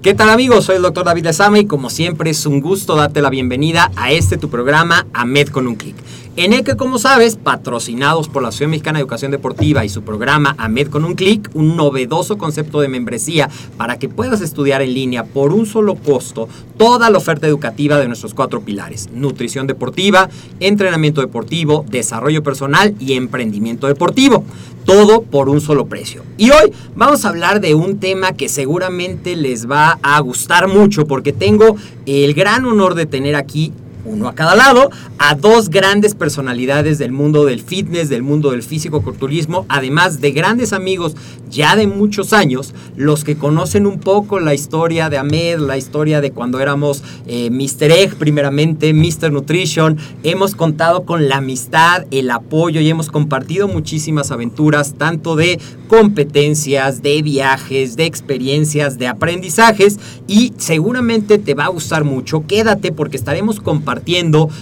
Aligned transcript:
¿Qué 0.00 0.14
tal 0.14 0.30
amigos? 0.30 0.66
Soy 0.66 0.76
el 0.76 0.82
doctor 0.82 1.04
David 1.04 1.24
Lezama 1.24 1.58
y 1.58 1.66
como 1.66 1.90
siempre 1.90 2.30
es 2.30 2.46
un 2.46 2.60
gusto 2.60 2.94
darte 2.94 3.20
la 3.20 3.30
bienvenida 3.30 3.90
a 3.96 4.12
este 4.12 4.36
tu 4.36 4.48
programa 4.48 5.08
AMED 5.12 5.48
con 5.48 5.66
un 5.66 5.74
clic. 5.74 5.96
En 6.38 6.52
el 6.52 6.62
que, 6.62 6.76
como 6.76 7.00
sabes, 7.00 7.34
patrocinados 7.34 8.28
por 8.28 8.42
la 8.42 8.50
Asociación 8.50 8.70
Mexicana 8.70 8.98
de 8.98 9.02
Educación 9.02 9.32
Deportiva 9.32 9.84
y 9.84 9.88
su 9.88 10.02
programa 10.02 10.54
AMED 10.56 10.86
con 10.86 11.04
un 11.04 11.16
clic, 11.16 11.50
un 11.52 11.76
novedoso 11.76 12.38
concepto 12.38 12.80
de 12.80 12.86
membresía 12.86 13.50
para 13.76 13.98
que 13.98 14.08
puedas 14.08 14.40
estudiar 14.40 14.80
en 14.80 14.94
línea 14.94 15.24
por 15.24 15.52
un 15.52 15.66
solo 15.66 15.96
costo 15.96 16.48
toda 16.76 17.10
la 17.10 17.18
oferta 17.18 17.48
educativa 17.48 17.98
de 17.98 18.06
nuestros 18.06 18.34
cuatro 18.34 18.60
pilares: 18.60 19.08
nutrición 19.12 19.66
deportiva, 19.66 20.28
entrenamiento 20.60 21.22
deportivo, 21.22 21.84
desarrollo 21.90 22.44
personal 22.44 22.94
y 23.00 23.14
emprendimiento 23.14 23.88
deportivo. 23.88 24.44
Todo 24.84 25.22
por 25.22 25.48
un 25.48 25.60
solo 25.60 25.86
precio. 25.86 26.22
Y 26.36 26.50
hoy 26.50 26.72
vamos 26.94 27.24
a 27.24 27.30
hablar 27.30 27.60
de 27.60 27.74
un 27.74 27.98
tema 27.98 28.34
que 28.34 28.48
seguramente 28.48 29.34
les 29.34 29.68
va 29.68 29.98
a 30.02 30.20
gustar 30.20 30.68
mucho 30.68 31.04
porque 31.08 31.32
tengo 31.32 31.74
el 32.06 32.32
gran 32.34 32.64
honor 32.64 32.94
de 32.94 33.06
tener 33.06 33.34
aquí 33.34 33.72
uno 34.08 34.28
a 34.28 34.34
cada 34.34 34.56
lado, 34.56 34.90
a 35.18 35.34
dos 35.34 35.68
grandes 35.68 36.14
personalidades 36.14 36.98
del 36.98 37.12
mundo 37.12 37.44
del 37.44 37.60
fitness, 37.60 38.08
del 38.08 38.22
mundo 38.22 38.50
del 38.50 38.62
físico-culturismo, 38.62 39.66
además 39.68 40.20
de 40.20 40.32
grandes 40.32 40.72
amigos 40.72 41.14
ya 41.50 41.76
de 41.76 41.86
muchos 41.86 42.32
años, 42.32 42.74
los 42.96 43.24
que 43.24 43.36
conocen 43.36 43.86
un 43.86 44.00
poco 44.00 44.40
la 44.40 44.54
historia 44.54 45.08
de 45.08 45.18
Ahmed, 45.18 45.58
la 45.58 45.76
historia 45.78 46.20
de 46.20 46.30
cuando 46.30 46.60
éramos 46.60 47.02
eh, 47.26 47.50
Mr. 47.50 47.90
Egg, 47.90 48.16
primeramente, 48.16 48.92
Mr. 48.92 49.32
Nutrition, 49.32 49.98
hemos 50.22 50.54
contado 50.54 51.04
con 51.04 51.28
la 51.28 51.36
amistad, 51.36 52.06
el 52.10 52.30
apoyo 52.30 52.80
y 52.80 52.88
hemos 52.88 53.08
compartido 53.08 53.68
muchísimas 53.68 54.30
aventuras, 54.30 54.94
tanto 54.94 55.36
de 55.36 55.58
competencias, 55.88 57.02
de 57.02 57.22
viajes, 57.22 57.96
de 57.96 58.04
experiencias, 58.04 58.98
de 58.98 59.06
aprendizajes 59.06 59.98
y 60.26 60.52
seguramente 60.58 61.38
te 61.38 61.54
va 61.54 61.64
a 61.64 61.68
gustar 61.68 62.04
mucho. 62.04 62.46
Quédate 62.46 62.92
porque 62.92 63.16
estaremos 63.16 63.60
compartiendo 63.60 63.97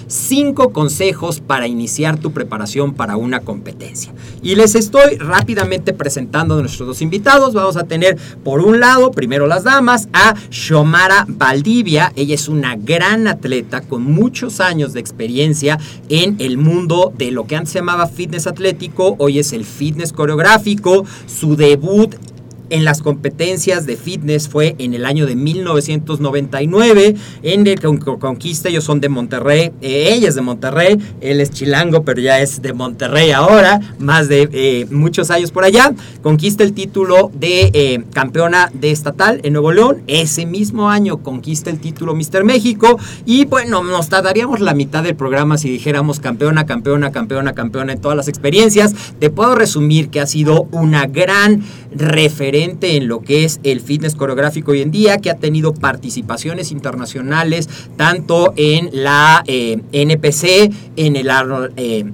cinco 0.06 0.72
consejos 0.72 1.40
para 1.40 1.66
iniciar 1.66 2.18
tu 2.18 2.32
preparación 2.32 2.94
para 2.94 3.16
una 3.16 3.40
competencia. 3.40 4.12
Y 4.42 4.54
les 4.54 4.74
estoy 4.74 5.16
rápidamente 5.16 5.92
presentando 5.92 6.54
a 6.54 6.60
nuestros 6.60 6.86
dos 6.86 7.02
invitados. 7.02 7.54
Vamos 7.54 7.76
a 7.76 7.84
tener 7.84 8.16
por 8.44 8.60
un 8.60 8.80
lado, 8.80 9.10
primero 9.10 9.46
las 9.46 9.64
damas, 9.64 10.08
a 10.12 10.34
Shomara 10.50 11.26
Valdivia. 11.28 12.12
Ella 12.16 12.34
es 12.34 12.48
una 12.48 12.76
gran 12.76 13.26
atleta 13.26 13.80
con 13.80 14.02
muchos 14.02 14.60
años 14.60 14.92
de 14.92 15.00
experiencia 15.00 15.78
en 16.08 16.36
el 16.38 16.58
mundo 16.58 17.12
de 17.16 17.30
lo 17.30 17.46
que 17.46 17.56
antes 17.56 17.72
se 17.72 17.78
llamaba 17.78 18.06
fitness 18.06 18.46
atlético, 18.46 19.16
hoy 19.18 19.38
es 19.38 19.52
el 19.52 19.64
fitness 19.64 20.12
coreográfico. 20.12 21.04
Su 21.26 21.56
debut 21.56 22.14
en 22.70 22.84
las 22.84 23.02
competencias 23.02 23.86
de 23.86 23.96
fitness 23.96 24.48
fue 24.48 24.74
en 24.78 24.94
el 24.94 25.04
año 25.06 25.26
de 25.26 25.36
1999 25.36 27.14
en 27.42 27.66
el 27.66 27.80
con- 27.80 27.98
con- 27.98 28.16
Conquista, 28.18 28.68
ellos 28.68 28.84
son 28.84 29.00
de 29.00 29.08
Monterrey, 29.08 29.72
eh, 29.82 30.10
ella 30.14 30.28
es 30.28 30.34
de 30.34 30.40
Monterrey, 30.40 30.98
él 31.20 31.40
es 31.40 31.50
chilango, 31.50 32.02
pero 32.02 32.20
ya 32.20 32.40
es 32.40 32.60
de 32.62 32.72
Monterrey 32.72 33.30
ahora, 33.30 33.80
más 33.98 34.28
de 34.28 34.48
eh, 34.52 34.86
muchos 34.90 35.30
años 35.30 35.50
por 35.52 35.64
allá, 35.64 35.92
conquista 36.22 36.64
el 36.64 36.72
título 36.72 37.30
de 37.34 37.70
eh, 37.72 38.02
campeona 38.12 38.70
de 38.74 38.90
estatal 38.90 39.40
en 39.44 39.52
Nuevo 39.52 39.72
León, 39.72 40.02
ese 40.06 40.44
mismo 40.46 40.90
año 40.90 41.18
conquista 41.22 41.70
el 41.70 41.78
título 41.78 42.14
Mister 42.14 42.42
México 42.44 42.98
y 43.24 43.44
bueno, 43.44 43.82
nos 43.84 44.08
tardaríamos 44.08 44.60
la 44.60 44.74
mitad 44.74 45.02
del 45.02 45.14
programa 45.14 45.56
si 45.58 45.68
dijéramos 45.70 46.18
campeona, 46.20 46.66
campeona, 46.66 47.12
campeona, 47.12 47.52
campeona 47.54 47.92
en 47.92 48.00
todas 48.00 48.16
las 48.16 48.28
experiencias, 48.28 48.94
te 49.20 49.30
puedo 49.30 49.54
resumir 49.54 50.08
que 50.08 50.20
ha 50.20 50.26
sido 50.26 50.66
una 50.72 51.06
gran 51.06 51.62
en 52.62 53.08
lo 53.08 53.20
que 53.20 53.44
es 53.44 53.60
el 53.62 53.80
fitness 53.80 54.14
coreográfico 54.14 54.72
hoy 54.72 54.82
en 54.82 54.90
día, 54.90 55.18
que 55.18 55.30
ha 55.30 55.36
tenido 55.36 55.74
participaciones 55.74 56.72
internacionales 56.72 57.68
tanto 57.96 58.52
en 58.56 58.90
la 58.92 59.42
eh, 59.46 59.78
NPC, 59.92 60.72
en 60.96 61.16
el 61.16 61.30
Arnold, 61.30 61.72
eh, 61.76 62.04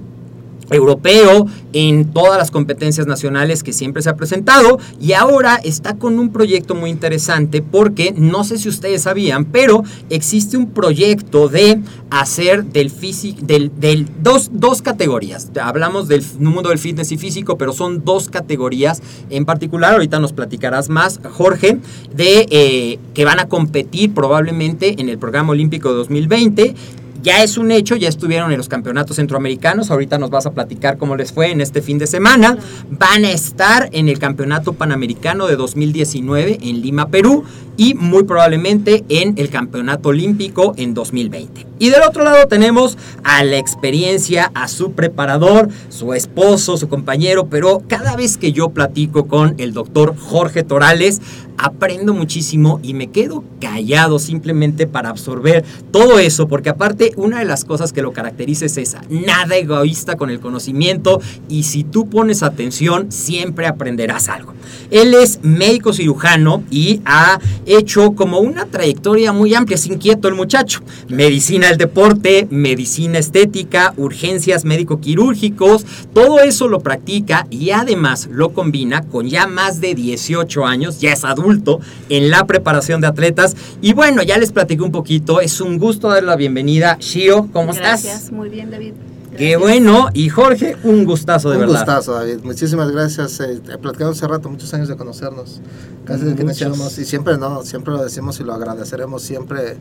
europeo, 0.71 1.47
en 1.73 2.11
todas 2.13 2.37
las 2.37 2.51
competencias 2.51 3.07
nacionales 3.07 3.63
que 3.63 3.73
siempre 3.73 4.01
se 4.01 4.09
ha 4.09 4.15
presentado 4.15 4.79
y 5.01 5.13
ahora 5.13 5.59
está 5.63 5.95
con 5.95 6.19
un 6.19 6.31
proyecto 6.31 6.75
muy 6.75 6.89
interesante 6.89 7.61
porque 7.61 8.13
no 8.15 8.43
sé 8.43 8.57
si 8.57 8.69
ustedes 8.69 9.03
sabían, 9.03 9.45
pero 9.45 9.83
existe 10.09 10.57
un 10.57 10.71
proyecto 10.71 11.49
de 11.49 11.81
hacer 12.09 12.65
del 12.65 12.89
físico, 12.89 13.39
del, 13.43 13.71
del 13.79 14.07
dos, 14.21 14.51
dos 14.53 14.81
categorías. 14.81 15.49
Hablamos 15.61 16.07
del 16.07 16.23
mundo 16.39 16.69
del 16.69 16.79
fitness 16.79 17.11
y 17.11 17.17
físico, 17.17 17.57
pero 17.57 17.73
son 17.73 18.03
dos 18.05 18.29
categorías 18.29 19.01
en 19.29 19.45
particular. 19.45 19.93
Ahorita 19.93 20.19
nos 20.19 20.33
platicarás 20.33 20.89
más, 20.89 21.19
Jorge, 21.31 21.79
de 22.15 22.47
eh, 22.49 22.99
que 23.13 23.25
van 23.25 23.39
a 23.39 23.47
competir 23.47 24.13
probablemente 24.13 25.01
en 25.01 25.09
el 25.09 25.17
programa 25.17 25.51
olímpico 25.51 25.89
de 25.89 25.95
2020 25.95 26.75
ya 27.23 27.41
es 27.41 27.57
un 27.57 27.71
hecho, 27.71 27.95
ya 27.95 28.09
estuvieron 28.09 28.51
en 28.51 28.57
los 28.57 28.67
campeonatos 28.67 29.15
centroamericanos, 29.15 29.89
ahorita 29.89 30.17
nos 30.17 30.29
vas 30.29 30.45
a 30.45 30.51
platicar 30.51 30.97
cómo 30.97 31.15
les 31.15 31.31
fue 31.31 31.51
en 31.51 31.61
este 31.61 31.81
fin 31.81 31.97
de 31.97 32.05
semana, 32.05 32.57
van 32.89 33.23
a 33.23 33.31
estar 33.31 33.89
en 33.93 34.09
el 34.09 34.19
campeonato 34.19 34.73
panamericano 34.73 35.47
de 35.47 35.55
2019 35.55 36.59
en 36.61 36.81
Lima, 36.81 37.07
Perú 37.07 37.45
y 37.77 37.93
muy 37.93 38.23
probablemente 38.23 39.03
en 39.09 39.35
el 39.37 39.49
campeonato 39.49 40.09
olímpico 40.09 40.73
en 40.77 40.93
2020. 40.93 41.65
Y 41.79 41.89
del 41.89 42.03
otro 42.03 42.23
lado 42.23 42.47
tenemos 42.47 42.97
a 43.23 43.43
la 43.43 43.57
experiencia, 43.57 44.51
a 44.53 44.67
su 44.67 44.91
preparador, 44.91 45.69
su 45.89 46.13
esposo, 46.13 46.77
su 46.77 46.87
compañero, 46.87 47.47
pero 47.49 47.81
cada 47.87 48.15
vez 48.15 48.37
que 48.37 48.51
yo 48.51 48.69
platico 48.69 49.27
con 49.27 49.55
el 49.57 49.73
doctor 49.73 50.15
Jorge 50.17 50.63
Torales, 50.63 51.21
aprendo 51.57 52.13
muchísimo 52.13 52.79
y 52.83 52.93
me 52.93 53.07
quedo 53.07 53.43
callado 53.59 54.19
simplemente 54.19 54.87
para 54.87 55.09
absorber 55.09 55.63
todo 55.91 56.19
eso, 56.19 56.47
porque 56.47 56.69
aparte 56.69 57.12
una 57.15 57.39
de 57.39 57.45
las 57.45 57.65
cosas 57.65 57.93
que 57.93 58.01
lo 58.01 58.13
caracteriza 58.13 58.65
es 58.65 58.77
esa, 58.77 59.01
nada 59.09 59.55
egoísta 59.55 60.15
con 60.15 60.29
el 60.29 60.39
conocimiento 60.39 61.21
y 61.49 61.63
si 61.63 61.83
tú 61.83 62.09
pones 62.09 62.43
atención 62.43 63.11
siempre 63.11 63.67
aprenderás 63.67 64.29
algo. 64.29 64.53
Él 64.91 65.13
es 65.13 65.39
médico 65.43 65.93
cirujano 65.93 66.63
y 66.69 67.01
ha 67.05 67.39
hecho 67.65 68.11
como 68.13 68.39
una 68.39 68.65
trayectoria 68.65 69.33
muy 69.33 69.53
amplia, 69.53 69.75
es 69.75 69.87
inquieto 69.87 70.27
el 70.27 70.35
muchacho. 70.35 70.81
Medicina 71.07 71.67
del 71.67 71.77
deporte, 71.77 72.47
medicina 72.49 73.19
estética, 73.19 73.93
urgencias 73.97 74.65
médico-quirúrgicos, 74.65 75.85
todo 76.13 76.39
eso 76.39 76.67
lo 76.67 76.81
practica 76.81 77.47
y 77.49 77.71
además 77.71 78.27
lo 78.31 78.53
combina 78.53 79.03
con 79.03 79.27
ya 79.27 79.47
más 79.47 79.81
de 79.81 79.95
18 79.95 80.65
años, 80.65 80.99
ya 80.99 81.13
es 81.13 81.23
adulto, 81.23 81.79
en 82.09 82.29
la 82.29 82.45
preparación 82.45 83.01
de 83.01 83.07
atletas. 83.07 83.55
Y 83.81 83.93
bueno, 83.93 84.23
ya 84.23 84.37
les 84.37 84.51
platiqué 84.51 84.83
un 84.83 84.91
poquito, 84.91 85.41
es 85.41 85.61
un 85.61 85.77
gusto 85.77 86.09
dar 86.09 86.23
la 86.23 86.35
bienvenida. 86.35 86.97
Shio, 87.03 87.49
¿cómo 87.51 87.73
Gracias, 87.73 88.15
estás? 88.15 88.31
muy 88.31 88.49
bien, 88.49 88.71
David. 88.71 88.93
Qué 89.37 89.51
Gracias. 89.51 89.61
bueno. 89.61 90.09
Y 90.13 90.29
Jorge, 90.29 90.77
un 90.83 91.05
gustazo 91.05 91.49
de 91.49 91.55
un 91.57 91.61
verdad. 91.61 91.79
gustazo, 91.79 92.13
David. 92.13 92.39
Muchísimas 92.43 92.91
gracias. 92.91 93.39
Eh, 93.39 93.59
platicamos 93.81 94.17
hace 94.17 94.27
rato, 94.27 94.49
muchos 94.49 94.73
años 94.73 94.87
de 94.87 94.95
conocernos. 94.95 95.59
Casi 96.05 96.23
de 96.23 96.35
que 96.35 96.43
iniciamos. 96.43 96.97
Y 96.99 97.05
siempre 97.05 97.37
no, 97.37 97.63
siempre 97.63 97.93
lo 97.93 98.03
decimos 98.03 98.39
y 98.39 98.43
lo 98.43 98.53
agradeceremos 98.53 99.21
siempre 99.23 99.75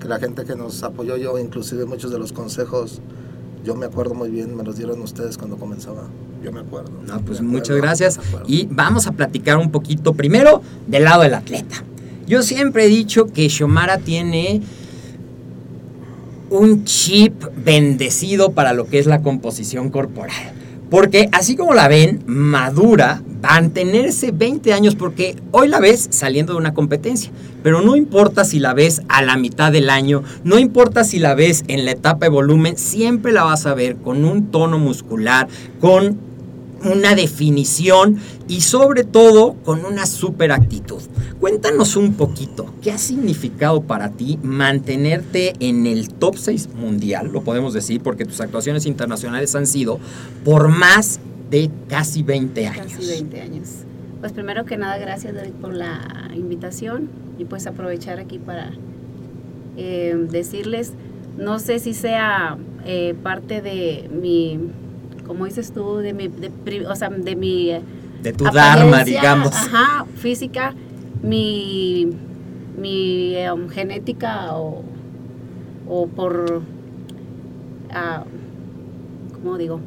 que 0.00 0.08
la 0.08 0.18
gente 0.18 0.44
que 0.44 0.56
nos 0.56 0.82
apoyó, 0.82 1.16
yo 1.16 1.38
inclusive 1.38 1.86
muchos 1.86 2.10
de 2.10 2.18
los 2.18 2.32
consejos, 2.32 3.00
yo 3.64 3.74
me 3.76 3.86
acuerdo 3.86 4.14
muy 4.14 4.28
bien, 4.30 4.54
me 4.56 4.62
los 4.64 4.76
dieron 4.76 5.00
ustedes 5.00 5.38
cuando 5.38 5.56
comenzaba. 5.56 6.02
Yo 6.42 6.52
me 6.52 6.60
acuerdo. 6.60 6.90
No, 7.06 7.20
pues 7.20 7.40
Me 7.40 7.46
muchas 7.48 7.70
acuerdo, 7.70 7.82
gracias. 7.82 8.18
acuerdo. 8.18 8.44
Y 8.48 8.68
vamos 8.70 9.06
a 9.06 9.12
platicar 9.12 9.56
un 9.56 9.70
poquito 9.70 10.14
primero 10.14 10.62
del 10.86 11.04
lado 11.04 11.22
del 11.22 11.34
atleta. 11.34 11.82
Yo 12.26 12.42
siempre 12.42 12.84
he 12.84 12.88
dicho 12.88 13.26
que 13.26 13.48
Xiomara 13.48 13.98
tiene 13.98 14.60
un 16.50 16.84
chip 16.84 17.44
bendecido 17.64 18.52
para 18.52 18.72
lo 18.72 18.86
que 18.86 18.98
es 18.98 19.06
la 19.06 19.22
composición 19.22 19.90
corporal. 19.90 20.52
Porque 20.90 21.28
así 21.32 21.56
como 21.56 21.74
la 21.74 21.88
ven, 21.88 22.22
madura, 22.26 23.22
mantenerse 23.42 24.30
20 24.30 24.72
años, 24.72 24.94
porque 24.94 25.36
hoy 25.50 25.68
la 25.68 25.80
ves 25.80 26.08
saliendo 26.10 26.52
de 26.52 26.58
una 26.58 26.74
competencia, 26.74 27.32
pero 27.62 27.80
no 27.80 27.96
importa 27.96 28.44
si 28.44 28.60
la 28.60 28.72
ves 28.72 29.02
a 29.08 29.22
la 29.22 29.36
mitad 29.36 29.72
del 29.72 29.90
año, 29.90 30.22
no 30.44 30.58
importa 30.58 31.02
si 31.02 31.18
la 31.18 31.34
ves 31.34 31.64
en 31.66 31.84
la 31.84 31.92
etapa 31.92 32.26
de 32.26 32.30
volumen, 32.30 32.76
siempre 32.76 33.32
la 33.32 33.44
vas 33.44 33.66
a 33.66 33.74
ver 33.74 33.96
con 33.96 34.24
un 34.24 34.50
tono 34.50 34.78
muscular, 34.78 35.48
con 35.80 36.18
una 36.86 37.14
definición 37.14 38.18
y 38.48 38.60
sobre 38.62 39.04
todo 39.04 39.54
con 39.64 39.84
una 39.84 40.06
super 40.06 40.52
actitud. 40.52 41.02
Cuéntanos 41.40 41.96
un 41.96 42.14
poquito, 42.14 42.72
¿qué 42.82 42.92
ha 42.92 42.98
significado 42.98 43.82
para 43.82 44.10
ti 44.10 44.38
mantenerte 44.42 45.52
en 45.60 45.86
el 45.86 46.08
top 46.08 46.36
6 46.36 46.70
mundial? 46.74 47.30
Lo 47.32 47.42
podemos 47.42 47.74
decir 47.74 48.00
porque 48.00 48.24
tus 48.24 48.40
actuaciones 48.40 48.86
internacionales 48.86 49.54
han 49.54 49.66
sido 49.66 49.98
por 50.44 50.68
más 50.68 51.20
de 51.50 51.70
casi 51.88 52.22
20 52.22 52.66
años. 52.66 52.92
Casi 52.92 53.06
20 53.06 53.40
años. 53.40 53.68
Pues 54.20 54.32
primero 54.32 54.64
que 54.64 54.76
nada, 54.76 54.96
gracias 54.98 55.34
David 55.34 55.52
por 55.60 55.74
la 55.74 56.30
invitación 56.34 57.08
y 57.38 57.44
pues 57.44 57.66
aprovechar 57.66 58.18
aquí 58.18 58.38
para 58.38 58.72
eh, 59.76 60.16
decirles, 60.30 60.92
no 61.36 61.58
sé 61.58 61.78
si 61.78 61.92
sea 61.92 62.56
eh, 62.86 63.14
parte 63.22 63.60
de 63.60 64.08
mi, 64.10 64.58
como 65.26 65.44
dices 65.44 65.72
tú, 65.72 65.96
de 65.96 66.12
mi, 66.12 66.28
de, 66.28 66.86
o 66.86 66.94
sea, 66.96 67.08
de 67.10 67.36
mi 67.36 67.70
eh, 67.70 67.82
De 68.22 68.32
tu 68.32 68.44
dharma, 68.44 69.04
digamos. 69.04 69.52
Ajá, 69.54 70.06
física, 70.16 70.74
mi, 71.22 72.08
mi 72.78 73.34
um, 73.52 73.68
genética 73.68 74.54
o, 74.56 74.84
o 75.88 76.06
por, 76.06 76.62
ah, 77.90 78.24
¿cómo 79.34 79.58
digo? 79.58 79.80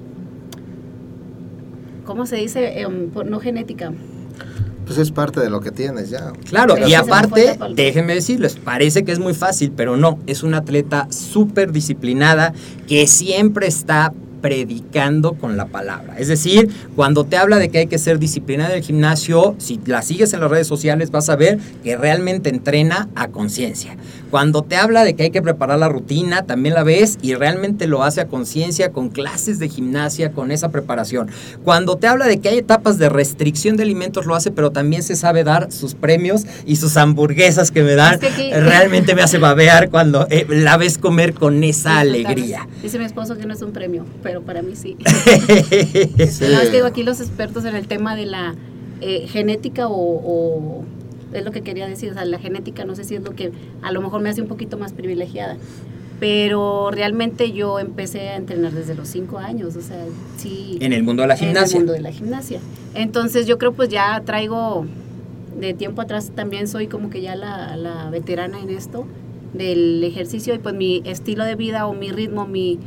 ¿Cómo 2.06 2.26
se 2.26 2.38
dice? 2.38 2.86
Um, 2.88 3.10
por- 3.10 3.26
no 3.26 3.40
genética. 3.40 3.94
Pues 4.86 4.98
es 4.98 5.12
parte 5.12 5.40
de 5.40 5.52
lo 5.52 5.60
que 5.62 5.72
tienes 5.72 6.10
ya. 6.10 6.34
Claro, 6.50 6.74
Pero 6.74 6.88
y 6.88 6.96
aparte, 6.96 7.60
déjenme 7.76 8.16
decirles, 8.16 8.56
parece 8.56 9.04
que 9.06 9.12
es 9.12 9.20
muy 9.20 9.36
fácil, 9.36 9.72
pero 9.76 9.96
no, 9.98 10.18
es 10.26 10.42
una 10.42 10.58
atleta 10.58 11.06
súper 11.12 11.72
disciplinada 11.72 12.54
que 12.88 13.06
siempre 13.06 13.68
está 13.68 14.12
predicando 14.42 15.34
con 15.34 15.58
la 15.58 15.66
palabra. 15.66 16.16
Es 16.18 16.28
decir, 16.28 16.70
cuando 16.96 17.24
te 17.26 17.38
habla 17.38 17.58
de 17.58 17.70
que 17.70 17.80
hay 17.80 17.88
que 17.88 17.98
ser 17.98 18.20
disciplinada 18.20 18.72
en 18.72 18.78
el 18.78 18.84
gimnasio, 18.84 19.56
si 19.58 19.80
la 19.86 20.02
sigues 20.02 20.34
en 20.34 20.42
las 20.42 20.50
redes 20.52 20.68
sociales 20.68 21.12
vas 21.12 21.30
a 21.30 21.36
ver 21.36 21.60
que 21.84 21.96
realmente 21.98 22.50
entrena 22.50 23.10
a 23.16 23.30
conciencia. 23.30 23.96
Cuando 24.32 24.62
te 24.62 24.76
habla 24.76 25.04
de 25.04 25.16
que 25.16 25.24
hay 25.24 25.32
que 25.32 25.42
preparar 25.42 25.80
la 25.80 25.90
rutina, 25.90 26.44
también 26.44 26.76
la 26.76 26.84
ves 26.84 27.18
y 27.22 27.34
realmente 27.34 27.88
lo 27.88 28.04
hace 28.04 28.22
a 28.22 28.28
conciencia 28.28 28.92
con 28.92 29.10
clases 29.10 29.58
de 29.58 29.70
gimnasia, 29.70 30.32
con 30.34 30.52
esa 30.52 30.70
preparación. 30.70 31.30
Cuando 31.64 31.96
te 31.98 32.06
habla 32.06 32.28
de 32.28 32.40
que 32.40 32.50
hay 32.50 32.60
etapas 32.60 33.00
de 33.00 33.10
restricción 33.10 33.76
de 33.76 33.84
alimentos, 33.84 34.28
lo 34.28 34.36
hace, 34.36 34.52
pero 34.52 34.70
también 34.72 35.02
se 35.02 35.16
sabe 35.16 35.44
dar 35.44 35.72
sus 35.72 35.96
premios 35.96 36.44
y 36.68 36.76
sus 36.76 36.96
hamburguesas 36.98 37.72
que 37.72 37.82
me 37.82 37.96
dan. 37.96 38.14
Es 38.16 38.20
que 38.20 38.28
aquí- 38.28 38.52
Realmente 38.54 39.16
me 39.16 39.24
hace 39.24 39.40
babear 39.40 39.90
cuando 39.90 40.28
eh, 40.30 40.46
la 40.48 40.78
ves 40.78 40.98
comer 41.00 41.34
con 41.34 41.64
esa 41.64 42.00
alegría. 42.00 42.68
Dice 42.84 43.00
mi 43.00 43.06
esposo 43.06 43.36
que 43.36 43.46
no 43.48 43.54
es 43.56 43.62
un 43.64 43.72
premio, 43.72 44.06
pero 44.22 44.29
para 44.42 44.62
mí 44.62 44.76
sí. 44.76 44.96
Sí. 45.06 46.46
No, 46.52 46.60
es 46.62 46.70
que 46.70 46.78
digo, 46.78 46.88
aquí 46.88 47.04
los 47.04 47.20
expertos 47.22 47.66
en 47.66 47.76
el 47.76 47.88
tema 47.88 48.16
de 48.16 48.26
la 48.26 48.56
eh, 49.02 49.28
genética 49.28 49.88
o, 49.88 49.94
o- 49.96 50.84
es 51.34 51.46
lo 51.46 51.52
que 51.52 51.62
quería 51.62 51.88
decir, 51.88 52.12
o 52.12 52.14
sea, 52.16 52.26
la 52.26 52.40
genética 52.40 52.86
no 52.86 52.96
sé 52.96 53.04
si 53.04 53.16
es 53.16 53.22
lo 53.24 53.32
que 53.36 53.52
a 53.84 53.92
lo 53.92 54.02
mejor 54.02 54.22
me 54.22 54.30
hace 54.30 54.42
un 54.42 54.48
poquito 54.48 54.78
más 54.78 54.94
privilegiada, 54.94 55.58
pero 56.20 56.90
realmente 56.92 57.52
yo 57.52 57.80
empecé 57.80 58.30
a 58.30 58.36
entrenar 58.36 58.72
desde 58.74 58.96
los 58.96 59.08
cinco 59.08 59.38
años, 59.38 59.76
o 59.76 59.82
sea, 59.82 60.04
sí. 60.38 60.78
En 60.82 60.92
el 60.92 61.04
mundo 61.04 61.22
de 61.22 61.28
la 61.28 61.36
En 61.36 61.40
el 61.42 61.48
gimnasia. 61.48 61.78
mundo 61.78 61.94
de 61.94 62.02
la 62.02 62.12
gimnasia. 62.12 62.60
Entonces 62.96 63.46
yo 63.48 63.58
creo 63.58 63.74
pues 63.74 63.90
ya 63.90 64.22
traigo, 64.26 64.86
de 65.60 65.74
tiempo 65.74 66.02
atrás 66.02 66.32
también 66.36 66.68
soy 66.68 66.88
como 66.88 67.10
que 67.10 67.22
ya 67.22 67.36
la, 67.36 67.76
la 67.78 68.10
veterana 68.10 68.60
en 68.60 68.70
esto 68.72 69.06
del 69.54 70.04
ejercicio 70.04 70.54
y 70.56 70.58
pues 70.60 70.74
mi 70.76 71.02
estilo 71.06 71.44
de 71.46 71.56
vida 71.56 71.86
o 71.88 71.94
mi 71.94 72.12
ritmo, 72.12 72.48
mi, 72.48 72.80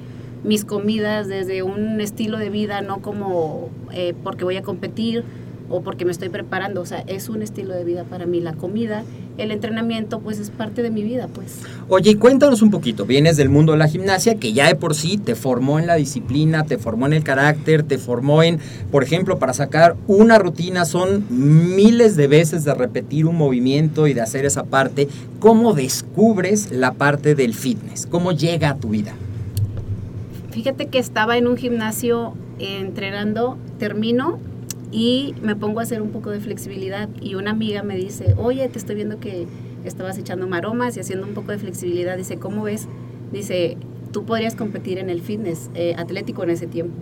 mis 0.44 0.64
comidas 0.64 1.28
desde 1.28 1.62
un 1.62 2.00
estilo 2.00 2.38
de 2.38 2.50
vida, 2.50 2.80
no 2.80 3.00
como 3.00 3.70
eh, 3.92 4.14
porque 4.22 4.44
voy 4.44 4.56
a 4.56 4.62
competir 4.62 5.24
o 5.72 5.80
porque 5.80 6.04
me 6.04 6.12
estoy 6.12 6.28
preparando, 6.28 6.82
o 6.82 6.86
sea, 6.86 7.02
es 7.06 7.30
un 7.30 7.40
estilo 7.40 7.74
de 7.74 7.82
vida 7.82 8.04
para 8.04 8.26
mí 8.26 8.40
la 8.40 8.52
comida, 8.52 9.04
el 9.38 9.50
entrenamiento 9.50 10.20
pues 10.20 10.38
es 10.38 10.50
parte 10.50 10.82
de 10.82 10.90
mi 10.90 11.02
vida 11.02 11.28
pues. 11.32 11.60
Oye, 11.88 12.18
cuéntanos 12.18 12.60
un 12.60 12.70
poquito, 12.70 13.06
vienes 13.06 13.38
del 13.38 13.48
mundo 13.48 13.72
de 13.72 13.78
la 13.78 13.88
gimnasia 13.88 14.34
que 14.34 14.52
ya 14.52 14.66
de 14.66 14.74
por 14.74 14.94
sí 14.94 15.16
te 15.16 15.34
formó 15.34 15.78
en 15.78 15.86
la 15.86 15.94
disciplina, 15.94 16.64
te 16.64 16.76
formó 16.76 17.06
en 17.06 17.14
el 17.14 17.24
carácter, 17.24 17.84
te 17.84 17.96
formó 17.96 18.42
en, 18.42 18.58
por 18.90 19.02
ejemplo, 19.02 19.38
para 19.38 19.54
sacar 19.54 19.96
una 20.08 20.38
rutina 20.38 20.84
son 20.84 21.24
miles 21.30 22.16
de 22.16 22.26
veces 22.26 22.64
de 22.64 22.74
repetir 22.74 23.24
un 23.24 23.36
movimiento 23.36 24.06
y 24.06 24.12
de 24.12 24.20
hacer 24.20 24.44
esa 24.44 24.64
parte. 24.64 25.08
¿Cómo 25.38 25.72
descubres 25.72 26.70
la 26.70 26.92
parte 26.92 27.34
del 27.34 27.54
fitness? 27.54 28.06
¿Cómo 28.06 28.32
llega 28.32 28.68
a 28.68 28.76
tu 28.76 28.90
vida? 28.90 29.14
Fíjate 30.52 30.86
que 30.86 30.98
estaba 30.98 31.38
en 31.38 31.46
un 31.46 31.56
gimnasio 31.56 32.34
eh, 32.58 32.78
entrenando, 32.80 33.56
termino 33.78 34.38
y 34.90 35.34
me 35.40 35.56
pongo 35.56 35.80
a 35.80 35.84
hacer 35.84 36.02
un 36.02 36.10
poco 36.10 36.30
de 36.30 36.40
flexibilidad 36.40 37.08
y 37.22 37.36
una 37.36 37.52
amiga 37.52 37.82
me 37.82 37.96
dice, 37.96 38.34
oye, 38.36 38.68
te 38.68 38.78
estoy 38.78 38.96
viendo 38.96 39.18
que 39.18 39.46
estabas 39.84 40.18
echando 40.18 40.46
maromas 40.46 40.94
y 40.98 41.00
haciendo 41.00 41.26
un 41.26 41.32
poco 41.32 41.52
de 41.52 41.58
flexibilidad. 41.58 42.18
Dice, 42.18 42.36
¿cómo 42.36 42.64
ves? 42.64 42.86
Dice, 43.32 43.78
tú 44.12 44.26
podrías 44.26 44.54
competir 44.54 44.98
en 44.98 45.08
el 45.08 45.22
fitness 45.22 45.70
eh, 45.74 45.94
atlético 45.96 46.44
en 46.44 46.50
ese 46.50 46.66
tiempo. 46.66 46.94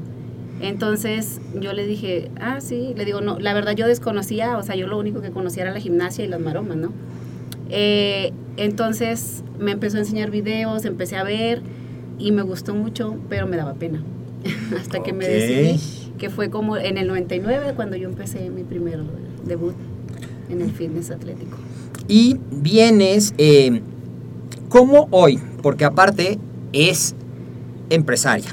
Entonces 0.61 1.41
yo 1.61 1.73
le 1.73 1.87
dije, 1.87 2.31
ah, 2.41 2.61
sí, 2.61 2.95
le 2.97 3.05
digo, 3.05 3.21
no, 3.21 3.41
la 3.41 3.53
verdad 3.53 3.73
yo 3.73 3.89
desconocía, 3.89 4.59
o 4.59 4.63
sea, 4.63 4.77
yo 4.77 4.87
lo 4.87 4.97
único 4.97 5.23
que 5.23 5.33
conocía 5.33 5.65
era 5.65 5.73
la 5.73 5.81
gimnasia 5.81 6.25
y 6.25 6.29
las 6.29 6.41
maromas, 6.41 6.77
¿no? 6.77 6.93
Eh, 7.69 8.33
entonces 8.57 9.43
me 9.59 9.73
empezó 9.73 9.97
a 9.97 10.01
enseñar 10.01 10.31
videos, 10.31 10.85
empecé 10.85 11.17
a 11.17 11.25
ver 11.25 11.63
y 12.21 12.33
me 12.33 12.43
gustó 12.43 12.75
mucho, 12.75 13.17
pero 13.29 13.47
me 13.47 13.57
daba 13.57 13.75
pena. 13.75 14.03
Hasta 14.79 15.03
que 15.03 15.13
me 15.13 15.27
decidí, 15.27 15.81
que 16.19 16.31
fue 16.31 16.51
como 16.51 16.77
en 16.77 16.99
el 16.99 17.09
99 17.09 17.73
cuando 17.75 17.97
yo 17.97 18.09
empecé 18.09 18.51
mi 18.51 18.63
primer 18.63 19.01
debut 19.45 19.75
en 20.49 20.61
el 20.61 20.71
fitness 20.71 21.11
atlético. 21.11 21.57
Y 22.09 22.39
vienes, 22.51 23.35
eh, 23.39 23.83
como 24.69 25.09
hoy, 25.11 25.41
porque 25.63 25.85
aparte 25.85 26.39
es 26.73 27.15
empresaria, 27.89 28.51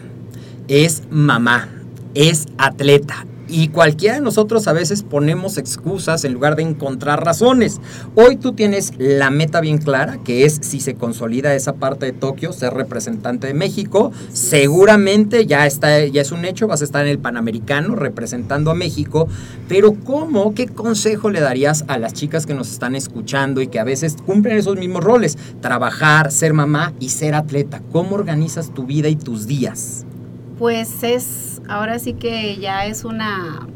es 0.68 1.04
mamá, 1.10 1.70
es 2.14 2.46
atleta. 2.58 3.26
Y 3.50 3.70
cualquiera 3.70 4.16
de 4.16 4.22
nosotros 4.22 4.68
a 4.68 4.74
veces 4.74 5.04
ponemos 5.04 5.58
excusas 5.58 6.26
en 6.26 6.34
lugar 6.34 6.58
de 6.58 6.64
encontrar 6.64 7.24
razones. 7.24 7.80
Hoy 8.16 8.36
tú 8.36 8.54
tienes 8.54 8.92
la 8.98 9.30
meta 9.30 9.62
bien 9.62 9.78
clara, 9.78 10.18
que 10.24 10.44
es 10.44 10.60
si 10.62 10.82
se 10.82 10.96
consolida 10.96 11.56
esa 11.56 11.74
parte 11.74 12.08
de 12.08 12.12
Tokio, 12.12 12.52
ser 12.52 12.74
representante 12.74 13.48
de 13.48 13.54
México. 13.54 14.12
Seguramente 14.34 15.46
ya 15.46 15.66
está, 15.66 16.06
ya 16.06 16.22
es 16.22 16.32
un 16.34 16.44
hecho, 16.44 16.68
vas 16.68 16.82
a 16.82 16.84
estar 16.84 17.06
en 17.06 17.12
el 17.12 17.20
Panamericano 17.20 17.96
representando 17.96 18.72
a 18.72 18.76
México. 18.76 19.30
Pero 19.70 19.94
¿cómo? 19.94 20.54
¿Qué 20.54 20.68
consejo 20.68 21.30
le 21.30 21.40
darías 21.40 21.86
a 21.88 21.98
las 21.98 22.14
chicas 22.14 22.46
que 22.46 22.54
nos 22.54 22.70
están 22.70 22.96
escuchando 22.96 23.62
y 23.62 23.68
que 23.68 23.80
a 23.80 23.86
veces 23.86 24.18
cumplen 24.26 24.58
esos 24.58 24.78
mismos 24.78 25.04
roles? 25.04 25.38
Trabajar, 25.62 26.32
ser 26.32 26.54
mamá 26.54 26.94
y 27.00 27.10
ser 27.10 27.34
atleta. 27.34 27.82
¿Cómo 27.94 28.16
organizas 28.16 28.74
tu 28.74 28.86
vida 28.86 29.08
y 29.08 29.16
tus 29.16 29.48
días? 29.48 30.07
Pues 30.58 31.04
es, 31.04 31.62
ahora 31.68 32.00
sí 32.00 32.14
que 32.14 32.58
ya 32.58 32.88
es 32.88 33.06
una, 33.06 33.68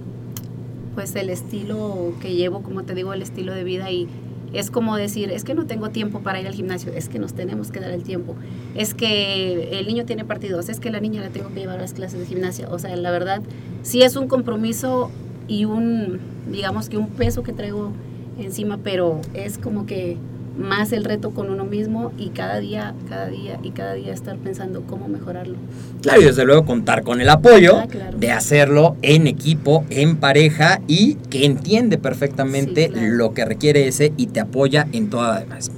pues 0.95 1.15
el 1.15 1.29
estilo 1.29 2.13
que 2.19 2.33
llevo, 2.33 2.63
como 2.63 2.83
te 2.83 2.95
digo, 2.95 3.13
el 3.13 3.21
estilo 3.21 3.53
de 3.53 3.63
vida 3.63 3.91
y 3.91 4.07
es 4.51 4.71
como 4.71 4.97
decir, 4.97 5.31
es 5.31 5.43
que 5.43 5.53
no 5.53 5.67
tengo 5.67 5.89
tiempo 5.89 6.21
para 6.21 6.41
ir 6.41 6.47
al 6.47 6.53
gimnasio, 6.53 6.91
es 6.91 7.07
que 7.07 7.19
nos 7.19 7.33
tenemos 7.33 7.69
que 7.69 7.79
dar 7.79 7.91
el 7.91 8.03
tiempo, 8.03 8.35
es 8.75 8.95
que 8.95 9.79
el 9.79 9.85
niño 9.85 10.05
tiene 10.05 10.25
partidos, 10.25 10.69
es 10.69 10.79
que 10.79 10.89
la 10.89 10.99
niña 10.99 11.21
la 11.21 11.29
tengo 11.29 11.49
que 11.49 11.59
llevar 11.59 11.77
a 11.77 11.81
las 11.81 11.93
clases 11.93 12.19
de 12.19 12.25
gimnasia, 12.25 12.67
o 12.69 12.79
sea, 12.79 12.95
la 12.95 13.11
verdad, 13.11 13.41
sí 13.83 14.01
es 14.01 14.15
un 14.15 14.27
compromiso 14.27 15.11
y 15.47 15.65
un, 15.65 16.19
digamos 16.51 16.89
que 16.89 16.97
un 16.97 17.09
peso 17.09 17.43
que 17.43 17.53
traigo 17.53 17.91
encima, 18.39 18.77
pero 18.77 19.21
es 19.35 19.59
como 19.59 19.85
que 19.85 20.17
más 20.57 20.91
el 20.91 21.03
reto 21.05 21.31
con 21.31 21.49
uno 21.49 21.63
mismo 21.65 22.11
y 22.17 22.29
cada 22.29 22.59
día, 22.59 22.93
cada 23.09 23.27
día 23.27 23.59
y 23.63 23.71
cada 23.71 23.93
día 23.93 24.13
estar 24.13 24.35
pensando 24.37 24.81
cómo 24.81 25.07
mejorarlo. 25.07 25.55
Claro, 26.01 26.21
y 26.21 26.25
desde 26.25 26.43
luego 26.45 26.65
contar 26.65 27.03
con 27.03 27.21
el 27.21 27.29
apoyo 27.29 27.77
Ah, 27.79 27.87
claro. 27.89 28.17
de 28.17 28.31
hacerlo 28.31 28.95
en 29.01 29.27
equipo, 29.27 29.85
en 29.89 30.17
pareja 30.17 30.81
y 30.87 31.15
que 31.29 31.45
entiende 31.45 31.97
perfectamente 31.97 32.87
Sí, 32.87 32.91
claro. 32.93 33.07
lo 33.15 33.33
que 33.33 33.45
requiere 33.45 33.87
ese 33.87 34.13
y 34.17 34.27
te 34.27 34.39
apoya 34.41 34.87
en 34.91 35.09
toda 35.09 35.33
la 35.35 35.39
demás. 35.39 35.71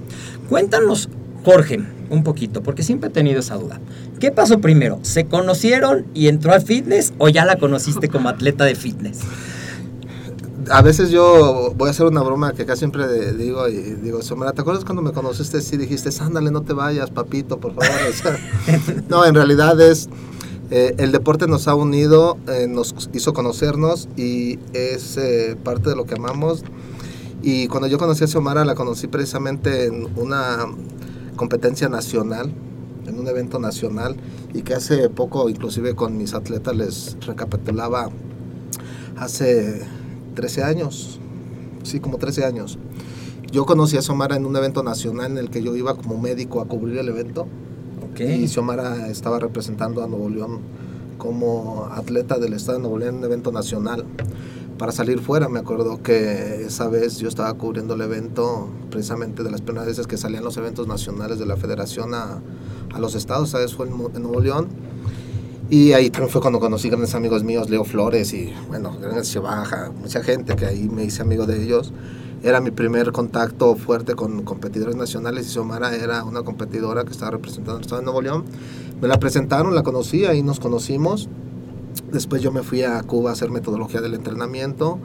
Cuéntanos, 0.50 1.10
Jorge, 1.46 1.80
un 2.10 2.24
poquito, 2.24 2.64
porque 2.64 2.84
siempre 2.84 3.10
he 3.10 3.12
tenido 3.14 3.40
esa 3.40 3.56
duda. 3.56 3.80
¿Qué 4.20 4.32
pasó 4.32 4.60
primero? 4.60 5.00
¿Se 5.02 5.26
conocieron 5.26 6.06
y 6.14 6.28
entró 6.30 6.54
al 6.54 6.62
fitness 6.62 7.14
o 7.18 7.30
ya 7.30 7.46
la 7.46 7.58
conociste 7.58 8.08
como 8.10 8.30
atleta 8.30 8.64
de 8.66 8.76
fitness? 8.76 9.20
A 10.70 10.82
veces 10.82 11.10
yo 11.10 11.74
voy 11.76 11.88
a 11.88 11.92
hacer 11.92 12.06
una 12.06 12.22
broma 12.22 12.54
que 12.54 12.66
casi 12.66 12.80
siempre 12.80 13.34
digo 13.34 13.68
y 13.68 13.76
digo, 13.76 14.22
Xiomara, 14.22 14.54
¿te 14.54 14.62
acuerdas 14.62 14.86
cuando 14.86 15.02
me 15.02 15.12
conociste? 15.12 15.62
Sí, 15.62 15.78
dijiste, 15.78 16.10
ándale, 16.22 16.52
no 16.52 16.62
te 16.62 16.74
vayas, 16.74 17.10
papito, 17.10 17.60
por 17.60 17.74
favor. 17.74 17.90
O 18.10 18.14
sea, 18.14 18.40
no, 19.10 19.26
en 19.26 19.36
realidad 19.36 19.80
es, 19.82 20.10
eh, 20.72 20.96
el 20.98 21.12
deporte 21.12 21.48
nos 21.48 21.68
ha 21.68 21.76
unido, 21.76 22.38
eh, 22.48 22.68
nos 22.68 23.10
hizo 23.14 23.34
conocernos 23.34 24.08
y 24.16 24.60
es 24.74 25.18
eh, 25.18 25.58
parte 25.62 25.90
de 25.90 25.96
lo 25.96 26.06
que 26.06 26.16
amamos. 26.16 26.64
Y 27.42 27.68
cuando 27.68 27.88
yo 27.88 27.98
conocí 27.98 28.24
a 28.24 28.28
Xiomara, 28.28 28.64
la 28.64 28.76
conocí 28.76 29.08
precisamente 29.08 29.88
en 29.88 30.08
una 30.16 30.66
competencia 31.36 31.90
nacional, 31.90 32.54
en 33.06 33.20
un 33.20 33.28
evento 33.28 33.60
nacional, 33.60 34.16
y 34.54 34.62
que 34.62 34.76
hace 34.76 35.10
poco, 35.10 35.50
inclusive 35.50 35.94
con 35.96 36.18
mis 36.18 36.34
atletas, 36.34 36.76
les 36.76 37.18
recapitulaba 37.26 38.10
hace 39.18 39.82
13 40.34 40.64
años, 40.64 41.20
sí, 41.84 42.00
como 42.00 42.18
13 42.18 42.46
años. 42.46 42.78
Yo 43.52 43.66
conocí 43.66 43.98
a 43.98 44.02
Xiomara 44.02 44.36
en 44.36 44.46
un 44.46 44.56
evento 44.56 44.82
nacional 44.82 45.32
en 45.32 45.38
el 45.38 45.50
que 45.50 45.62
yo 45.62 45.76
iba 45.76 45.94
como 45.96 46.18
médico 46.18 46.60
a 46.60 46.66
cubrir 46.66 46.98
el 46.98 47.08
evento. 47.08 47.48
Ok. 48.12 48.22
Y 48.22 48.48
Xiomara 48.48 49.10
estaba 49.10 49.40
representando 49.40 50.04
a 50.04 50.08
Nuevo 50.08 50.30
León 50.30 50.60
como 51.20 51.88
atleta 51.92 52.40
del 52.40 52.54
estado 52.54 52.80
de 52.80 52.82
Nuevo 52.82 52.98
León 52.98 53.16
en 53.16 53.20
un 53.20 53.26
evento 53.26 53.52
nacional. 53.52 54.06
Para 54.78 54.92
salir 54.92 55.20
fuera, 55.20 55.50
me 55.50 55.60
acuerdo 55.60 56.02
que 56.02 56.66
esa 56.66 56.88
vez 56.88 57.20
yo 57.20 57.28
estaba 57.28 57.54
cubriendo 57.54 57.94
el 57.94 58.02
evento, 58.02 58.68
precisamente 58.90 59.44
de 59.44 59.52
las 59.52 59.62
primeras 59.62 59.88
veces 59.88 60.08
que 60.08 60.18
salían 60.18 60.44
los 60.44 60.58
eventos 60.58 60.88
nacionales 60.88 61.38
de 61.38 61.46
la 61.46 61.56
federación 61.56 62.16
a, 62.16 62.42
a 62.92 63.00
los 63.00 63.14
estados, 63.14 63.50
esa 63.50 63.60
vez 63.60 63.76
fue 63.76 63.88
en, 63.88 63.94
en 64.16 64.24
Nuevo 64.24 64.42
León. 64.42 64.68
Y 65.70 65.94
ahí 65.94 66.10
también 66.10 66.30
fue 66.30 66.42
cuando 66.42 66.60
conocí 66.60 66.90
grandes 66.90 67.16
amigos 67.16 67.44
míos, 67.44 67.70
Leo 67.70 67.84
Flores 67.84 68.34
y, 68.34 68.54
bueno, 68.68 68.98
grandes 69.00 69.34
Baja, 69.42 69.92
mucha 70.00 70.22
gente 70.22 70.56
que 70.56 70.66
ahí 70.66 70.90
me 70.90 71.06
hice 71.06 71.22
amigo 71.22 71.46
de 71.46 71.64
ellos. 71.64 71.94
Era 72.44 72.60
mi 72.60 72.72
primer 72.72 73.14
contacto 73.14 73.76
fuerte 73.78 74.16
con 74.16 74.44
competidores 74.44 74.98
nacionales 74.98 75.48
y 75.48 75.52
Xiomara 75.52 75.96
era 75.96 76.26
una 76.26 76.44
competidora 76.44 77.06
que 77.06 77.12
estaba 77.12 77.32
representando 77.32 77.78
el 77.78 77.82
estado 77.84 78.02
de 78.02 78.06
Nuevo 78.06 78.22
León. 78.22 78.44
Me 79.02 79.08
la 79.08 79.18
presentaron, 79.18 79.74
la 79.74 79.84
conocí, 79.84 80.26
ahí 80.26 80.44
nos 80.44 80.60
conocimos. 80.60 81.30
Después 82.12 82.42
yo 82.42 82.52
me 82.52 82.62
fui 82.62 82.84
a 82.84 83.02
Cuba 83.04 83.30
a 83.30 83.34
hacer 83.34 83.50
metodología 83.50 84.02
del 84.02 84.14
entrenamiento. 84.14 85.00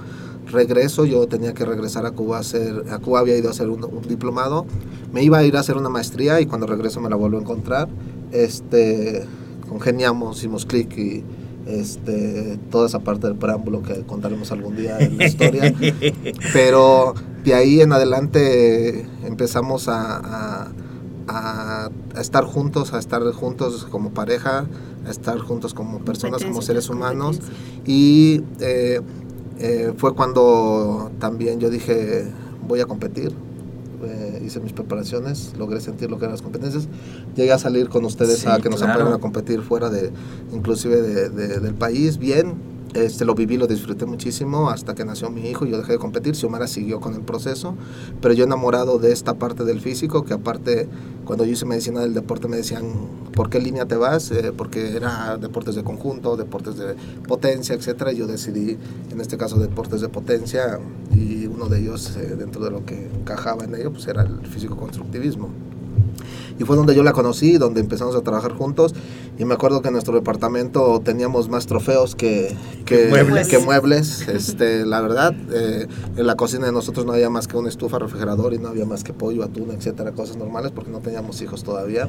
Regreso, 0.50 1.05
yo 1.05 1.29
tenía 1.29 1.55
que 1.55 1.65
regresar 1.65 2.05
a 2.07 2.11
Cuba 2.11 2.38
a 2.38 2.41
hacer, 2.41 2.85
a 2.91 2.99
Cuba 2.99 3.21
había 3.21 3.37
ido 3.37 3.49
a 3.49 3.53
hacer 3.53 3.69
un, 3.69 3.85
un 3.85 4.03
diplomado. 4.09 4.67
Me 5.12 5.23
iba 5.23 5.38
a 5.38 5.45
ir 5.45 5.57
a 5.57 5.61
hacer 5.61 5.77
una 5.77 5.91
maestría 5.91 6.41
y 6.41 6.47
cuando 6.47 6.67
regreso 6.67 7.00
me 7.00 7.09
la 7.09 7.15
vuelvo 7.15 7.38
a 7.38 7.41
encontrar. 7.43 7.88
Este, 8.33 9.25
congeniamos, 9.68 10.38
hicimos 10.38 10.64
clic 10.66 10.96
y 10.98 11.25
este, 11.66 12.58
toda 12.70 12.87
esa 12.87 13.00
parte 13.00 13.26
del 13.26 13.37
preámbulo 13.37 13.82
que 13.82 14.02
contaremos 14.02 14.50
algún 14.52 14.76
día 14.76 14.98
en 14.98 15.18
la 15.18 15.26
historia. 15.26 15.72
Pero 16.52 17.14
de 17.44 17.54
ahí 17.54 17.80
en 17.80 17.92
adelante 17.92 19.06
empezamos 19.25 19.88
a, 19.88 20.16
a- 20.18 20.72
a- 21.28 21.90
a 22.16 22.20
estar 22.20 22.44
juntos, 22.44 22.94
a 22.94 22.98
estar 22.98 23.22
juntos 23.32 23.87
como 23.90 24.10
pareja, 24.10 24.66
a 25.06 25.10
estar 25.10 25.38
juntos 25.38 25.75
como 25.75 25.98
personas, 26.00 26.42
como 26.42 26.62
seres 26.62 26.88
humanos. 26.88 27.40
Y 27.87 28.42
eh, 28.60 29.00
eh, 29.58 29.92
fue 29.96 30.14
cuando 30.14 31.10
también 31.18 31.60
yo 31.60 31.68
dije, 31.70 32.26
voy 32.66 32.80
a 32.80 32.87
competir. 32.87 33.32
Eh, 34.05 34.43
hice 34.47 34.61
mis 34.61 34.73
preparaciones, 34.73 35.55
logré 35.59 35.81
sentir 35.81 36.09
lo 36.11 36.19
que 36.19 36.25
eran 36.26 36.33
las 36.35 36.43
competencias. 36.43 36.87
Llegué 37.35 37.52
a 37.52 37.59
salir 37.59 37.88
con 37.88 38.05
ustedes 38.05 38.38
Sí, 38.38 38.47
a 38.49 38.59
que 38.61 38.69
nos 38.71 38.81
claro. 38.81 39.12
a 39.14 39.19
competir 39.21 39.61
fuera 39.62 39.90
de, 39.90 40.11
inclusive 40.52 41.02
de- 41.02 41.28
de- 41.31 41.59
del 41.61 41.75
país, 41.75 42.19
bien. 42.19 42.55
Este, 42.95 43.25
lo 43.25 43.35
viví, 43.35 43.59
lo 43.59 43.66
disfruté 43.66 44.07
muchísimo 44.07 44.71
hasta 44.71 44.95
que 44.95 45.04
nació 45.04 45.28
mi 45.30 45.42
hijo 45.49 45.66
y 45.66 45.71
yo 45.71 45.78
dejé 45.78 45.92
de 45.92 45.99
competir. 45.99 46.35
Xiomara 46.35 46.66
siguió 46.66 47.00
con 47.00 47.14
el 47.14 47.21
proceso, 47.21 47.75
pero 48.21 48.33
yo 48.35 48.45
enamorado 48.45 48.99
de 48.99 49.12
esta 49.12 49.35
parte 49.35 49.64
del 49.64 49.80
físico, 49.80 50.25
que 50.25 50.35
aparte 50.35 50.88
cuando 51.25 51.45
yo 51.45 51.52
hice 51.52 51.66
medicina 51.66 52.00
del 52.00 52.14
deporte 52.14 52.49
me 52.49 52.57
decían, 52.57 52.85
¿por 53.35 53.50
qué 53.50 53.61
línea 53.61 53.85
te 53.85 53.97
vas? 53.97 54.30
Eh, 54.30 54.52
porque 54.57 54.97
era 54.97 55.37
deportes 55.37 55.75
de 55.75 55.85
conjunto, 55.85 56.37
deportes 56.37 56.76
de 56.76 56.95
potencia. 57.26 57.76
Y 57.76 58.16
yo 58.16 58.26
decidí, 58.26 58.78
en 59.11 59.21
este 59.21 59.37
caso, 59.37 59.59
deportes 59.59 60.00
de 60.00 60.09
potencia 60.09 60.80
y 61.14 61.47
uno 61.47 61.66
de 61.66 61.80
ellos, 61.80 62.16
eh, 62.16 62.37
dentro 62.38 62.64
de 62.64 62.71
lo 62.71 62.87
que 62.87 63.11
encajaba 63.14 63.64
en 63.64 63.75
ello, 63.75 63.92
pues 63.92 64.07
era 64.07 64.23
el 64.23 64.47
físico-constructivismo. 64.47 65.50
Y 66.58 66.64
fue 66.64 66.76
donde 66.76 66.94
yo 66.94 67.02
la 67.02 67.12
conocí, 67.12 67.58
donde 67.58 67.80
empezamos 67.80 68.16
a 68.16 68.23
trabajar 68.23 68.52
juntos. 68.52 68.94
Y 69.38 69.44
me 69.44 69.54
acuerdo 69.54 69.82
que 69.82 69.88
en 69.88 69.92
nuestro 69.92 70.14
departamento 70.14 71.00
teníamos 71.04 71.49
más 71.49 71.66
trofeos 71.66 72.16
que, 72.16 72.56
que, 72.85 73.08
muebles. 73.08 73.49
que 73.49 73.58
muebles. 73.58 74.26
Este, 74.28 74.85
la 74.85 75.00
verdad, 75.00 75.35
eh, 75.52 75.87
en 76.16 76.26
la 76.26 76.35
cocina 76.35 76.66
de 76.66 76.73
nosotros 76.73 77.06
no 77.06 77.12
había 77.12 77.30
más 77.30 77.47
que 77.47 77.56
una 77.56 77.68
estufa, 77.68 77.99
refrigerador 77.99 78.54
y 78.54 78.58
no 78.58 78.68
había 78.68 78.85
más 78.85 79.04
que 79.04 79.12
pollo, 79.12 79.44
atún, 79.44 79.70
etcétera, 79.70 80.12
cosas 80.12 80.37
normales 80.37 80.73
porque 80.73 80.90
no 80.90 80.99
teníamos 80.99 81.40
hijos 81.40 81.62
todavía. 81.62 82.08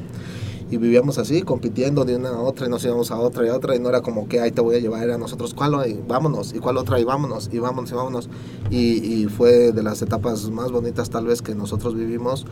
Y 0.70 0.76
vivíamos 0.76 1.18
así, 1.18 1.42
compitiendo 1.42 2.04
de 2.04 2.14
una 2.14 2.28
a 2.28 2.40
otra 2.40 2.66
y 2.66 2.70
nos 2.70 2.84
íbamos 2.84 3.10
a 3.10 3.18
otra 3.18 3.44
y 3.44 3.48
a 3.48 3.56
otra. 3.56 3.74
Y 3.74 3.80
no 3.80 3.88
era 3.88 4.02
como 4.02 4.28
que 4.28 4.40
ahí 4.40 4.52
te 4.52 4.60
voy 4.60 4.76
a 4.76 4.78
llevar, 4.78 5.02
era 5.02 5.18
nosotros, 5.18 5.52
¿cuál? 5.52 5.74
Y 5.88 6.00
vámonos, 6.06 6.54
y 6.54 6.58
cuál 6.60 6.76
otra, 6.76 7.00
y 7.00 7.04
vámonos, 7.04 7.50
y 7.52 7.58
vámonos, 7.58 7.90
y 7.90 7.94
vámonos. 7.94 8.30
Y, 8.70 8.78
y 9.22 9.26
fue 9.26 9.72
de 9.72 9.82
las 9.82 10.00
etapas 10.02 10.48
más 10.50 10.70
bonitas 10.70 11.10
tal 11.10 11.26
vez 11.26 11.42
que 11.42 11.56
nosotros 11.56 11.96
vivimos 11.96 12.46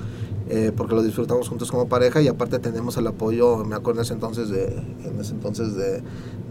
eh, 0.48 0.72
porque 0.76 0.94
lo 0.94 1.02
disfrutamos 1.02 1.48
juntos 1.48 1.70
como 1.70 1.88
pareja 1.88 2.20
y 2.22 2.28
aparte 2.28 2.58
tenemos 2.58 2.96
el 2.96 3.06
apoyo, 3.06 3.64
me 3.64 3.74
acuerdo 3.76 4.00
en 4.00 4.04
ese 4.04 4.14
entonces 4.14 4.48
de, 4.48 4.64
en 5.04 5.20
ese 5.20 5.32
entonces 5.32 5.74
de, 5.74 6.02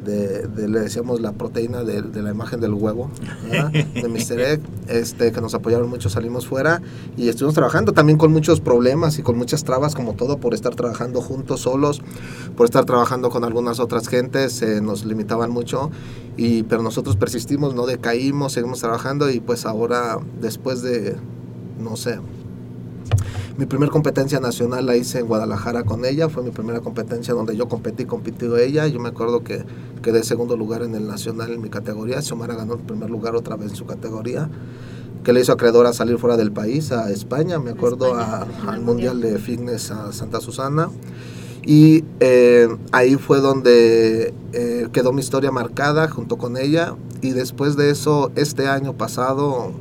de- 0.06 0.48
de- 0.48 0.68
le 0.70 0.80
decíamos 0.82 1.20
la 1.20 1.34
proteína 1.34 1.84
de, 1.84 2.02
de 2.02 2.22
la 2.22 2.32
imagen 2.32 2.60
del 2.62 2.74
huevo, 2.74 3.10
¿verdad? 3.50 3.72
de 3.94 4.08
Mr. 4.08 4.40
Egg, 4.40 4.62
este, 4.88 5.32
que 5.32 5.42
nos 5.42 5.54
apoyaron 5.56 5.90
mucho, 5.90 6.10
salimos 6.10 6.48
fuera 6.48 6.82
y 7.18 7.28
estuvimos 7.30 7.56
trabajando 7.56 7.92
también 7.94 8.18
con 8.18 8.32
muchos 8.32 8.62
problemas 8.62 9.20
y 9.20 9.24
con 9.24 9.38
muchas 9.38 9.64
trabas 9.64 9.96
como 9.96 10.14
todo 10.14 10.38
por 10.38 10.54
estar 10.54 10.76
trabajando 10.76 11.22
juntos, 11.22 11.62
solos, 11.62 12.02
por 12.56 12.66
estar 12.66 12.86
trabajando 12.86 13.30
con 13.30 13.44
algunas 13.44 13.80
otras 13.80 14.08
gentes, 14.08 14.62
eh, 14.62 14.80
nos 14.82 15.06
limitaban 15.06 15.50
mucho, 15.52 15.90
y, 16.38 16.64
pero 16.64 16.84
nosotros 16.84 17.16
persistimos, 17.18 17.74
no 17.74 17.86
decaímos, 17.88 18.54
seguimos 18.54 18.80
trabajando 18.80 19.30
y 19.32 19.40
pues 19.40 19.66
ahora 19.66 20.20
después 20.40 20.82
de, 20.84 21.16
no 21.82 21.96
sé, 21.98 22.20
mi 23.58 23.66
primera 23.66 23.92
competencia 23.92 24.40
nacional 24.40 24.86
la 24.86 24.96
hice 24.96 25.18
en 25.18 25.26
Guadalajara 25.26 25.84
con 25.84 26.06
ella, 26.06 26.30
fue 26.30 26.44
mi 26.44 26.52
primera 26.52 26.80
competencia 26.82 27.34
donde 27.34 27.58
yo 27.58 27.68
competí, 27.68 28.06
compitió 28.06 28.56
ella. 28.56 28.86
Yo 28.86 29.00
me 29.00 29.10
acuerdo 29.10 29.44
que 29.44 29.64
quedé 30.04 30.22
segundo 30.24 30.56
lugar 30.56 30.84
en 30.84 30.94
el 30.94 31.08
nacional 31.08 31.52
en 31.52 31.62
mi 31.62 31.70
categoría. 31.70 32.22
Xiomara 32.22 32.54
ganó 32.54 32.76
el 32.76 32.82
primer 32.82 33.10
lugar 33.10 33.36
otra 33.36 33.56
vez 33.56 33.72
en 33.72 33.76
su 33.76 33.88
categoría, 33.88 34.48
que 35.24 35.34
le 35.34 35.42
hizo 35.42 35.54
a 35.54 35.94
salir 35.94 36.20
fuera 36.20 36.38
del 36.38 36.52
país, 36.52 36.92
a 36.92 37.10
España, 37.10 37.58
me 37.58 37.72
acuerdo, 37.72 38.20
España, 38.20 38.46
al 38.68 38.82
Mundial 38.82 39.16
Mundial. 39.16 39.22
de 39.22 39.40
Fitness 39.40 39.90
a 39.90 40.12
Santa 40.14 40.40
Susana. 40.40 40.90
Y 41.66 42.06
eh, 42.20 42.70
ahí 42.92 43.16
fue 43.16 43.42
donde 43.42 44.36
eh, 44.54 44.88
quedó 44.94 45.12
mi 45.14 45.22
historia 45.22 45.52
marcada 45.52 46.08
junto 46.08 46.38
con 46.38 46.58
ella. 46.58 46.96
Y 47.22 47.32
después 47.32 47.76
de 47.76 47.90
eso, 47.90 48.32
este 48.36 48.68
año 48.68 48.94
pasado, 48.94 49.72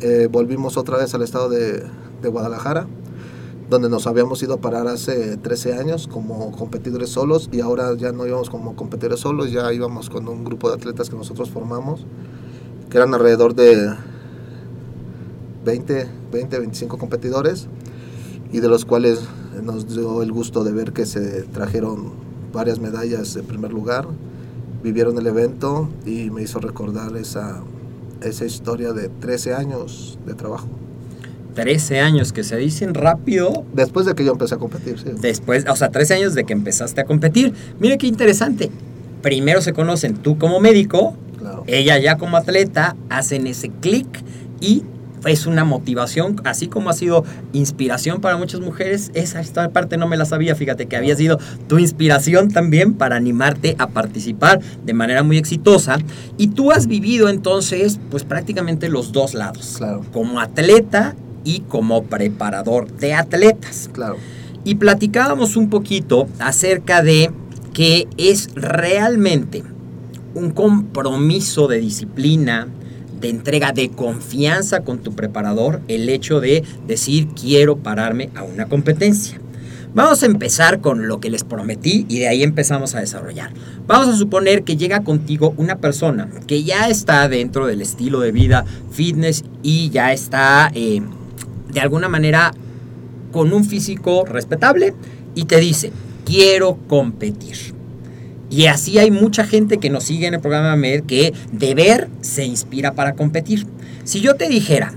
eh, 0.00 0.28
volvimos 0.30 0.76
otra 0.76 0.98
vez 0.98 1.14
al 1.14 1.22
estado 1.22 1.48
de, 1.48 1.84
de 2.20 2.28
Guadalajara, 2.28 2.88
donde 3.68 3.88
nos 3.88 4.06
habíamos 4.06 4.42
ido 4.42 4.54
a 4.54 4.56
parar 4.58 4.86
hace 4.88 5.36
13 5.36 5.74
años 5.74 6.06
como 6.06 6.52
competidores 6.52 7.10
solos 7.10 7.48
y 7.50 7.60
ahora 7.60 7.94
ya 7.96 8.12
no 8.12 8.26
íbamos 8.26 8.50
como 8.50 8.76
competidores 8.76 9.20
solos, 9.20 9.50
ya 9.50 9.72
íbamos 9.72 10.10
con 10.10 10.28
un 10.28 10.44
grupo 10.44 10.68
de 10.68 10.76
atletas 10.76 11.08
que 11.08 11.16
nosotros 11.16 11.50
formamos, 11.50 12.04
que 12.90 12.98
eran 12.98 13.14
alrededor 13.14 13.54
de 13.54 13.94
20, 15.64 16.08
20, 16.32 16.58
25 16.58 16.98
competidores 16.98 17.68
y 18.52 18.60
de 18.60 18.68
los 18.68 18.84
cuales 18.84 19.20
nos 19.62 19.88
dio 19.88 20.22
el 20.22 20.30
gusto 20.30 20.62
de 20.62 20.72
ver 20.72 20.92
que 20.92 21.06
se 21.06 21.42
trajeron 21.44 22.12
varias 22.52 22.78
medallas 22.78 23.34
de 23.34 23.42
primer 23.42 23.72
lugar, 23.72 24.06
vivieron 24.82 25.16
el 25.18 25.26
evento 25.26 25.88
y 26.04 26.30
me 26.30 26.42
hizo 26.42 26.60
recordar 26.60 27.16
esa, 27.16 27.62
esa 28.20 28.44
historia 28.44 28.92
de 28.92 29.08
13 29.08 29.54
años 29.54 30.18
de 30.26 30.34
trabajo. 30.34 30.68
13 31.54 32.00
años 32.00 32.32
que 32.32 32.42
se 32.44 32.56
dicen 32.56 32.94
rápido 32.94 33.64
Después 33.72 34.06
de 34.06 34.14
que 34.14 34.24
yo 34.24 34.32
empecé 34.32 34.54
a 34.56 34.58
competir, 34.58 34.98
sí. 34.98 35.10
después, 35.20 35.64
o 35.68 35.76
sea, 35.76 35.90
13 35.90 36.14
años 36.14 36.34
de 36.34 36.44
que 36.44 36.52
empezaste 36.52 37.00
a 37.00 37.04
competir. 37.04 37.52
Mire 37.80 37.96
qué 37.98 38.06
interesante. 38.06 38.70
Primero 39.22 39.60
se 39.62 39.72
conocen 39.72 40.14
tú 40.16 40.36
como 40.38 40.60
médico, 40.60 41.16
Claro. 41.38 41.64
ella 41.66 41.98
ya 41.98 42.16
como 42.18 42.36
atleta, 42.36 42.96
hacen 43.10 43.46
ese 43.46 43.68
clic 43.68 44.06
y 44.60 44.82
es 45.26 45.46
una 45.46 45.64
motivación, 45.64 46.40
así 46.44 46.66
como 46.68 46.90
ha 46.90 46.92
sido 46.92 47.24
inspiración 47.54 48.20
para 48.20 48.36
muchas 48.36 48.60
mujeres, 48.60 49.10
esa 49.14 49.40
esta 49.40 49.70
parte 49.70 49.96
no 49.96 50.06
me 50.06 50.18
la 50.18 50.26
sabía, 50.26 50.54
fíjate 50.54 50.84
que 50.86 50.96
había 50.96 51.16
sido 51.16 51.38
tu 51.66 51.78
inspiración 51.78 52.50
también 52.50 52.92
para 52.92 53.16
animarte 53.16 53.74
a 53.78 53.86
participar 53.88 54.60
de 54.84 54.92
manera 54.92 55.22
muy 55.22 55.38
exitosa 55.38 55.96
y 56.36 56.48
tú 56.48 56.72
has 56.72 56.86
vivido 56.86 57.30
entonces 57.30 57.98
pues 58.10 58.24
prácticamente 58.24 58.88
los 58.90 59.12
dos 59.12 59.32
lados, 59.32 59.76
Claro. 59.78 60.02
como 60.12 60.40
atleta 60.40 61.14
y 61.44 61.60
como 61.60 62.04
preparador 62.04 62.90
de 62.92 63.14
atletas. 63.14 63.90
Claro. 63.92 64.16
Y 64.64 64.76
platicábamos 64.76 65.56
un 65.56 65.70
poquito 65.70 66.26
acerca 66.38 67.02
de 67.02 67.30
que 67.72 68.08
es 68.16 68.48
realmente 68.54 69.62
un 70.34 70.50
compromiso 70.50 71.68
de 71.68 71.78
disciplina, 71.78 72.68
de 73.20 73.28
entrega, 73.28 73.72
de 73.72 73.90
confianza 73.90 74.80
con 74.80 74.98
tu 74.98 75.14
preparador, 75.14 75.80
el 75.88 76.08
hecho 76.08 76.40
de 76.40 76.64
decir 76.86 77.28
quiero 77.28 77.76
pararme 77.76 78.30
a 78.34 78.42
una 78.42 78.66
competencia. 78.66 79.40
Vamos 79.94 80.24
a 80.24 80.26
empezar 80.26 80.80
con 80.80 81.06
lo 81.06 81.20
que 81.20 81.30
les 81.30 81.44
prometí 81.44 82.04
y 82.08 82.18
de 82.18 82.26
ahí 82.26 82.42
empezamos 82.42 82.96
a 82.96 83.00
desarrollar. 83.00 83.52
Vamos 83.86 84.08
a 84.08 84.16
suponer 84.16 84.64
que 84.64 84.76
llega 84.76 85.04
contigo 85.04 85.54
una 85.56 85.76
persona 85.76 86.28
que 86.48 86.64
ya 86.64 86.88
está 86.88 87.28
dentro 87.28 87.66
del 87.66 87.80
estilo 87.80 88.18
de 88.18 88.32
vida 88.32 88.64
fitness 88.90 89.44
y 89.62 89.90
ya 89.90 90.12
está 90.12 90.72
eh, 90.74 91.00
de 91.74 91.80
alguna 91.80 92.08
manera 92.08 92.54
con 93.32 93.52
un 93.52 93.64
físico 93.64 94.24
respetable 94.24 94.94
y 95.34 95.44
te 95.44 95.58
dice, 95.58 95.92
quiero 96.24 96.78
competir. 96.88 97.74
Y 98.48 98.66
así 98.66 98.98
hay 98.98 99.10
mucha 99.10 99.44
gente 99.44 99.78
que 99.78 99.90
nos 99.90 100.04
sigue 100.04 100.28
en 100.28 100.34
el 100.34 100.40
programa 100.40 100.76
MED 100.76 101.02
que 101.02 101.34
de 101.50 101.74
ver 101.74 102.08
se 102.20 102.44
inspira 102.44 102.92
para 102.92 103.14
competir. 103.14 103.66
Si 104.04 104.20
yo 104.20 104.36
te 104.36 104.48
dijera, 104.48 104.94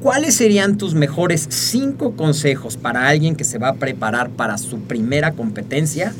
¿cuáles 0.00 0.36
serían 0.36 0.78
tus 0.78 0.94
mejores 0.94 1.48
cinco 1.50 2.14
consejos 2.14 2.76
para 2.76 3.08
alguien 3.08 3.34
que 3.34 3.42
se 3.42 3.58
va 3.58 3.70
a 3.70 3.74
preparar 3.74 4.30
para 4.30 4.56
su 4.56 4.78
primera 4.78 5.32
competencia? 5.32 6.14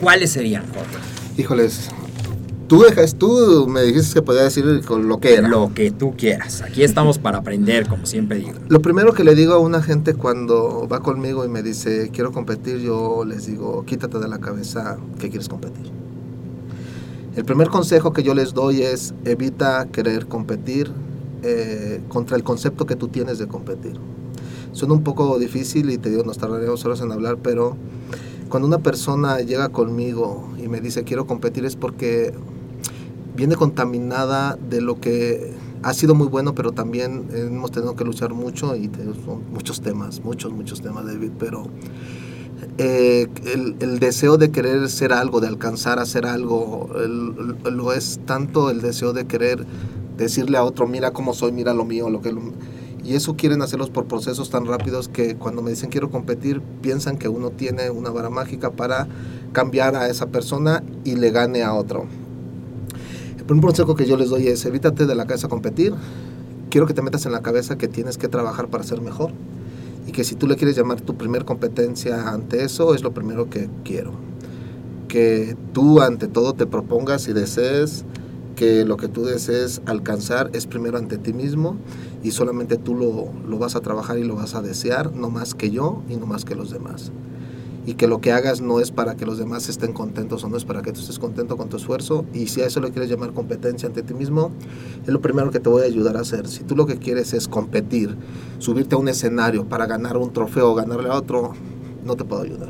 ¿Cuáles 0.00 0.32
serían, 0.32 0.64
Jorge? 0.74 0.96
Híjoles, 1.36 1.90
tú 2.68 2.82
dejas, 2.82 3.16
tú 3.16 3.66
me 3.68 3.82
dijiste 3.82 4.14
que 4.14 4.22
podía 4.22 4.42
decir 4.42 4.82
con 4.86 5.08
lo 5.08 5.18
que 5.18 5.34
era. 5.34 5.48
Lo 5.48 5.72
que 5.74 5.90
tú 5.90 6.14
quieras. 6.16 6.62
Aquí 6.62 6.84
estamos 6.84 7.18
para 7.18 7.38
aprender, 7.38 7.88
como 7.88 8.06
siempre 8.06 8.38
digo. 8.38 8.52
Lo 8.68 8.80
primero 8.80 9.12
que 9.14 9.24
le 9.24 9.34
digo 9.34 9.54
a 9.54 9.58
una 9.58 9.82
gente 9.82 10.14
cuando 10.14 10.86
va 10.86 11.00
conmigo 11.00 11.44
y 11.44 11.48
me 11.48 11.62
dice 11.62 12.10
quiero 12.12 12.30
competir, 12.30 12.78
yo 12.78 13.24
les 13.24 13.46
digo 13.46 13.84
quítate 13.84 14.18
de 14.18 14.28
la 14.28 14.38
cabeza 14.38 14.98
que 15.18 15.30
quieres 15.30 15.48
competir. 15.48 15.90
El 17.34 17.44
primer 17.44 17.68
consejo 17.68 18.12
que 18.12 18.22
yo 18.22 18.34
les 18.34 18.52
doy 18.52 18.82
es 18.82 19.14
evita 19.24 19.86
querer 19.90 20.26
competir 20.26 20.90
eh, 21.42 22.00
contra 22.08 22.36
el 22.36 22.42
concepto 22.42 22.84
que 22.84 22.96
tú 22.96 23.08
tienes 23.08 23.38
de 23.38 23.48
competir. 23.48 23.94
Suena 24.72 24.94
un 24.94 25.02
poco 25.02 25.38
difícil 25.38 25.90
y 25.90 25.98
te 25.98 26.10
digo, 26.10 26.22
nos 26.24 26.38
tardaremos 26.38 26.84
horas 26.84 27.00
en 27.00 27.12
hablar, 27.12 27.38
pero 27.42 27.76
cuando 28.48 28.66
una 28.66 28.78
persona 28.78 29.40
llega 29.40 29.68
conmigo 29.68 30.48
y 30.62 30.68
me 30.68 30.80
dice 30.80 31.04
quiero 31.04 31.26
competir 31.26 31.64
es 31.64 31.76
porque 31.76 32.34
viene 33.38 33.54
contaminada 33.54 34.58
de 34.68 34.80
lo 34.80 34.98
que 35.00 35.52
ha 35.84 35.94
sido 35.94 36.16
muy 36.16 36.26
bueno, 36.26 36.56
pero 36.56 36.72
también 36.72 37.28
hemos 37.32 37.70
tenido 37.70 37.94
que 37.94 38.02
luchar 38.02 38.34
mucho 38.34 38.74
y 38.74 38.90
son 39.24 39.44
muchos 39.52 39.80
temas, 39.80 40.24
muchos, 40.24 40.52
muchos 40.52 40.82
temas, 40.82 41.06
David, 41.06 41.30
pero 41.38 41.68
eh, 42.78 43.28
el, 43.78 44.00
deseo 44.00 44.38
de 44.38 44.50
querer 44.50 44.90
ser 44.90 45.12
algo, 45.12 45.40
de 45.40 45.46
alcanzar 45.46 46.00
a 46.00 46.04
ser 46.04 46.26
algo, 46.26 46.90
lo 47.70 47.92
es 47.92 48.18
tanto 48.26 48.70
el 48.70 48.80
deseo 48.80 49.12
de 49.12 49.28
querer 49.28 49.64
decirle 50.16 50.58
a 50.58 50.64
otro, 50.64 50.88
mira 50.88 51.12
cómo 51.12 51.32
soy, 51.32 51.52
mira 51.52 51.72
lo 51.72 51.84
mío, 51.84 52.10
lo 52.10 52.20
que... 52.20 52.32
lo-". 52.32 52.40
y 53.04 53.14
eso 53.14 53.36
quieren 53.36 53.62
hacerlos 53.62 53.88
por 53.88 54.06
procesos 54.06 54.50
tan 54.50 54.66
rápidos 54.66 55.06
que 55.06 55.36
cuando 55.36 55.62
me 55.62 55.70
dicen 55.70 55.90
quiero 55.90 56.10
competir, 56.10 56.60
piensan 56.82 57.16
que 57.16 57.28
uno 57.28 57.50
tiene 57.50 57.90
una 57.90 58.10
vara 58.10 58.30
mágica 58.30 58.72
para 58.72 59.06
cambiar 59.52 59.94
a 59.94 60.08
esa 60.08 60.26
persona 60.26 60.82
y 61.04 61.14
le 61.14 61.30
gane 61.30 61.62
a 61.62 61.72
otro. 61.72 62.08
Primer 63.48 63.64
consejo 63.64 63.94
que 63.94 64.04
yo 64.04 64.18
les 64.18 64.28
doy 64.28 64.46
es 64.48 64.66
evítate 64.66 65.06
de 65.06 65.14
la 65.14 65.26
cabeza 65.26 65.48
competir. 65.48 65.94
Quiero 66.68 66.86
que 66.86 66.92
te 66.92 67.00
metas 67.00 67.24
en 67.24 67.32
la 67.32 67.40
cabeza 67.40 67.78
que 67.78 67.88
tienes 67.88 68.18
que 68.18 68.28
trabajar 68.28 68.68
para 68.68 68.84
ser 68.84 69.00
mejor 69.00 69.30
y 70.06 70.12
que 70.12 70.22
si 70.22 70.34
tú 70.34 70.46
le 70.46 70.56
quieres 70.56 70.76
llamar 70.76 71.00
tu 71.00 71.16
primer 71.16 71.46
competencia 71.46 72.28
ante 72.28 72.62
eso 72.62 72.94
es 72.94 73.02
lo 73.02 73.12
primero 73.12 73.48
que 73.48 73.70
quiero. 73.84 74.12
Que 75.08 75.56
tú 75.72 76.02
ante 76.02 76.28
todo 76.28 76.52
te 76.52 76.66
propongas 76.66 77.26
y 77.28 77.32
desees 77.32 78.04
que 78.54 78.84
lo 78.84 78.98
que 78.98 79.08
tú 79.08 79.24
desees 79.24 79.80
alcanzar 79.86 80.50
es 80.52 80.66
primero 80.66 80.98
ante 80.98 81.16
ti 81.16 81.32
mismo 81.32 81.78
y 82.22 82.32
solamente 82.32 82.76
tú 82.76 82.94
lo, 82.94 83.32
lo 83.48 83.58
vas 83.58 83.76
a 83.76 83.80
trabajar 83.80 84.18
y 84.18 84.24
lo 84.24 84.34
vas 84.34 84.54
a 84.56 84.60
desear, 84.60 85.14
no 85.14 85.30
más 85.30 85.54
que 85.54 85.70
yo 85.70 86.02
y 86.10 86.16
no 86.16 86.26
más 86.26 86.44
que 86.44 86.54
los 86.54 86.70
demás 86.70 87.12
y 87.88 87.94
que 87.94 88.06
lo 88.06 88.20
que 88.20 88.32
hagas 88.32 88.60
no 88.60 88.80
es 88.80 88.90
para 88.90 89.16
que 89.16 89.24
los 89.24 89.38
demás 89.38 89.70
estén 89.70 89.94
contentos 89.94 90.44
o 90.44 90.48
no 90.50 90.58
es 90.58 90.66
para 90.66 90.82
que 90.82 90.92
tú 90.92 91.00
estés 91.00 91.18
contento 91.18 91.56
con 91.56 91.70
tu 91.70 91.78
esfuerzo 91.78 92.26
y 92.34 92.48
si 92.48 92.60
a 92.60 92.66
eso 92.66 92.80
le 92.80 92.90
quieres 92.90 93.08
llamar 93.08 93.32
competencia 93.32 93.88
ante 93.88 94.02
ti 94.02 94.12
mismo, 94.12 94.52
es 95.04 95.08
lo 95.08 95.22
primero 95.22 95.50
que 95.50 95.58
te 95.58 95.70
voy 95.70 95.80
a 95.80 95.84
ayudar 95.86 96.18
a 96.18 96.20
hacer. 96.20 96.48
Si 96.48 96.64
tú 96.64 96.76
lo 96.76 96.84
que 96.84 96.98
quieres 96.98 97.32
es 97.32 97.48
competir, 97.48 98.14
subirte 98.58 98.94
a 98.94 98.98
un 98.98 99.08
escenario 99.08 99.64
para 99.64 99.86
ganar 99.86 100.18
un 100.18 100.34
trofeo 100.34 100.70
o 100.70 100.74
ganarle 100.74 101.08
a 101.08 101.14
otro, 101.14 101.54
no 102.04 102.14
te 102.14 102.24
puedo 102.24 102.42
ayudar. 102.42 102.68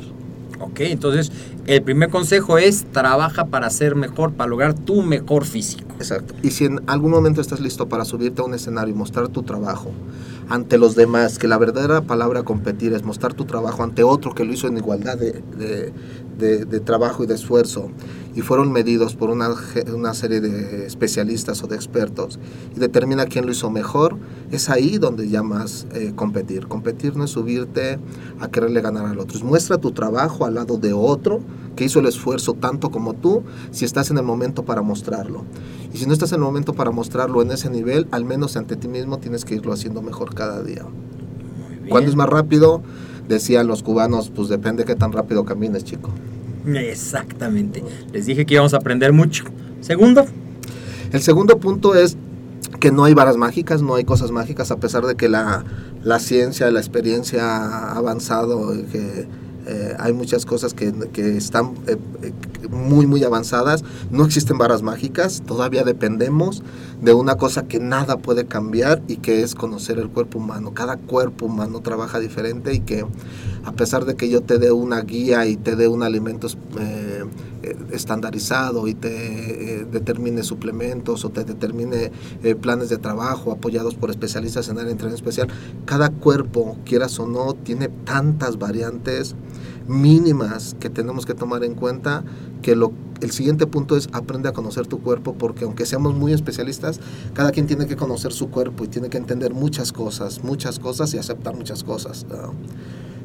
Ok, 0.61 0.79
entonces 0.81 1.33
el 1.67 1.81
primer 1.81 2.09
consejo 2.09 2.57
es 2.57 2.85
trabaja 2.85 3.47
para 3.47 3.69
ser 3.71 3.95
mejor, 3.95 4.31
para 4.31 4.49
lograr 4.49 4.73
tu 4.73 5.01
mejor 5.01 5.43
físico. 5.43 5.95
Exacto. 5.97 6.33
Y 6.43 6.51
si 6.51 6.63
en 6.63 6.79
algún 6.87 7.11
momento 7.11 7.41
estás 7.41 7.59
listo 7.59 7.89
para 7.89 8.05
subirte 8.05 8.41
a 8.41 8.45
un 8.45 8.53
escenario 8.53 8.95
y 8.95 8.97
mostrar 8.97 9.27
tu 9.27 9.43
trabajo 9.43 9.91
ante 10.49 10.77
los 10.77 10.95
demás, 10.95 11.37
que 11.39 11.47
la 11.47 11.57
verdadera 11.57 12.01
palabra 12.01 12.43
competir 12.43 12.93
es 12.93 13.03
mostrar 13.03 13.33
tu 13.35 13.45
trabajo 13.45 13.83
ante 13.83 14.03
otro 14.03 14.33
que 14.33 14.45
lo 14.45 14.53
hizo 14.53 14.67
en 14.67 14.77
igualdad 14.77 15.17
de, 15.17 15.43
de- 15.57 15.93
de- 16.39 16.65
de 16.65 16.79
trabajo 16.79 17.23
y 17.23 17.27
de 17.27 17.35
esfuerzo, 17.35 17.89
y 18.35 18.41
fueron 18.41 18.71
medidos 18.71 19.15
por 19.15 19.29
una, 19.29 19.49
una 19.93 20.13
serie 20.13 20.39
de 20.41 20.85
especialistas 20.87 21.61
o 21.63 21.67
de 21.67 21.75
expertos, 21.75 22.39
y 22.75 22.79
determina 22.79 23.25
quién 23.25 23.45
lo 23.45 23.51
hizo 23.51 23.69
mejor, 23.69 24.17
es 24.51 24.69
ahí 24.69 24.97
donde 24.97 25.29
llamas 25.29 25.85
eh, 25.93 26.13
competir. 26.15 26.67
Competir 26.67 27.15
no 27.15 27.25
es 27.25 27.31
subirte 27.31 27.99
a 28.39 28.47
quererle 28.49 28.81
ganar 28.81 29.05
al 29.05 29.19
otro, 29.19 29.37
es 29.37 29.43
muestra 29.43 29.77
tu 29.77 29.91
trabajo 29.91 30.45
al 30.45 30.55
lado 30.55 30.77
de 30.77 30.93
otro 30.93 31.41
que 31.75 31.85
hizo 31.85 31.99
el 31.99 32.07
esfuerzo 32.07 32.53
tanto 32.55 32.89
como 32.91 33.13
tú, 33.13 33.43
si 33.71 33.85
estás 33.85 34.09
en 34.11 34.17
el 34.17 34.23
momento 34.23 34.65
para 34.65 34.81
mostrarlo. 34.81 35.43
Y 35.93 35.97
si 35.97 36.05
no 36.05 36.13
estás 36.13 36.31
en 36.31 36.37
el 36.37 36.43
momento 36.43 36.73
para 36.73 36.91
mostrarlo 36.91 37.41
en 37.41 37.51
ese 37.51 37.69
nivel, 37.69 38.07
al 38.11 38.25
menos 38.25 38.57
ante 38.57 38.75
ti 38.75 38.87
mismo 38.87 39.19
tienes 39.19 39.45
que 39.45 39.55
irlo 39.55 39.71
haciendo 39.73 40.01
mejor 40.01 40.33
cada 40.35 40.61
día. 40.61 40.85
¿Cuándo 41.89 42.09
es 42.09 42.15
más 42.15 42.27
rápido? 42.29 42.81
Decían 43.27 43.67
los 43.67 43.81
cubanos, 43.83 44.29
pues 44.35 44.49
depende 44.49 44.85
qué 44.85 44.95
tan 44.95 45.11
rápido 45.11 45.45
camines, 45.45 45.83
chico. 45.83 46.09
Exactamente. 46.67 47.83
Les 48.11 48.25
dije 48.25 48.45
que 48.45 48.55
íbamos 48.55 48.73
a 48.73 48.77
aprender 48.77 49.13
mucho. 49.13 49.45
Segundo, 49.81 50.25
El 51.11 51.21
segundo 51.21 51.57
punto 51.59 51.95
es 51.95 52.17
que 52.79 52.91
no 52.91 53.03
hay 53.03 53.13
varas 53.13 53.35
mágicas, 53.37 53.81
no 53.81 53.95
hay 53.95 54.03
cosas 54.03 54.31
mágicas, 54.31 54.69
a 54.71 54.77
pesar 54.77 55.05
de 55.05 55.15
que 55.15 55.27
la, 55.27 55.63
la 56.03 56.19
ciencia, 56.19 56.69
la 56.69 56.79
experiencia 56.79 57.43
ha 57.43 57.97
avanzado, 57.97 58.73
que 58.91 59.27
eh, 59.69 59.95
hay 59.99 60.13
muchas 60.13 60.47
cosas 60.47 60.73
que, 60.73 60.91
que 61.13 61.37
están 61.37 61.75
eh, 61.85 61.95
eh, 62.23 62.33
muy, 62.69 63.05
muy 63.05 63.23
avanzadas. 63.23 63.83
No 64.09 64.25
existen 64.25 64.57
varas 64.57 64.81
mágicas, 64.81 65.43
todavía 65.45 65.83
dependemos 65.83 66.63
de 67.03 67.13
una 67.13 67.35
cosa 67.35 67.67
que 67.67 67.79
nada 67.79 68.17
puede 68.17 68.45
cambiar 68.45 69.03
y 69.07 69.17
que 69.17 69.43
es 69.43 69.53
conocer 69.53 69.99
el 69.99 70.09
cuerpo 70.09 70.39
humano. 70.39 70.73
Cada 70.73 70.97
cuerpo 70.97 71.45
humano 71.45 71.81
trabaja 71.81 72.19
diferente 72.19 72.73
y 72.73 72.79
que 72.79 73.05
a 73.63 73.71
pesar 73.73 74.05
de 74.05 74.15
que 74.15 74.27
yo 74.27 74.41
te 74.41 74.57
dé 74.57 74.71
una 74.71 75.01
guía 75.01 75.45
y 75.45 75.55
te 75.55 75.75
dé 75.75 75.87
un 75.87 76.01
alimento 76.01 76.47
estandarizado 77.91 78.87
y 78.87 78.95
te 78.95 79.85
determine 79.91 80.43
suplementos 80.43 81.25
o 81.25 81.29
te 81.29 81.43
determine 81.43 82.11
planes 82.61 82.89
de 82.89 82.97
trabajo 82.97 83.51
apoyados 83.51 83.95
por 83.95 84.09
especialistas 84.09 84.69
en 84.69 84.75
de 84.75 84.81
entrenamiento 84.81 85.15
especial, 85.15 85.49
cada 85.85 86.09
cuerpo, 86.09 86.77
quieras 86.85 87.19
o 87.19 87.27
no, 87.27 87.53
tiene 87.53 87.89
tantas 88.05 88.57
variantes 88.57 89.35
mínimas 89.89 90.75
que 90.79 90.89
tenemos 90.89 91.25
que 91.25 91.33
tomar 91.33 91.63
en 91.63 91.75
cuenta 91.75 92.23
que 92.61 92.75
lo 92.75 92.93
el 93.21 93.31
siguiente 93.31 93.67
punto 93.67 93.97
es 93.97 94.07
aprende 94.13 94.47
a 94.47 94.53
conocer 94.53 94.87
tu 94.87 95.01
cuerpo 95.01 95.33
porque 95.33 95.65
aunque 95.65 95.85
seamos 95.85 96.15
muy 96.15 96.31
especialistas, 96.31 96.99
cada 97.33 97.51
quien 97.51 97.67
tiene 97.67 97.85
que 97.85 97.95
conocer 97.95 98.31
su 98.31 98.49
cuerpo 98.49 98.85
y 98.85 98.87
tiene 98.87 99.09
que 99.09 99.17
entender 99.17 99.53
muchas 99.53 99.91
cosas, 99.91 100.43
muchas 100.43 100.79
cosas 100.79 101.13
y 101.13 101.17
aceptar 101.17 101.55
muchas 101.55 101.83
cosas. 101.83 102.25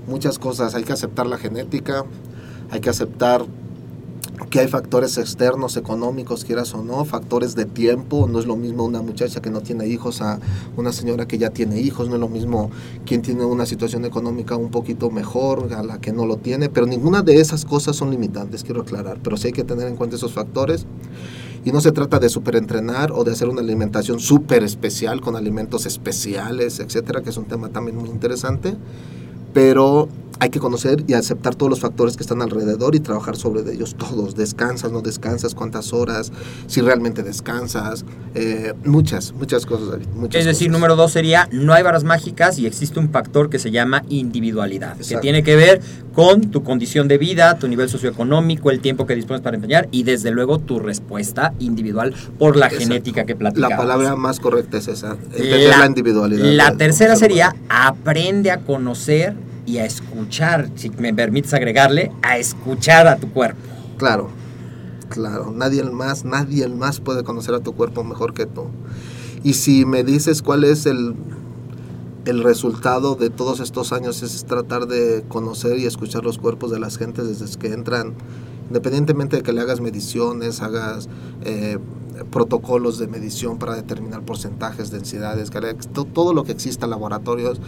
Muchas 0.09 0.39
cosas, 0.39 0.75
hay 0.75 0.85
que 0.85 0.93
aceptar 0.93 1.27
la 1.27 1.39
genética, 1.39 2.05
hay 2.71 2.81
que 2.81 2.91
aceptar 2.91 3.47
que 4.51 4.61
hay 4.61 4.69
factores 4.69 5.17
externos, 5.19 5.77
económicos, 5.77 6.45
quieras 6.45 6.75
o 6.75 6.83
no, 6.83 7.05
factores 7.05 7.55
de 7.55 7.65
tiempo, 7.65 8.29
no 8.29 8.39
es 8.39 8.47
lo 8.47 8.57
mismo 8.57 8.85
una 8.85 9.01
muchacha 9.01 9.41
que 9.41 9.51
no 9.51 9.61
tiene 9.61 9.87
hijos 9.87 10.21
a 10.21 10.41
una 10.77 10.93
señora 10.93 11.27
que 11.27 11.39
ya 11.39 11.51
tiene 11.51 11.81
hijos, 11.81 12.09
no 12.09 12.15
es 12.15 12.21
lo 12.21 12.29
mismo 12.29 12.71
quien 13.07 13.23
tiene 13.23 13.45
una 13.45 13.67
situación 13.67 14.05
económica 14.05 14.57
un 14.57 14.71
poquito 14.71 15.11
mejor 15.11 15.73
a 15.73 15.83
la 15.83 16.01
que 16.01 16.13
no 16.13 16.27
lo 16.27 16.37
tiene, 16.37 16.69
pero 16.69 16.87
ninguna 16.87 17.23
de 17.23 17.41
esas 17.41 17.65
cosas 17.65 17.97
son 17.97 18.11
limitantes, 18.11 18.65
quiero 18.65 18.83
aclarar, 18.83 19.19
pero 19.23 19.37
sí 19.37 19.49
hay 19.49 19.53
que 19.53 19.65
tener 19.65 19.87
en 19.87 19.97
cuenta 19.97 20.17
esos 20.17 20.33
factores. 20.33 20.87
Y 21.65 21.73
no 21.73 21.81
se 21.81 21.93
trata 21.93 22.19
de 22.19 22.29
superentrenar 22.29 23.11
o 23.11 23.25
de 23.25 23.33
hacer 23.33 23.49
una 23.49 23.63
alimentación 23.63 24.21
súper 24.21 24.63
especial 24.65 25.23
con 25.23 25.35
alimentos 25.35 25.87
especiales, 25.87 26.79
etcétera, 26.79 27.23
que 27.23 27.31
es 27.31 27.39
un 27.39 27.47
tema 27.47 27.71
también 27.71 27.97
muy 27.97 28.11
interesante. 28.11 28.77
Pero 29.55 30.09
hay 30.41 30.51
que 30.51 30.59
conocer 30.59 31.05
y 31.07 31.15
aceptar 31.15 31.55
todos 31.55 31.71
los 31.71 31.79
factores 31.81 32.17
que 32.17 32.25
están 32.25 32.43
alrededor 32.43 32.97
y 32.97 33.01
trabajar 33.01 33.37
sobre 33.37 33.61
ellos 33.73 33.95
todos. 33.95 34.35
Descansas, 34.35 34.91
no 34.91 35.01
descansas, 35.01 35.55
cuántas 35.55 35.93
horas, 35.93 36.33
si 36.67 36.81
realmente 36.81 37.23
descansas, 37.23 38.05
eh, 38.35 38.75
muchas, 38.85 39.33
muchas 39.33 39.65
cosas. 39.65 39.91
David, 39.93 40.07
muchas 40.17 40.41
Es 40.41 40.45
decir, 40.47 40.67
cosas. 40.69 40.81
número 40.81 40.97
dos 40.97 41.13
sería, 41.13 41.49
no 41.53 41.73
hay 41.73 41.85
varas 41.85 42.03
mágicas 42.03 42.59
y 42.59 42.67
existe 42.67 42.99
un 42.99 43.11
factor 43.11 43.49
que 43.49 43.61
se 43.61 43.71
llama 43.71 44.03
individualidad, 44.09 44.97
que 44.99 45.17
tiene 45.19 45.45
que 45.45 45.55
ver 45.55 45.81
con 46.13 46.51
tu 46.51 46.65
condición 46.65 47.07
de 47.07 47.17
vida, 47.17 47.57
tu 47.59 47.69
nivel 47.69 47.89
socioeconómico, 47.89 48.73
el 48.73 48.81
tiempo 48.81 49.07
que 49.07 49.15
dispones 49.15 49.41
para 49.41 49.55
empeñar 49.57 49.89
y 49.93 50.03
desde 50.03 50.33
luego 50.33 50.59
tu 50.59 50.81
respuesta 50.81 51.55
individual 51.61 52.13
por 52.41 52.57
la 52.57 52.67
Exacto. 52.67 52.89
genética 52.89 53.25
que 53.25 53.37
platicamos. 53.37 53.71
La 53.71 53.77
palabra 53.77 54.17
más 54.17 54.41
correcta 54.41 54.79
es 54.79 54.89
esa, 54.89 55.13
entender 55.13 55.71
la, 55.71 55.79
La- 55.79 55.87
individualidad. 55.87 56.45
La 56.45 56.77
tercera 56.77 57.15
sería 57.17 57.55
aprende 57.69 58.51
a 58.51 58.59
conocer 58.59 59.35
y 59.67 59.79
a 59.79 59.85
escuchar, 59.85 60.71
si 60.77 60.91
me 60.91 61.15
permites 61.15 61.55
agregarle, 61.55 62.13
a 62.23 62.39
escuchar 62.39 63.07
a 63.07 63.17
tu 63.17 63.31
cuerpo. 63.31 63.61
Claro, 63.99 64.29
claro, 65.09 65.53
nadie 65.53 65.83
más, 65.85 66.25
nadie 66.25 66.69
más 66.69 67.01
puede 67.01 67.25
conocer 67.25 67.55
a 67.55 67.61
tu 67.61 67.75
cuerpo 67.75 68.05
mejor 68.05 68.35
que 68.35 68.47
tú. 68.47 68.67
Y 69.43 69.55
si 69.55 69.85
me 69.85 70.05
dices 70.05 70.43
cuál 70.43 70.65
es 70.65 70.87
el, 70.87 71.15
el 72.25 72.43
resultado 72.43 73.15
de 73.15 73.31
todos 73.31 73.61
estos 73.61 73.93
años, 73.93 74.23
es 74.23 74.45
tratar 74.45 74.87
de 74.87 75.25
conocer 75.29 75.79
y 75.79 75.87
escuchar 75.87 76.25
los 76.25 76.39
cuerpos 76.39 76.71
de 76.71 76.79
las 76.79 76.97
gentes 76.97 77.39
desde 77.39 77.59
que 77.59 77.73
entran, 77.73 78.15
independientemente 78.69 79.37
de 79.37 79.43
que 79.43 79.53
le 79.53 79.61
hagas 79.61 79.81
mediciones, 79.81 80.63
hagas 80.63 81.09
eh, 81.45 81.79
protocolos 82.31 82.99
de 82.99 83.07
medición 83.07 83.59
para 83.59 83.75
determinar 83.75 84.23
porcentajes, 84.23 84.91
densidades, 84.91 85.51
todo 86.13 86.33
lo 86.33 86.45
que 86.45 86.53
exista, 86.53 86.87
laboratorios, 86.87 87.61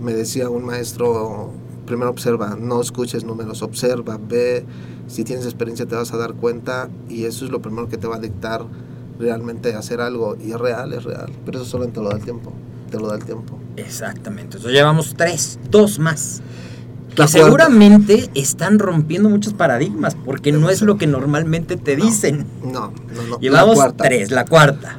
me 0.00 0.14
decía 0.14 0.48
un 0.48 0.64
maestro, 0.64 1.50
primero 1.86 2.10
observa, 2.10 2.56
no 2.58 2.80
escuches 2.80 3.24
números, 3.24 3.62
observa, 3.62 4.18
ve, 4.18 4.64
si 5.06 5.24
tienes 5.24 5.44
experiencia 5.44 5.86
te 5.86 5.94
vas 5.94 6.12
a 6.12 6.16
dar 6.16 6.34
cuenta 6.34 6.88
y 7.08 7.24
eso 7.24 7.44
es 7.44 7.50
lo 7.50 7.60
primero 7.60 7.88
que 7.88 7.98
te 7.98 8.06
va 8.06 8.16
a 8.16 8.20
dictar 8.20 8.64
realmente 9.18 9.74
hacer 9.74 10.00
algo 10.00 10.36
y 10.36 10.52
es 10.52 10.58
real, 10.58 10.92
es 10.92 11.04
real, 11.04 11.30
pero 11.44 11.60
eso 11.60 11.68
solo 11.68 11.86
te 11.88 12.00
lo 12.00 12.08
da 12.08 12.16
el 12.16 12.22
tiempo, 12.22 12.52
te 12.90 12.98
lo 12.98 13.08
da 13.08 13.16
el 13.16 13.24
tiempo. 13.24 13.58
Exactamente. 13.76 14.56
Entonces 14.56 14.72
llevamos 14.72 15.14
tres, 15.16 15.58
dos 15.70 15.98
más. 15.98 16.42
Que 17.14 17.26
seguramente 17.26 18.30
están 18.34 18.78
rompiendo 18.78 19.28
muchos 19.28 19.52
paradigmas, 19.52 20.14
porque 20.14 20.52
no 20.52 20.70
es 20.70 20.80
lo 20.80 20.96
que 20.96 21.08
normalmente 21.08 21.76
te 21.76 21.96
dicen. 21.96 22.46
No, 22.62 22.92
no, 23.14 23.22
no. 23.28 23.40
Llevamos 23.40 23.78
La 23.78 23.92
tres, 23.92 24.30
la 24.30 24.44
cuarta. 24.44 24.96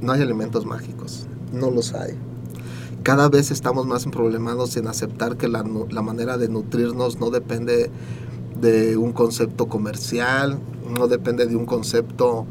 No 0.00 0.12
hay 0.12 0.22
alimentos 0.22 0.64
mágicos, 0.64 1.26
no 1.52 1.70
los 1.70 1.92
hay. 1.92 2.16
Cada 3.06 3.28
vez 3.28 3.52
estamos 3.52 3.86
más 3.86 4.04
problemados 4.06 4.76
en 4.76 4.88
aceptar 4.88 5.36
que 5.36 5.46
la, 5.46 5.62
manera 5.62 6.38
de 6.38 6.48
nutrirnos 6.48 7.20
no 7.20 7.30
depende 7.30 7.88
de 8.60 8.96
un 8.96 9.12
concepto 9.12 9.68
comercial, 9.68 10.58
no 10.90 11.06
depende 11.06 11.46
de 11.46 11.54
un 11.54 11.66
concepto 11.66 12.46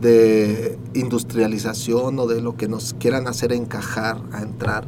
de 0.00 0.78
industrialización 0.94 2.20
o 2.20 2.28
de 2.28 2.40
lo 2.40 2.56
que 2.56 2.68
nos 2.68 2.94
quieran 2.94 3.26
hacer 3.26 3.52
encajar 3.52 4.22
a 4.30 4.42
entrar. 4.42 4.86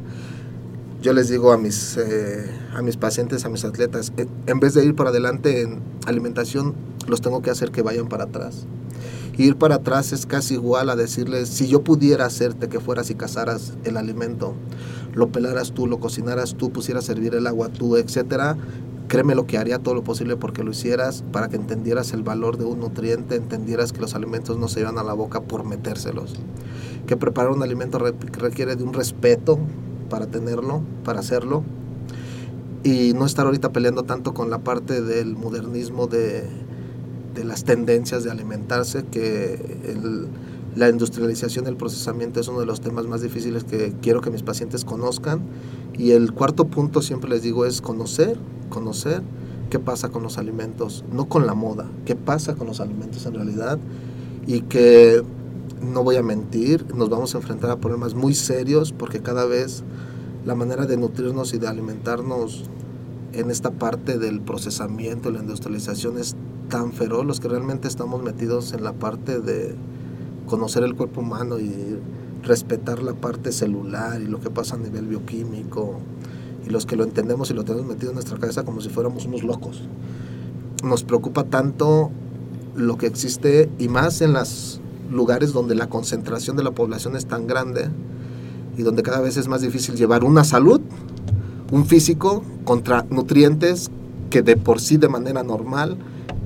Yo 1.02 1.12
les 1.12 1.28
digo 1.28 1.50
a 1.50 1.58
mis, 1.58 1.96
eh, 1.96 2.48
a 2.72 2.80
mis 2.82 2.96
pacientes, 2.96 3.44
a 3.44 3.48
mis 3.48 3.64
atletas, 3.64 4.12
en 4.46 4.60
vez 4.60 4.74
de 4.74 4.84
ir 4.84 4.94
para 4.94 5.10
adelante 5.10 5.62
en 5.62 5.80
alimentación, 6.06 6.76
los 7.08 7.22
tengo 7.22 7.42
que 7.42 7.50
hacer 7.50 7.72
que 7.72 7.82
vayan 7.82 8.06
para 8.06 8.22
atrás. 8.22 8.68
Ir 9.38 9.56
para 9.56 9.76
atrás 9.76 10.12
es 10.12 10.26
casi 10.26 10.54
igual 10.54 10.90
a 10.90 10.96
decirles, 10.96 11.48
si 11.48 11.68
yo 11.68 11.82
pudiera 11.82 12.26
hacerte 12.26 12.68
que 12.68 12.80
fueras 12.80 13.08
y 13.10 13.14
cazaras 13.14 13.74
el 13.84 13.96
alimento, 13.96 14.54
lo 15.14 15.28
pelaras 15.28 15.70
tú, 15.72 15.86
lo 15.86 16.00
cocinaras 16.00 16.56
tú, 16.56 16.70
pusieras 16.70 17.04
a 17.04 17.06
servir 17.14 17.34
el 17.36 17.46
agua 17.46 17.68
tú, 17.68 17.96
etcétera, 17.96 18.56
créeme 19.06 19.36
lo 19.36 19.46
que 19.46 19.56
haría 19.56 19.78
todo 19.78 19.94
lo 19.94 20.02
posible 20.02 20.36
porque 20.36 20.64
lo 20.64 20.72
hicieras 20.72 21.22
para 21.32 21.48
que 21.48 21.54
entendieras 21.54 22.12
el 22.12 22.24
valor 22.24 22.58
de 22.58 22.64
un 22.64 22.80
nutriente, 22.80 23.36
entendieras 23.36 23.92
que 23.92 24.00
los 24.00 24.16
alimentos 24.16 24.58
no 24.58 24.66
se 24.66 24.80
llevan 24.80 24.98
a 24.98 25.04
la 25.04 25.12
boca 25.12 25.40
por 25.40 25.64
metérselos. 25.64 26.34
Que 27.06 27.16
preparar 27.16 27.52
un 27.52 27.62
alimento 27.62 27.98
re- 28.00 28.14
requiere 28.32 28.74
de 28.74 28.82
un 28.82 28.92
respeto 28.92 29.58
para 30.10 30.26
tenerlo, 30.26 30.82
para 31.04 31.20
hacerlo, 31.20 31.62
y 32.82 33.12
no 33.14 33.24
estar 33.24 33.46
ahorita 33.46 33.70
peleando 33.72 34.02
tanto 34.02 34.34
con 34.34 34.50
la 34.50 34.58
parte 34.58 35.00
del 35.00 35.36
modernismo 35.36 36.06
de, 36.08 36.44
de 37.34 37.44
las 37.44 37.64
tendencias 37.64 38.24
de 38.24 38.30
alimentarse, 38.30 39.04
que 39.04 39.78
la 40.76 40.88
industrialización 40.88 41.66
y 41.66 41.68
el 41.68 41.76
procesamiento 41.76 42.40
es 42.40 42.48
uno 42.48 42.60
de 42.60 42.66
los 42.66 42.80
temas 42.80 43.06
más 43.06 43.20
difíciles 43.20 43.64
que 43.64 43.94
quiero 44.00 44.20
que 44.20 44.30
mis 44.30 44.42
pacientes 44.42 44.84
conozcan. 44.84 45.40
Y 45.96 46.12
el 46.12 46.32
cuarto 46.32 46.66
punto, 46.66 47.02
siempre 47.02 47.30
les 47.30 47.42
digo, 47.42 47.64
es 47.64 47.80
conocer, 47.80 48.38
conocer 48.68 49.22
qué 49.70 49.78
pasa 49.78 50.08
con 50.08 50.22
los 50.22 50.38
alimentos, 50.38 51.04
no 51.12 51.28
con 51.28 51.46
la 51.46 51.54
moda, 51.54 51.86
qué 52.04 52.16
pasa 52.16 52.54
con 52.54 52.66
los 52.66 52.80
alimentos 52.80 53.26
en 53.26 53.34
realidad 53.34 53.78
y 54.46 54.62
que 54.62 55.22
no 55.82 56.02
voy 56.02 56.16
a 56.16 56.22
mentir, 56.22 56.86
nos 56.94 57.08
vamos 57.08 57.34
a 57.34 57.38
enfrentar 57.38 57.70
a 57.70 57.76
problemas 57.76 58.14
muy 58.14 58.34
serios 58.34 58.92
porque 58.92 59.20
cada 59.20 59.44
vez 59.44 59.84
la 60.44 60.54
manera 60.54 60.86
de 60.86 60.96
nutrirnos 60.96 61.52
y 61.54 61.58
de 61.58 61.68
alimentarnos 61.68 62.64
en 63.32 63.50
esta 63.50 63.70
parte 63.70 64.18
del 64.18 64.40
procesamiento, 64.40 65.30
la 65.30 65.40
industrialización 65.40 66.18
es 66.18 66.34
tan 66.68 66.92
feroz, 66.92 67.24
los 67.24 67.40
que 67.40 67.48
realmente 67.48 67.88
estamos 67.88 68.22
metidos 68.22 68.72
en 68.72 68.84
la 68.84 68.92
parte 68.92 69.40
de 69.40 69.74
conocer 70.46 70.82
el 70.82 70.94
cuerpo 70.94 71.20
humano 71.20 71.58
y 71.58 71.98
respetar 72.42 73.02
la 73.02 73.14
parte 73.14 73.52
celular 73.52 74.20
y 74.20 74.26
lo 74.26 74.40
que 74.40 74.50
pasa 74.50 74.76
a 74.76 74.78
nivel 74.78 75.06
bioquímico 75.06 76.00
y 76.66 76.70
los 76.70 76.86
que 76.86 76.96
lo 76.96 77.04
entendemos 77.04 77.50
y 77.50 77.54
lo 77.54 77.64
tenemos 77.64 77.86
metido 77.86 78.10
en 78.10 78.14
nuestra 78.14 78.38
cabeza 78.38 78.64
como 78.64 78.80
si 78.80 78.88
fuéramos 78.88 79.26
unos 79.26 79.42
locos. 79.42 79.82
Nos 80.82 81.04
preocupa 81.04 81.44
tanto 81.44 82.10
lo 82.76 82.96
que 82.96 83.06
existe 83.06 83.68
y 83.78 83.88
más 83.88 84.20
en 84.20 84.32
los 84.32 84.80
lugares 85.10 85.52
donde 85.52 85.74
la 85.74 85.88
concentración 85.88 86.56
de 86.56 86.62
la 86.62 86.70
población 86.70 87.16
es 87.16 87.26
tan 87.26 87.46
grande 87.46 87.88
y 88.76 88.82
donde 88.82 89.02
cada 89.02 89.20
vez 89.20 89.36
es 89.36 89.48
más 89.48 89.60
difícil 89.60 89.96
llevar 89.96 90.22
una 90.22 90.44
salud, 90.44 90.80
un 91.72 91.86
físico 91.86 92.44
contra 92.64 93.04
nutrientes 93.10 93.90
que 94.30 94.42
de 94.42 94.56
por 94.56 94.80
sí 94.80 94.98
de 94.98 95.08
manera 95.08 95.42
normal 95.42 95.98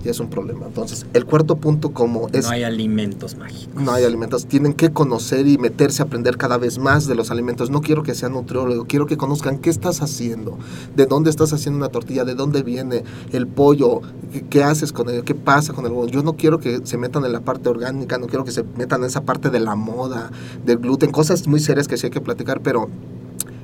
ya 0.03 0.11
es 0.11 0.21
un 0.21 0.29
problema. 0.29 0.67
Entonces, 0.67 1.07
el 1.13 1.25
cuarto 1.25 1.57
punto 1.57 1.93
como 1.93 2.29
es 2.33 2.45
No 2.45 2.51
hay 2.51 2.63
alimentos 2.65 3.37
mágicos. 3.37 3.83
no 3.83 3.93
hay 3.93 4.05
alimentos. 4.05 4.47
Tienen 4.47 4.73
que 4.75 4.93
conocer 4.93 5.47
y 5.47 5.59
meterse 5.59 6.03
a 6.03 6.07
aprender 6.07 6.37
cada 6.37 6.59
vez 6.59 6.79
más 6.79 7.07
de 7.07 7.15
los 7.15 7.31
alimentos. 7.31 7.71
No 7.71 7.81
quiero 7.81 8.03
que 8.03 8.15
sean 8.15 8.33
nutriólogo, 8.33 8.85
quiero 8.87 9.07
que 9.07 9.17
conozcan 9.17 9.59
qué 9.59 9.71
estás 9.71 10.03
haciendo, 10.03 10.59
de 10.97 11.07
dónde 11.07 11.31
estás 11.31 11.53
haciendo 11.53 11.79
una 11.79 11.89
tortilla, 11.89 12.25
de 12.25 12.35
dónde 12.35 12.63
viene 12.63 13.05
el 13.33 13.47
pollo, 13.47 14.01
qué, 14.33 14.43
qué 14.43 14.65
haces 14.65 14.93
con 14.93 15.09
ello, 15.09 15.25
qué 15.25 15.35
pasa 15.35 15.73
con 15.73 15.87
el 15.87 15.93
pollo. 15.93 16.11
Yo 16.11 16.23
no 16.23 16.35
quiero 16.35 16.59
que 16.59 16.81
se 16.85 16.99
metan 16.99 17.25
en 17.25 17.33
la 17.33 17.41
parte 17.41 17.69
orgánica, 17.69 18.19
no 18.19 18.27
quiero 18.27 18.45
que 18.45 18.53
se 18.53 18.65
metan 18.77 19.01
en 19.03 19.07
esa 19.07 19.23
parte 19.23 19.51
de 19.51 19.61
la 19.61 19.75
moda, 19.75 20.31
del 20.65 20.79
gluten, 20.79 21.11
cosas 21.11 21.47
muy 21.47 21.61
serias 21.61 21.89
que 21.89 21.97
sí 21.97 22.07
hay 22.07 22.11
que 22.11 22.21
platicar, 22.21 22.61
pero 22.61 22.89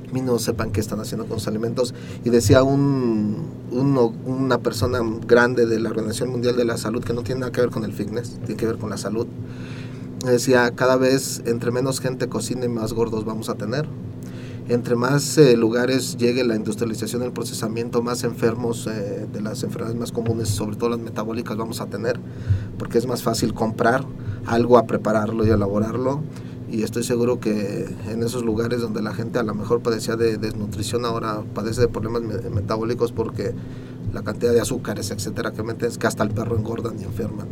a 0.09 0.13
mí 0.13 0.21
no 0.21 0.39
sepan 0.39 0.71
qué 0.71 0.79
están 0.79 0.99
haciendo 0.99 1.25
con 1.25 1.35
los 1.35 1.47
alimentos. 1.47 1.93
Y 2.23 2.29
decía 2.29 2.63
un, 2.63 3.47
una 3.71 4.57
persona 4.59 4.99
grande 5.27 5.65
de 5.65 5.79
la 5.79 5.89
Organización 5.89 6.29
Mundial 6.29 6.55
de 6.55 6.65
la 6.65 6.77
Salud, 6.77 7.03
que 7.03 7.13
no 7.13 7.23
tiene 7.23 7.41
nada 7.41 7.51
que 7.51 7.61
ver 7.61 7.69
con 7.69 7.83
el 7.83 7.93
fitness, 7.93 8.39
tiene 8.45 8.55
que 8.55 8.65
ver 8.65 8.77
con 8.77 8.89
la 8.89 8.97
salud, 8.97 9.27
decía, 10.25 10.71
cada 10.71 10.97
vez 10.97 11.41
entre 11.45 11.71
menos 11.71 11.99
gente 11.99 12.27
cocine, 12.27 12.67
más 12.67 12.93
gordos 12.93 13.25
vamos 13.25 13.49
a 13.49 13.55
tener. 13.55 13.87
Entre 14.67 14.95
más 14.95 15.37
eh, 15.39 15.57
lugares 15.57 16.15
llegue 16.17 16.43
la 16.43 16.55
industrialización, 16.55 17.23
el 17.23 17.31
procesamiento, 17.31 18.03
más 18.03 18.23
enfermos 18.23 18.85
eh, 18.85 19.27
de 19.31 19.41
las 19.41 19.63
enfermedades 19.63 19.99
más 19.99 20.11
comunes, 20.11 20.49
sobre 20.49 20.75
todo 20.75 20.89
las 20.89 20.99
metabólicas, 20.99 21.57
vamos 21.57 21.81
a 21.81 21.87
tener, 21.87 22.19
porque 22.77 22.99
es 22.99 23.07
más 23.07 23.23
fácil 23.23 23.55
comprar 23.55 24.05
algo 24.45 24.77
a 24.77 24.85
prepararlo 24.85 25.45
y 25.45 25.49
elaborarlo 25.49 26.21
y 26.71 26.83
estoy 26.83 27.03
seguro 27.03 27.39
que 27.39 27.87
en 28.09 28.23
esos 28.23 28.43
lugares 28.43 28.81
donde 28.81 29.01
la 29.01 29.13
gente 29.13 29.39
a 29.39 29.43
lo 29.43 29.53
mejor 29.55 29.81
padecía 29.81 30.15
de 30.15 30.37
desnutrición 30.37 31.05
ahora 31.05 31.43
padece 31.53 31.81
de 31.81 31.87
problemas 31.87 32.21
me- 32.21 32.49
metabólicos 32.49 33.11
porque 33.11 33.53
la 34.13 34.23
cantidad 34.23 34.53
de 34.53 34.61
azúcares, 34.61 35.11
etcétera, 35.11 35.51
que 35.51 35.63
meten 35.63 35.87
es 35.89 35.97
que 35.97 36.07
hasta 36.07 36.23
el 36.23 36.31
perro 36.31 36.57
engordan 36.57 36.99
y 36.99 37.03
enferman. 37.03 37.47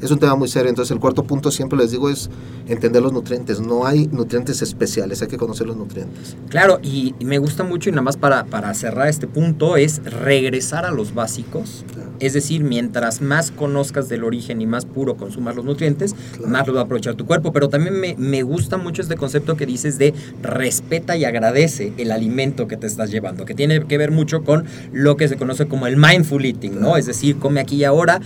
Es 0.00 0.10
un 0.10 0.18
tema 0.18 0.36
muy 0.36 0.48
serio. 0.48 0.68
Entonces 0.68 0.92
el 0.92 1.00
cuarto 1.00 1.24
punto 1.24 1.50
siempre 1.50 1.78
les 1.78 1.90
digo 1.90 2.08
es 2.08 2.30
entender 2.68 3.02
los 3.02 3.12
nutrientes. 3.12 3.60
No 3.60 3.86
hay 3.86 4.06
nutrientes 4.08 4.62
especiales, 4.62 5.22
hay 5.22 5.28
que 5.28 5.36
conocer 5.38 5.66
los 5.66 5.76
nutrientes. 5.76 6.36
Claro, 6.48 6.78
y 6.82 7.14
me 7.20 7.38
gusta 7.38 7.64
mucho 7.64 7.88
y 7.88 7.92
nada 7.92 8.02
más 8.02 8.16
para, 8.16 8.44
para 8.44 8.72
cerrar 8.74 9.08
este 9.08 9.26
punto 9.26 9.76
es 9.76 10.00
regresar 10.04 10.84
a 10.84 10.90
los 10.90 11.14
básicos. 11.14 11.84
Claro. 11.92 12.10
Es 12.20 12.32
decir, 12.32 12.62
mientras 12.64 13.20
más 13.20 13.50
conozcas 13.50 14.08
del 14.08 14.24
origen 14.24 14.60
y 14.60 14.66
más 14.66 14.84
puro 14.84 15.16
consumas 15.16 15.56
los 15.56 15.64
nutrientes, 15.64 16.14
Claro. 16.36 16.48
más 16.52 16.66
los 16.66 16.76
va 16.76 16.80
a 16.80 16.84
aprovechar 16.84 17.14
tu 17.14 17.26
cuerpo. 17.26 17.52
Pero 17.52 17.68
también 17.68 17.98
me, 18.00 18.14
me 18.16 18.42
gusta 18.42 18.76
mucho 18.76 19.02
este 19.02 19.16
concepto 19.16 19.56
que 19.56 19.66
dices 19.66 19.98
de 19.98 20.14
respeta 20.42 21.16
y 21.16 21.24
agradece 21.24 21.92
el 21.98 22.12
alimento 22.12 22.68
que 22.68 22.76
te 22.76 22.86
estás 22.86 23.10
llevando, 23.10 23.44
que 23.44 23.54
tiene 23.54 23.84
que 23.86 23.98
ver 23.98 24.10
mucho 24.10 24.42
con 24.44 24.64
lo 24.92 25.16
que 25.16 25.28
se 25.28 25.36
conoce 25.36 25.66
como 25.66 25.86
el 25.86 25.96
mindful 25.96 26.44
eating, 26.44 26.80
¿no? 26.80 26.96
Es 26.96 27.06
decir, 27.06 27.38
come 27.38 27.60
aquí 27.60 27.76
y 27.76 27.84
ahora, 27.84 28.20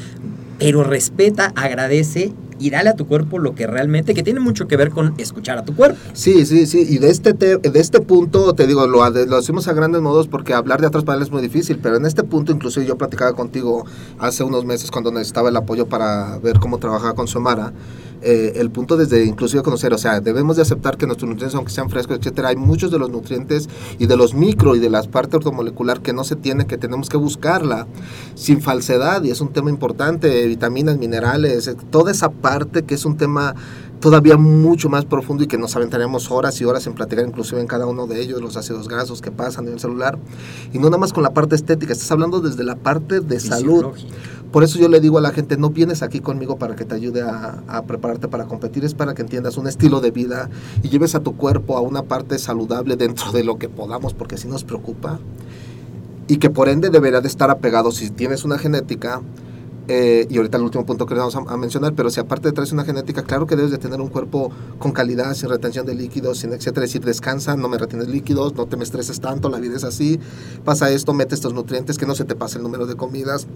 pero 0.62 0.84
respeta, 0.84 1.52
agradece 1.56 2.32
y 2.58 2.70
dale 2.70 2.90
a 2.90 2.94
tu 2.94 3.08
cuerpo 3.08 3.40
lo 3.40 3.56
que 3.56 3.66
realmente, 3.66 4.14
que 4.14 4.22
tiene 4.22 4.38
mucho 4.38 4.68
que 4.68 4.76
ver 4.76 4.90
con 4.90 5.14
escuchar 5.18 5.58
a 5.58 5.64
tu 5.64 5.74
cuerpo. 5.74 5.98
Sí, 6.12 6.46
sí, 6.46 6.66
sí. 6.66 6.86
Y 6.88 6.98
de 6.98 7.10
este, 7.10 7.34
te- 7.34 7.56
de 7.56 7.80
este 7.80 8.00
punto, 8.00 8.52
te 8.54 8.68
digo, 8.68 8.86
lo, 8.86 9.08
lo 9.10 9.36
hacemos 9.36 9.66
a 9.66 9.72
grandes 9.72 10.00
modos 10.00 10.28
porque 10.28 10.54
hablar 10.54 10.80
de 10.80 10.86
atrás 10.86 11.02
para 11.02 11.16
él 11.16 11.24
es 11.24 11.32
muy 11.32 11.42
difícil, 11.42 11.80
pero 11.82 11.96
en 11.96 12.06
este 12.06 12.22
punto, 12.22 12.52
incluso 12.52 12.80
yo 12.80 12.96
platicaba 12.96 13.32
contigo 13.32 13.84
hace 14.20 14.44
unos 14.44 14.64
meses 14.64 14.92
cuando 14.92 15.10
necesitaba 15.10 15.48
el 15.48 15.56
apoyo 15.56 15.86
para 15.86 16.38
ver 16.38 16.60
cómo 16.60 16.78
trabajaba 16.78 17.14
con 17.14 17.26
Somara. 17.26 17.72
Eh, 18.22 18.52
el 18.56 18.70
punto 18.70 18.96
desde 18.96 19.24
inclusive 19.24 19.62
conocer, 19.62 19.92
o 19.92 19.98
sea, 19.98 20.20
debemos 20.20 20.56
de 20.56 20.62
aceptar 20.62 20.96
que 20.96 21.06
nuestros 21.06 21.28
nutrientes, 21.28 21.54
aunque 21.56 21.72
sean 21.72 21.90
frescos, 21.90 22.18
etcétera, 22.18 22.48
hay 22.48 22.56
muchos 22.56 22.90
de 22.90 22.98
los 22.98 23.10
nutrientes 23.10 23.68
y 23.98 24.06
de 24.06 24.16
los 24.16 24.34
micro 24.34 24.76
y 24.76 24.78
de 24.78 24.90
las 24.90 25.08
partes 25.08 25.34
ortomolecular 25.34 26.00
que 26.02 26.12
no 26.12 26.24
se 26.24 26.36
tiene, 26.36 26.66
que 26.66 26.78
tenemos 26.78 27.08
que 27.08 27.16
buscarla 27.16 27.86
sin 28.34 28.60
falsedad, 28.60 29.22
y 29.24 29.30
es 29.30 29.40
un 29.40 29.52
tema 29.52 29.70
importante, 29.70 30.46
vitaminas, 30.46 30.98
minerales, 30.98 31.66
eh, 31.68 31.76
toda 31.90 32.12
esa 32.12 32.30
parte 32.30 32.82
que 32.82 32.94
es 32.94 33.04
un 33.04 33.16
tema 33.16 33.54
todavía 34.02 34.36
mucho 34.36 34.88
más 34.88 35.04
profundo 35.04 35.44
y 35.44 35.46
que 35.46 35.56
nos 35.56 35.76
aventaríamos 35.76 36.30
horas 36.30 36.60
y 36.60 36.64
horas 36.64 36.86
en 36.88 36.94
platicar 36.94 37.24
inclusive 37.24 37.60
en 37.60 37.68
cada 37.68 37.86
uno 37.86 38.06
de 38.06 38.20
ellos, 38.20 38.42
los 38.42 38.56
ácidos 38.56 38.88
grasos 38.88 39.22
que 39.22 39.30
pasan 39.30 39.68
en 39.68 39.74
el 39.74 39.80
celular, 39.80 40.18
y 40.72 40.78
no 40.78 40.86
nada 40.86 40.98
más 40.98 41.12
con 41.12 41.22
la 41.22 41.30
parte 41.30 41.54
estética, 41.54 41.92
estás 41.92 42.10
hablando 42.10 42.40
desde 42.40 42.64
la 42.64 42.76
parte 42.76 43.20
de 43.20 43.40
salud. 43.40 43.86
Por 44.52 44.62
eso 44.64 44.78
yo 44.78 44.88
le 44.88 45.00
digo 45.00 45.16
a 45.16 45.22
la 45.22 45.30
gente, 45.30 45.56
no 45.56 45.70
vienes 45.70 46.02
aquí 46.02 46.20
conmigo 46.20 46.56
para 46.56 46.76
que 46.76 46.84
te 46.84 46.94
ayude 46.94 47.22
a, 47.22 47.82
prepararte 47.86 48.28
para 48.28 48.44
competir, 48.44 48.84
es 48.84 48.92
para 48.92 49.14
que 49.14 49.22
entiendas 49.22 49.56
un 49.56 49.66
estilo 49.66 50.00
de 50.00 50.10
vida 50.10 50.50
y 50.82 50.90
lleves 50.90 51.14
a 51.14 51.20
tu 51.20 51.36
cuerpo 51.38 51.78
a 51.78 51.80
una 51.80 52.02
parte 52.02 52.38
saludable 52.38 52.96
dentro 52.96 53.32
de 53.32 53.44
lo 53.44 53.56
que 53.56 53.70
podamos, 53.70 54.12
porque 54.12 54.36
si 54.36 54.48
nos 54.48 54.62
preocupa. 54.62 55.18
Y 56.28 56.36
que 56.36 56.50
por 56.50 56.68
ende 56.68 56.90
deberá 56.90 57.22
de 57.22 57.28
estar 57.28 57.50
apegado 57.50 57.92
si 57.92 58.10
tienes 58.10 58.44
una 58.44 58.58
genética, 58.58 59.22
eh, 59.88 60.26
y 60.28 60.36
ahorita 60.36 60.58
el 60.58 60.64
último 60.64 60.84
punto 60.84 61.06
que 61.06 61.14
vamos 61.14 61.34
a, 61.34 61.38
a 61.38 61.56
mencionar, 61.56 61.94
pero 61.94 62.10
si 62.10 62.20
aparte 62.20 62.52
traes 62.52 62.72
una 62.72 62.84
genética, 62.84 63.22
claro 63.22 63.46
que 63.46 63.56
debes 63.56 63.72
de 63.72 63.78
tener 63.78 64.02
un 64.02 64.08
cuerpo 64.08 64.52
con 64.78 64.92
calidad, 64.92 65.34
sin 65.34 65.48
retención 65.48 65.86
de 65.86 65.94
líquidos, 65.94 66.38
sin 66.38 66.52
etcétera, 66.52 66.82
decir, 66.82 67.02
descansa, 67.02 67.56
no 67.56 67.68
me 67.68 67.78
retienes 67.78 68.08
líquidos, 68.08 68.54
no 68.54 68.66
te 68.66 68.76
me 68.76 68.84
estreses 68.84 69.18
tanto, 69.20 69.48
la 69.48 69.58
vida 69.58 69.76
es 69.76 69.84
así, 69.84 70.20
pasa 70.62 70.90
esto, 70.90 71.14
mete 71.14 71.34
estos 71.34 71.54
nutrientes, 71.54 71.96
que 71.96 72.06
no 72.06 72.14
se 72.14 72.24
te 72.24 72.36
pase 72.36 72.58
el 72.58 72.62
número 72.62 72.86
de 72.86 72.94
comidas, 72.94 73.48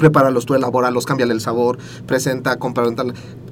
prepáralos 0.00 0.46
tú, 0.46 0.54
elabóralos, 0.54 1.06
cámbiale 1.06 1.32
el 1.32 1.40
sabor, 1.40 1.78
presenta, 2.06 2.58
compra. 2.58 2.84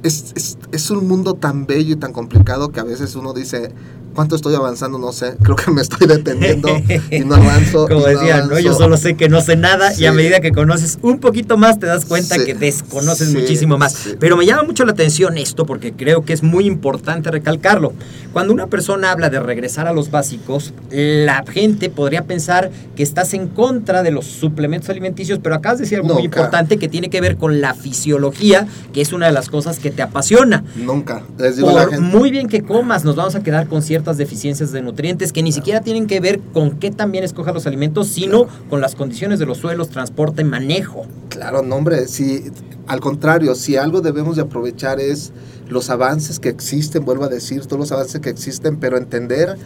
Es, 0.03 0.33
es, 0.35 0.59
es 0.73 0.91
un 0.91 1.07
mundo 1.07 1.35
tan 1.35 1.67
bello 1.67 1.93
y 1.93 1.97
tan 1.97 2.13
complicado 2.13 2.71
que 2.71 2.81
a 2.81 2.85
veces 2.85 3.15
uno 3.15 3.35
dice, 3.35 3.73
¿cuánto 4.19 4.35
estoy 4.35 4.53
avanzando? 4.57 4.99
No 4.99 5.13
sé, 5.13 5.37
creo 5.41 5.55
que 5.55 5.71
me 5.71 5.81
estoy 5.81 6.09
deteniendo 6.09 6.69
y 7.09 7.21
no 7.21 7.37
avanzo. 7.37 7.87
Como 7.89 8.01
y 8.09 8.15
no. 8.15 8.25
Yo 8.25 8.35
avanzo". 8.35 8.75
solo 8.75 8.97
sé 8.97 9.15
que 9.15 9.29
no 9.29 9.41
sé 9.41 9.55
nada 9.55 9.93
y 9.97 10.07
a 10.07 10.13
medida 10.13 10.41
que 10.41 10.51
conoces 10.51 10.99
un 11.03 11.21
poquito 11.21 11.57
más 11.57 11.79
te 11.79 11.87
das 11.87 12.05
cuenta 12.05 12.35
Sí. 12.35 12.45
que 12.45 12.55
desconoces 12.55 13.29
Sí, 13.29 13.37
muchísimo 13.37 13.79
más. 13.79 14.17
Pero 14.19 14.37
me 14.37 14.45
llama 14.45 14.65
mucho 14.65 14.85
la 14.85 14.91
atención 14.91 15.39
esto 15.39 15.67
porque 15.67 15.93
creo 15.93 16.25
que 16.25 16.33
es 16.33 16.43
muy 16.43 16.67
importante 16.67 17.31
recalcarlo. 17.31 17.93
Cuando 18.33 18.53
una 18.53 18.67
persona 18.67 19.13
habla 19.13 19.31
de 19.31 19.39
regresar 19.39 19.87
a 19.87 19.93
los 19.93 20.11
básicos, 20.11 20.75
la 20.91 21.45
gente 21.49 21.89
podría 21.89 22.25
pensar 22.25 22.73
que 22.97 23.05
estás 23.05 23.35
en 23.35 23.47
contra 23.47 24.03
de 24.03 24.11
los 24.11 24.27
suplementos 24.27 24.91
alimenticios, 24.91 25.39
pero 25.41 25.55
acabas 25.55 25.79
de 25.79 25.85
decir 25.85 25.99
algo 25.99 26.15
muy 26.15 26.25
importante 26.25 26.77
que 26.79 26.89
tiene 26.89 27.09
que 27.09 27.21
ver 27.21 27.37
con 27.37 27.61
la 27.61 27.75
fisiología, 27.75 28.67
que 28.93 29.01
es 29.01 29.13
una 29.13 29.27
de 29.27 29.33
las 29.33 29.49
cosas 29.49 29.79
que 29.79 29.93
te 29.93 30.03
apasiona. 30.03 30.65
Nunca. 30.75 31.23
Les 31.39 31.55
digo 31.57 31.71
la 31.71 31.83
Por 31.85 31.91
gente. 31.95 32.17
muy 32.19 32.33
bien 32.33 32.49
que 32.49 32.63
comas, 32.63 33.05
nos 33.05 33.15
vamos 33.15 33.37
a 33.37 33.43
quedar 33.45 33.69
con 33.69 33.83
ciertas 33.83 34.08
deficiencias 34.17 34.73
de 34.73 34.83
nutrientes 34.83 35.33
que 35.33 35.43
ni 35.43 35.53
siquiera 35.53 35.81
tienen 35.81 36.07
que 36.07 36.21
ver 36.21 36.41
con 36.53 36.79
qué 36.79 36.91
también 36.91 37.25
escojas 37.25 37.55
los 37.55 37.67
alimentos, 37.67 38.09
sino 38.09 38.47
con 38.71 38.81
las 38.81 38.95
condiciones 38.95 39.39
de 39.39 39.47
los 39.47 39.59
suelos, 39.59 39.91
transporte, 39.91 40.45
manejo. 40.45 41.07
Claro, 41.29 41.63
no, 41.63 41.77
hombre, 41.77 42.09
si, 42.09 42.45
al 42.87 43.01
contrario, 43.01 43.55
si 43.55 43.77
algo 43.77 44.01
debemos 44.01 44.37
de 44.37 44.43
aprovechar 44.43 45.01
es 45.01 45.33
los 45.69 45.91
avances 45.91 46.39
que 46.39 46.49
existen, 46.49 47.05
vuelvo 47.05 47.25
a 47.25 47.29
decir, 47.29 47.67
todos 47.67 47.79
los 47.79 47.93
avances 47.93 48.21
que 48.21 48.31
existen, 48.31 48.79
pero 48.79 48.97
entender 48.97 49.57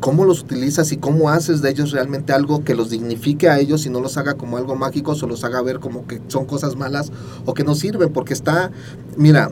cómo 0.00 0.24
los 0.24 0.42
utilizas 0.42 0.92
y 0.92 0.98
cómo 0.98 1.30
haces 1.30 1.62
de 1.62 1.70
ellos 1.70 1.90
realmente 1.90 2.32
algo 2.32 2.62
que 2.62 2.74
los 2.74 2.90
dignifique 2.90 3.48
a 3.48 3.58
ellos 3.58 3.86
y 3.86 3.90
no 3.90 4.00
los 4.00 4.18
haga 4.18 4.34
como 4.34 4.58
algo 4.58 4.76
mágico 4.76 5.12
o 5.12 5.26
los 5.26 5.44
haga 5.44 5.62
ver 5.62 5.80
como 5.80 6.06
que 6.06 6.20
son 6.28 6.44
cosas 6.44 6.76
malas 6.76 7.10
o 7.46 7.54
que 7.54 7.64
no 7.64 7.74
sirven, 7.74 8.12
porque 8.12 8.34
está, 8.34 8.70
mira, 9.16 9.50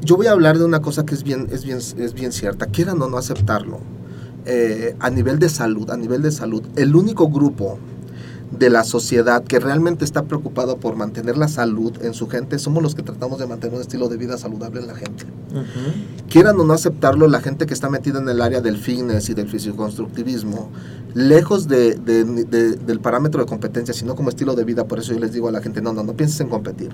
yo 0.00 0.16
voy 0.16 0.26
a 0.26 0.32
hablar 0.32 0.58
de 0.58 0.64
una 0.64 0.80
cosa 0.80 1.04
que 1.04 1.14
es 1.14 1.22
bien, 1.22 1.48
es 1.52 1.64
bien, 1.64 1.78
es 1.78 2.14
bien 2.14 2.32
cierta, 2.32 2.66
quieran 2.66 3.00
o 3.02 3.08
no 3.08 3.16
aceptarlo, 3.16 3.80
eh, 4.46 4.96
a 4.98 5.10
nivel 5.10 5.38
de 5.38 5.48
salud, 5.48 5.90
a 5.90 5.96
nivel 5.96 6.22
de 6.22 6.32
salud, 6.32 6.62
el 6.76 6.96
único 6.96 7.28
grupo 7.28 7.78
de 8.58 8.70
la 8.70 8.84
sociedad 8.84 9.42
que 9.44 9.58
realmente 9.58 10.04
está 10.04 10.24
preocupado 10.24 10.76
por 10.76 10.94
mantener 10.96 11.36
la 11.38 11.48
salud 11.48 11.92
en 12.02 12.14
su 12.14 12.28
gente 12.28 12.58
somos 12.58 12.82
los 12.82 12.94
que 12.94 13.02
tratamos 13.02 13.38
de 13.38 13.46
mantener 13.46 13.74
un 13.76 13.80
estilo 13.82 14.08
de 14.08 14.16
vida 14.16 14.36
saludable 14.38 14.80
en 14.80 14.86
la 14.86 14.94
gente. 14.94 15.24
Quieran 16.28 16.58
o 16.60 16.64
no 16.64 16.72
aceptarlo, 16.72 17.28
la 17.28 17.40
gente 17.40 17.66
que 17.66 17.74
está 17.74 17.90
metida 17.90 18.18
en 18.18 18.28
el 18.28 18.40
área 18.40 18.60
del 18.60 18.78
fitness 18.78 19.28
y 19.28 19.34
del 19.34 19.48
fisioconstructivismo, 19.48 20.70
lejos 21.14 21.68
de, 21.68 21.94
de- 21.94 22.24
de- 22.24 22.76
del 22.76 23.00
parámetro 23.00 23.40
de 23.42 23.46
competencia, 23.46 23.92
sino 23.92 24.14
como 24.14 24.30
estilo 24.30 24.54
de 24.54 24.64
vida, 24.64 24.84
por 24.84 24.98
eso 24.98 25.12
yo 25.12 25.18
les 25.18 25.32
digo 25.32 25.48
a 25.48 25.52
la 25.52 25.60
gente, 25.60 25.82
no, 25.82 25.92
no, 25.92 26.02
no 26.02 26.14
pienses 26.14 26.40
en 26.40 26.48
competir. 26.48 26.90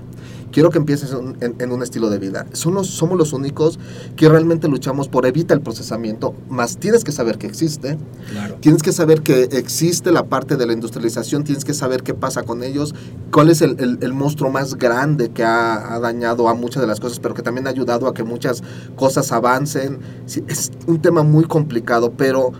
Quiero 0.51 0.69
que 0.71 0.77
empieces 0.77 1.13
en, 1.13 1.37
en- 1.39 1.55
en 1.57 1.71
un 1.71 1.81
estilo 1.83 2.09
de 2.09 2.17
vida. 2.19 2.45
Son 2.51 2.73
los- 2.73 2.87
somos 2.87 3.17
los 3.17 3.31
únicos 3.31 3.79
que 4.17 4.27
realmente 4.27 4.67
luchamos 4.67 5.07
por 5.07 5.25
evitar 5.25 5.57
el 5.57 5.63
procesamiento, 5.63 6.33
más 6.49 6.75
tienes 6.77 7.05
que 7.05 7.11
saber 7.13 7.37
que 7.37 7.47
existe, 7.47 7.97
Claro. 8.31 8.57
Tienes 8.59 8.83
que 8.83 8.91
saber 8.91 9.21
que 9.21 9.43
existe 9.43 10.11
la 10.11 10.25
parte 10.25 10.55
de 10.57 10.65
la 10.67 10.73
industrialización, 10.73 11.43
tienes 11.49 11.65
que 11.65 11.73
saber 11.73 12.03
qué 12.03 12.13
pasa 12.13 12.43
con 12.43 12.63
ellos, 12.63 12.93
cuál 13.31 13.49
es 13.49 13.63
el, 13.63 13.75
el- 14.01 14.13
monstruo 14.13 14.51
más 14.51 14.75
grande 14.75 15.29
que 15.29 15.43
ha, 15.43 15.95
ha 15.95 15.99
dañado 15.99 16.47
a 16.47 16.53
muchas 16.53 16.81
de 16.81 16.85
las 16.87 16.99
cosas, 16.99 17.19
pero 17.19 17.33
que 17.33 17.41
también 17.41 17.65
ha 17.65 17.71
ayudado 17.71 18.07
a 18.07 18.13
que 18.13 18.23
muchas 18.23 18.61
cosas 18.95 19.31
avancen. 19.31 19.97
Sí, 20.27 20.43
es 20.47 20.71
un 20.85 21.01
tema 21.01 21.23
muy 21.23 21.45
complicado, 21.45 22.13
pero 22.15 22.51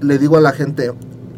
le 0.00 0.18
digo 0.18 0.36
a 0.36 0.40
la 0.40 0.50
gente, 0.50 0.92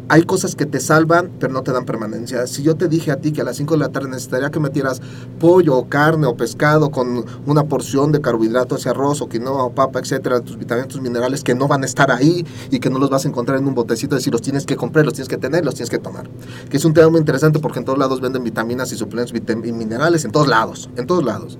hay 0.07 0.23
cosas 0.23 0.55
que 0.55 0.65
te 0.65 0.79
salvan, 0.79 1.31
pero 1.39 1.51
no 1.51 1.63
te 1.63 1.71
dan 1.71 1.85
permanencia. 1.85 2.45
Si 2.47 2.61
yo 2.63 2.75
te 2.75 2.87
dije 2.87 3.11
a 3.11 3.17
ti 3.17 3.31
que 3.31 3.41
a 3.41 3.43
las 3.43 3.57
5 3.57 3.73
de 3.73 3.79
la 3.79 3.89
tarde 3.89 4.09
necesitaría 4.09 4.51
que 4.51 4.59
metieras 4.59 5.01
pollo 5.39 5.75
o 5.75 5.89
carne 5.89 6.27
o 6.27 6.35
pescado 6.35 6.91
con 6.91 7.25
una 7.45 7.63
porción 7.63 8.11
de 8.11 8.21
carbohidratos, 8.21 8.85
arroz 8.87 9.21
o 9.21 9.29
quinoa 9.29 9.63
o 9.63 9.71
papa, 9.73 9.99
etcétera, 9.99 10.41
tus 10.41 10.57
vitaminas, 10.57 10.89
tus 10.89 11.01
minerales 11.01 11.43
que 11.43 11.55
no 11.55 11.67
van 11.67 11.83
a 11.83 11.85
estar 11.85 12.11
ahí 12.11 12.45
y 12.69 12.79
que 12.79 12.89
no 12.89 12.99
los 12.99 13.09
vas 13.09 13.25
a 13.25 13.29
encontrar 13.29 13.57
en 13.57 13.67
un 13.67 13.73
botecito, 13.73 14.15
es 14.15 14.21
decir, 14.21 14.33
los 14.33 14.41
tienes 14.41 14.65
que 14.65 14.75
comprar, 14.75 15.05
los 15.05 15.13
tienes 15.13 15.29
que 15.29 15.37
tener, 15.37 15.65
los 15.65 15.75
tienes 15.75 15.89
que 15.89 15.99
tomar. 15.99 16.29
Que 16.69 16.77
es 16.77 16.85
un 16.85 16.93
tema 16.93 17.09
muy 17.09 17.19
interesante 17.19 17.59
porque 17.59 17.79
en 17.79 17.85
todos 17.85 17.97
lados 17.97 18.21
venden 18.21 18.43
vitaminas 18.43 18.91
y 18.91 18.97
suplementos 18.97 19.35
y 19.35 19.71
minerales, 19.71 20.25
en 20.25 20.31
todos 20.31 20.47
lados, 20.47 20.89
en 20.97 21.07
todos 21.07 21.23
lados. 21.23 21.57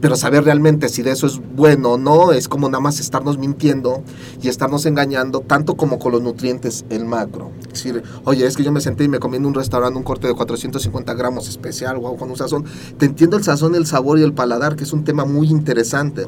Pero 0.00 0.14
saber 0.14 0.44
realmente 0.44 0.88
si 0.88 1.02
de 1.02 1.10
eso 1.10 1.26
es 1.26 1.40
bueno 1.56 1.92
o 1.92 1.98
no 1.98 2.32
es 2.32 2.48
como 2.48 2.68
nada 2.68 2.80
más 2.80 3.00
estarnos 3.00 3.36
mintiendo 3.36 4.04
y 4.40 4.48
estarnos 4.48 4.86
engañando, 4.86 5.40
tanto 5.40 5.76
como 5.76 5.98
con 5.98 6.12
los 6.12 6.22
nutrientes, 6.22 6.84
el 6.88 7.04
macro. 7.04 7.50
Es 7.72 7.84
oye, 8.24 8.46
es 8.46 8.56
que 8.56 8.64
yo 8.64 8.72
me 8.72 8.80
senté 8.80 9.04
y 9.04 9.08
me 9.08 9.18
comí 9.18 9.36
en 9.36 9.46
un 9.46 9.54
restaurante 9.54 9.98
un 9.98 10.04
corte 10.04 10.26
de 10.26 10.34
450 10.34 11.14
gramos 11.14 11.48
especial, 11.48 11.98
wow, 11.98 12.16
con 12.16 12.30
un 12.30 12.36
sazón. 12.36 12.64
Te 12.98 13.06
entiendo 13.06 13.36
el 13.36 13.44
sazón, 13.44 13.74
el 13.74 13.86
sabor 13.86 14.18
y 14.18 14.22
el 14.22 14.32
paladar, 14.32 14.76
que 14.76 14.84
es 14.84 14.92
un 14.92 15.04
tema 15.04 15.24
muy 15.24 15.48
interesante. 15.48 16.26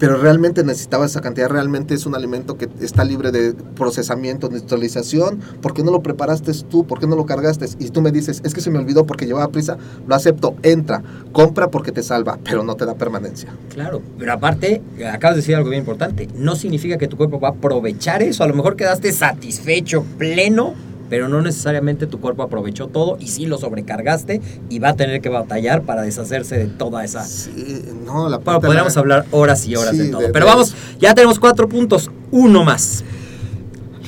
Pero 0.00 0.16
realmente 0.16 0.64
necesitaba 0.64 1.04
esa 1.04 1.20
cantidad, 1.20 1.48
realmente 1.50 1.94
es 1.94 2.06
un 2.06 2.14
alimento 2.14 2.56
que 2.56 2.68
está 2.80 3.04
libre 3.04 3.30
de 3.30 3.52
procesamiento, 3.52 4.48
neutralización. 4.48 5.40
¿Por 5.60 5.74
qué 5.74 5.84
no 5.84 5.92
lo 5.92 6.02
preparaste 6.02 6.52
tú? 6.70 6.86
¿Por 6.86 6.98
qué 6.98 7.06
no 7.06 7.16
lo 7.16 7.26
cargaste? 7.26 7.66
Y 7.78 7.90
tú 7.90 8.00
me 8.00 8.10
dices, 8.10 8.40
es 8.42 8.54
que 8.54 8.62
se 8.62 8.70
me 8.70 8.78
olvidó 8.78 9.04
porque 9.04 9.26
llevaba 9.26 9.48
prisa. 9.48 9.76
Lo 10.08 10.14
acepto, 10.14 10.56
entra, 10.62 11.02
compra 11.32 11.70
porque 11.70 11.92
te 11.92 12.02
salva, 12.02 12.38
pero 12.42 12.64
no 12.64 12.76
te 12.76 12.86
da 12.86 12.94
permanencia. 12.94 13.50
Claro, 13.68 14.00
pero 14.18 14.32
aparte, 14.32 14.80
acabas 15.06 15.36
de 15.36 15.42
decir 15.42 15.54
algo 15.54 15.68
bien 15.68 15.80
importante, 15.80 16.28
no 16.34 16.56
significa 16.56 16.96
que 16.96 17.06
tu 17.06 17.18
cuerpo 17.18 17.38
va 17.38 17.48
a 17.48 17.52
aprovechar 17.52 18.22
eso, 18.22 18.42
a 18.42 18.46
lo 18.46 18.54
mejor 18.54 18.76
quedaste 18.76 19.12
satisfecho, 19.12 20.02
pleno, 20.16 20.74
pero 21.10 21.28
no 21.28 21.42
necesariamente 21.42 22.06
tu 22.06 22.20
cuerpo 22.20 22.42
aprovechó 22.44 22.86
todo 22.86 23.18
y 23.20 23.26
sí 23.26 23.44
lo 23.44 23.58
sobrecargaste 23.58 24.40
y 24.70 24.78
va 24.78 24.90
a 24.90 24.96
tener 24.96 25.20
que 25.20 25.28
batallar 25.28 25.82
para 25.82 26.02
deshacerse 26.02 26.56
de 26.56 26.66
toda 26.68 27.04
esa... 27.04 27.24
Sí, 27.24 27.82
no, 28.06 28.28
la 28.30 28.38
Bueno, 28.38 28.60
podríamos 28.60 28.94
la- 28.94 29.00
hablar 29.00 29.26
horas 29.32 29.66
y 29.66 29.76
horas 29.76 29.90
Sí, 29.90 29.98
de 29.98 30.08
todo, 30.10 30.22
de- 30.22 30.28
pero 30.30 30.46
de- 30.46 30.50
vamos, 30.52 30.74
ya 30.98 31.14
tenemos 31.14 31.38
cuatro 31.38 31.68
puntos, 31.68 32.10
uno 32.30 32.64
más, 32.64 33.04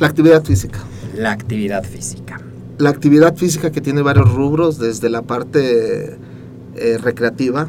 La 0.01 0.07
actividad 0.07 0.43
física. 0.45 0.79
la 1.17 1.33
actividad 1.33 1.85
física. 1.85 2.41
La 2.79 2.89
actividad 2.91 3.37
física 3.37 3.71
que 3.71 3.81
tiene 3.81 4.01
varios 4.03 4.33
rubros, 4.33 4.79
desde 4.79 5.11
la 5.11 5.23
parte 5.23 6.17
eh, 6.77 6.99
recreativa, 6.99 7.69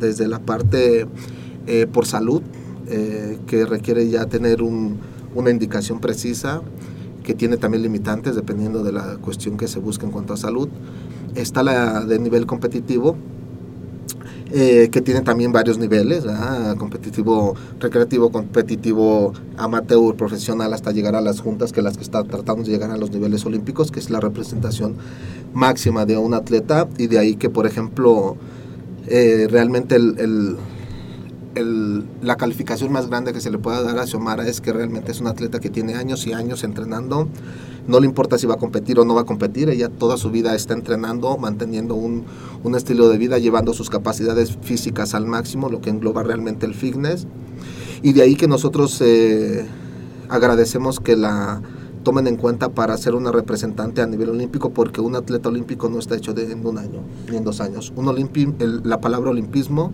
desde 0.00 0.26
la 0.26 0.40
parte 0.40 1.06
eh, 1.68 1.86
por 1.86 2.06
salud, 2.06 2.42
eh, 2.88 3.38
que 3.46 3.64
requiere 3.66 4.08
ya 4.08 4.26
tener 4.26 4.62
un- 4.62 4.98
una 5.34 5.50
indicación 5.50 6.00
precisa, 6.00 6.60
que 7.24 7.34
tiene 7.34 7.56
también 7.56 7.82
limitantes 7.82 8.34
dependiendo 8.34 8.82
de 8.82 8.92
la 8.92 9.16
cuestión 9.16 9.56
que 9.56 9.68
se 9.68 9.78
busque 9.78 10.04
en 10.06 10.12
cuanto 10.12 10.32
a 10.32 10.36
salud. 10.36 10.68
Está 11.34 11.62
la 11.62 12.04
de 12.04 12.18
nivel 12.18 12.46
competitivo, 12.46 13.16
eh, 14.54 14.88
que 14.92 15.00
tiene 15.00 15.22
también 15.22 15.50
varios 15.50 15.78
niveles, 15.78 16.24
¿verdad? 16.24 16.76
competitivo 16.76 17.54
recreativo, 17.80 18.30
competitivo 18.30 19.32
amateur, 19.56 20.14
profesional, 20.14 20.74
hasta 20.74 20.92
llegar 20.92 21.16
a 21.16 21.22
las 21.22 21.40
juntas, 21.40 21.72
que 21.72 21.80
las 21.80 21.96
que 21.96 22.02
está 22.02 22.22
tratando 22.24 22.62
de 22.62 22.70
llegar 22.70 22.90
a 22.90 22.98
los 22.98 23.10
niveles 23.10 23.46
olímpicos, 23.46 23.90
que 23.90 23.98
es 24.00 24.10
la 24.10 24.20
representación 24.20 24.96
máxima 25.54 26.04
de 26.04 26.18
un 26.18 26.34
atleta, 26.34 26.86
y 26.98 27.06
de 27.06 27.18
ahí 27.18 27.36
que, 27.36 27.48
por 27.48 27.66
ejemplo, 27.66 28.36
eh, 29.06 29.46
realmente 29.50 29.96
el, 29.96 30.18
el- 30.18 30.56
la 31.54 32.36
calificación 32.36 32.92
más 32.92 33.08
grande 33.08 33.32
que 33.32 33.40
se 33.40 33.50
le 33.50 33.58
pueda 33.58 33.82
dar 33.82 33.98
a 33.98 34.06
Xiomara 34.06 34.46
es 34.48 34.60
que 34.60 34.72
realmente 34.72 35.12
es 35.12 35.20
una 35.20 35.30
atleta 35.30 35.60
que 35.60 35.70
tiene 35.70 35.94
años 35.94 36.26
y 36.26 36.32
años 36.32 36.64
entrenando. 36.64 37.28
No 37.86 37.98
le 37.98 38.06
importa 38.06 38.38
si 38.38 38.46
va 38.46 38.54
a 38.54 38.58
competir 38.58 39.00
o 39.00 39.04
no 39.04 39.14
va 39.14 39.22
a 39.22 39.24
competir, 39.24 39.68
ella 39.68 39.88
toda 39.88 40.16
su 40.16 40.30
vida 40.30 40.54
está 40.54 40.72
entrenando, 40.72 41.36
manteniendo 41.36 41.94
un, 41.94 42.24
un 42.62 42.74
estilo 42.76 43.08
de 43.08 43.18
vida, 43.18 43.38
llevando 43.38 43.74
sus 43.74 43.90
capacidades 43.90 44.56
físicas 44.62 45.14
al 45.14 45.26
máximo, 45.26 45.68
lo 45.68 45.80
que 45.80 45.90
engloba 45.90 46.22
realmente 46.22 46.64
el 46.64 46.74
fitness. 46.74 47.26
Y 48.02 48.12
de 48.12 48.22
ahí 48.22 48.36
que 48.36 48.46
nosotros 48.46 49.00
eh, 49.00 49.66
agradecemos 50.28 51.00
que 51.00 51.16
la 51.16 51.60
tomen 52.04 52.26
en 52.26 52.36
cuenta 52.36 52.68
para 52.68 52.96
ser 52.96 53.14
una 53.14 53.30
representante 53.30 54.00
a 54.00 54.06
nivel 54.06 54.30
olímpico, 54.30 54.70
porque 54.70 55.00
un 55.00 55.14
atleta 55.14 55.48
olímpico 55.48 55.88
no 55.88 55.98
está 55.98 56.16
hecho 56.16 56.34
de, 56.34 56.50
en 56.50 56.66
un 56.66 56.78
año 56.78 57.00
ni 57.30 57.36
en 57.36 57.44
dos 57.44 57.60
años. 57.60 57.92
Un 57.94 58.06
olimpi- 58.06 58.82
la 58.84 59.00
palabra 59.00 59.30
olimpismo 59.30 59.92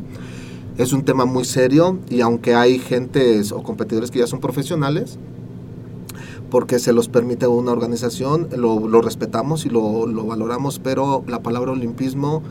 es 0.79 0.93
un 0.93 1.05
tema 1.05 1.25
muy 1.25 1.45
serio 1.45 1.99
y 2.09 2.21
aunque 2.21 2.55
hay 2.55 2.79
gentes 2.79 3.51
o 3.53 3.63
competidores 3.63 4.11
que 4.13 4.21
ya 4.21 4.29
son 4.29 4.41
profesionales, 4.41 5.19
porque 6.51 6.79
se 6.79 6.93
los 6.93 7.09
permite 7.09 7.47
una 7.47 7.73
organización, 7.73 8.49
lo, 8.57 8.89
lo 8.89 9.03
respetamos 9.03 9.67
y 9.67 9.71
lo, 9.71 10.07
lo 10.07 10.25
valoramos, 10.25 10.79
pero 10.79 11.25
la 11.27 11.41
palabra 11.41 11.73
olimpismo 11.73 12.43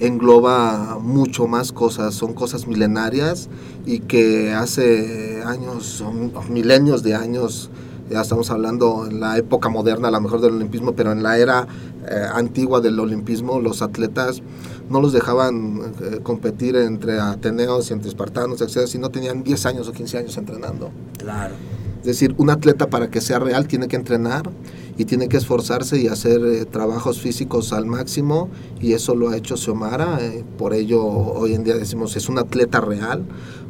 engloba 0.00 0.98
mucho 1.00 1.46
más 1.46 1.72
cosas, 1.72 2.14
son 2.14 2.32
cosas 2.32 2.66
milenarias 2.66 3.48
y 3.84 4.00
que 4.00 4.52
hace 4.52 5.42
años, 5.44 5.84
son 5.84 6.32
milenios 6.48 7.02
de 7.02 7.14
años, 7.14 7.70
ya 8.08 8.20
estamos 8.20 8.50
hablando 8.50 9.06
en 9.06 9.20
la 9.20 9.36
época 9.36 9.68
moderna 9.68 10.08
a 10.08 10.10
lo 10.12 10.20
mejor 10.20 10.40
del 10.40 10.54
olimpismo, 10.54 10.92
pero 10.92 11.12
en 11.12 11.22
la 11.22 11.38
era 11.38 11.66
eh, 12.08 12.26
antigua 12.34 12.80
del 12.80 13.00
olimpismo 13.00 13.60
los 13.60 13.82
atletas 13.82 14.42
no 14.88 15.00
los 15.00 15.12
dejaban 15.12 15.94
eh, 16.02 16.20
competir 16.22 16.76
entre 16.76 17.18
ateneos 17.18 17.90
y 17.90 17.94
entre 17.94 18.08
espartanos, 18.08 18.60
etcétera, 18.60 18.86
si 18.86 18.98
no 18.98 19.10
tenían 19.10 19.42
10 19.42 19.66
años 19.66 19.88
o 19.88 19.92
15 19.92 20.18
años 20.18 20.36
entrenando. 20.36 20.90
Claro. 21.18 21.54
Es 22.00 22.06
decir, 22.06 22.34
un 22.36 22.50
atleta 22.50 22.90
para 22.90 23.10
que 23.10 23.22
sea 23.22 23.38
real 23.38 23.66
tiene 23.66 23.88
que 23.88 23.96
entrenar 23.96 24.50
y 24.98 25.06
tiene 25.06 25.28
que 25.28 25.38
esforzarse 25.38 25.98
y 25.98 26.08
hacer 26.08 26.44
eh, 26.44 26.64
trabajos 26.66 27.20
físicos 27.20 27.72
al 27.72 27.86
máximo 27.86 28.50
y 28.80 28.92
eso 28.92 29.14
lo 29.14 29.30
ha 29.30 29.36
hecho 29.36 29.56
Xiomara, 29.56 30.18
eh, 30.20 30.44
por 30.58 30.74
ello 30.74 31.02
hoy 31.02 31.54
en 31.54 31.64
día 31.64 31.74
decimos 31.74 32.14
es 32.16 32.28
un 32.28 32.38
atleta 32.38 32.80
real 32.80 33.24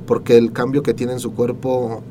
porque 0.07 0.37
el 0.37 0.53
cambio 0.53 0.83
que 0.83 0.95
tiene 0.95 1.13
en 1.13 1.21
su 1.21 1.33
cuerpo 1.33 2.03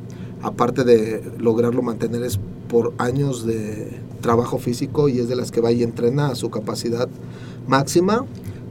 aparte 0.41 0.83
de 0.83 1.21
lograrlo 1.37 1.81
mantener 1.81 2.23
es 2.23 2.39
por 2.69 2.93
años 2.97 3.45
de 3.45 3.99
trabajo 4.21 4.57
físico 4.57 5.09
y 5.09 5.19
es 5.19 5.27
de 5.27 5.35
las 5.35 5.51
que 5.51 5.61
va 5.61 5.71
y 5.71 5.83
entrena 5.83 6.27
a 6.27 6.35
su 6.35 6.49
capacidad 6.49 7.09
máxima 7.67 8.25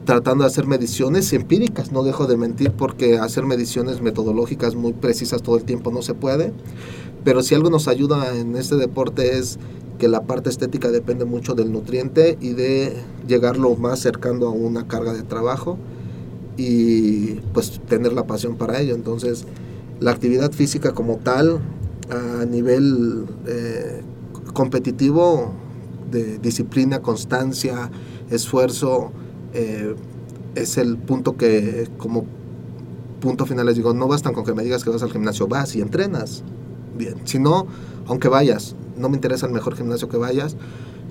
tratando 0.05 0.45
de 0.45 0.51
hacer 0.51 0.67
mediciones 0.67 1.33
empíricas, 1.33 1.93
no 1.93 2.03
dejo 2.03 2.27
de 2.27 2.37
mentir 2.37 2.73
porque 2.73 3.19
hacer 3.19 3.45
mediciones 3.45 4.01
metodológicas 4.01 4.75
muy 4.75 4.93
precisas 4.93 5.43
todo 5.43 5.57
el 5.57 5.65
tiempo 5.65 5.91
no 5.91 6.03
se 6.03 6.15
puede, 6.15 6.53
pero 7.25 7.43
si 7.43 7.55
algo 7.55 7.71
nos 7.71 7.88
ayuda 7.88 8.37
en 8.37 8.57
este 8.57 8.77
deporte 8.77 9.38
es 9.38 9.59
que 9.99 10.09
la 10.09 10.23
parte 10.23 10.51
estética 10.51 10.91
depende 10.91 11.25
mucho 11.25 11.55
del 11.55 11.71
nutriente 11.71 12.37
y 12.41 12.55
de 12.55 12.93
llegar 13.29 13.57
lo 13.57 13.77
más 13.77 14.01
cercano 14.01 14.47
a 14.47 14.51
una 14.51 14.88
carga 14.88 15.12
de 15.12 15.23
trabajo 15.23 15.79
y 16.57 17.35
pues 17.55 17.81
tener 17.87 18.12
la 18.12 18.27
pasión 18.27 18.57
para 18.57 18.81
ello. 18.81 18.97
Entonces, 18.97 19.45
la 20.01 20.11
actividad 20.11 20.51
física 20.51 20.93
como 20.93 21.19
tal, 21.19 21.61
a 22.11 22.45
nivel 22.45 23.27
eh, 23.47 24.03
competitivo, 24.53 25.53
de 26.11 26.38
disciplina, 26.38 27.01
constancia, 27.01 27.91
esfuerzo, 28.29 29.12
eh, 29.53 29.95
es 30.55 30.79
el 30.79 30.97
punto 30.97 31.37
que 31.37 31.88
como 31.99 32.25
punto 33.21 33.47
final 33.47 33.67
les 33.67 33.77
digo, 33.77 33.95
no 33.95 34.09
bastan 34.09 34.35
con 34.35 34.45
que 34.45 34.53
me 34.53 34.65
digas 34.65 34.85
que 34.85 34.91
vas 34.91 35.03
al 35.03 35.11
gimnasio, 35.11 35.47
vas 35.47 35.75
y 35.77 35.81
entrenas. 35.81 36.43
Bien, 36.97 37.15
si 37.25 37.38
no, 37.38 37.67
aunque 38.07 38.29
vayas, 38.29 38.75
no 38.99 39.09
me 39.09 39.17
interesa 39.17 39.47
el 39.47 39.53
mejor 39.53 39.77
gimnasio 39.77 40.09
que 40.09 40.17
vayas, 40.17 40.57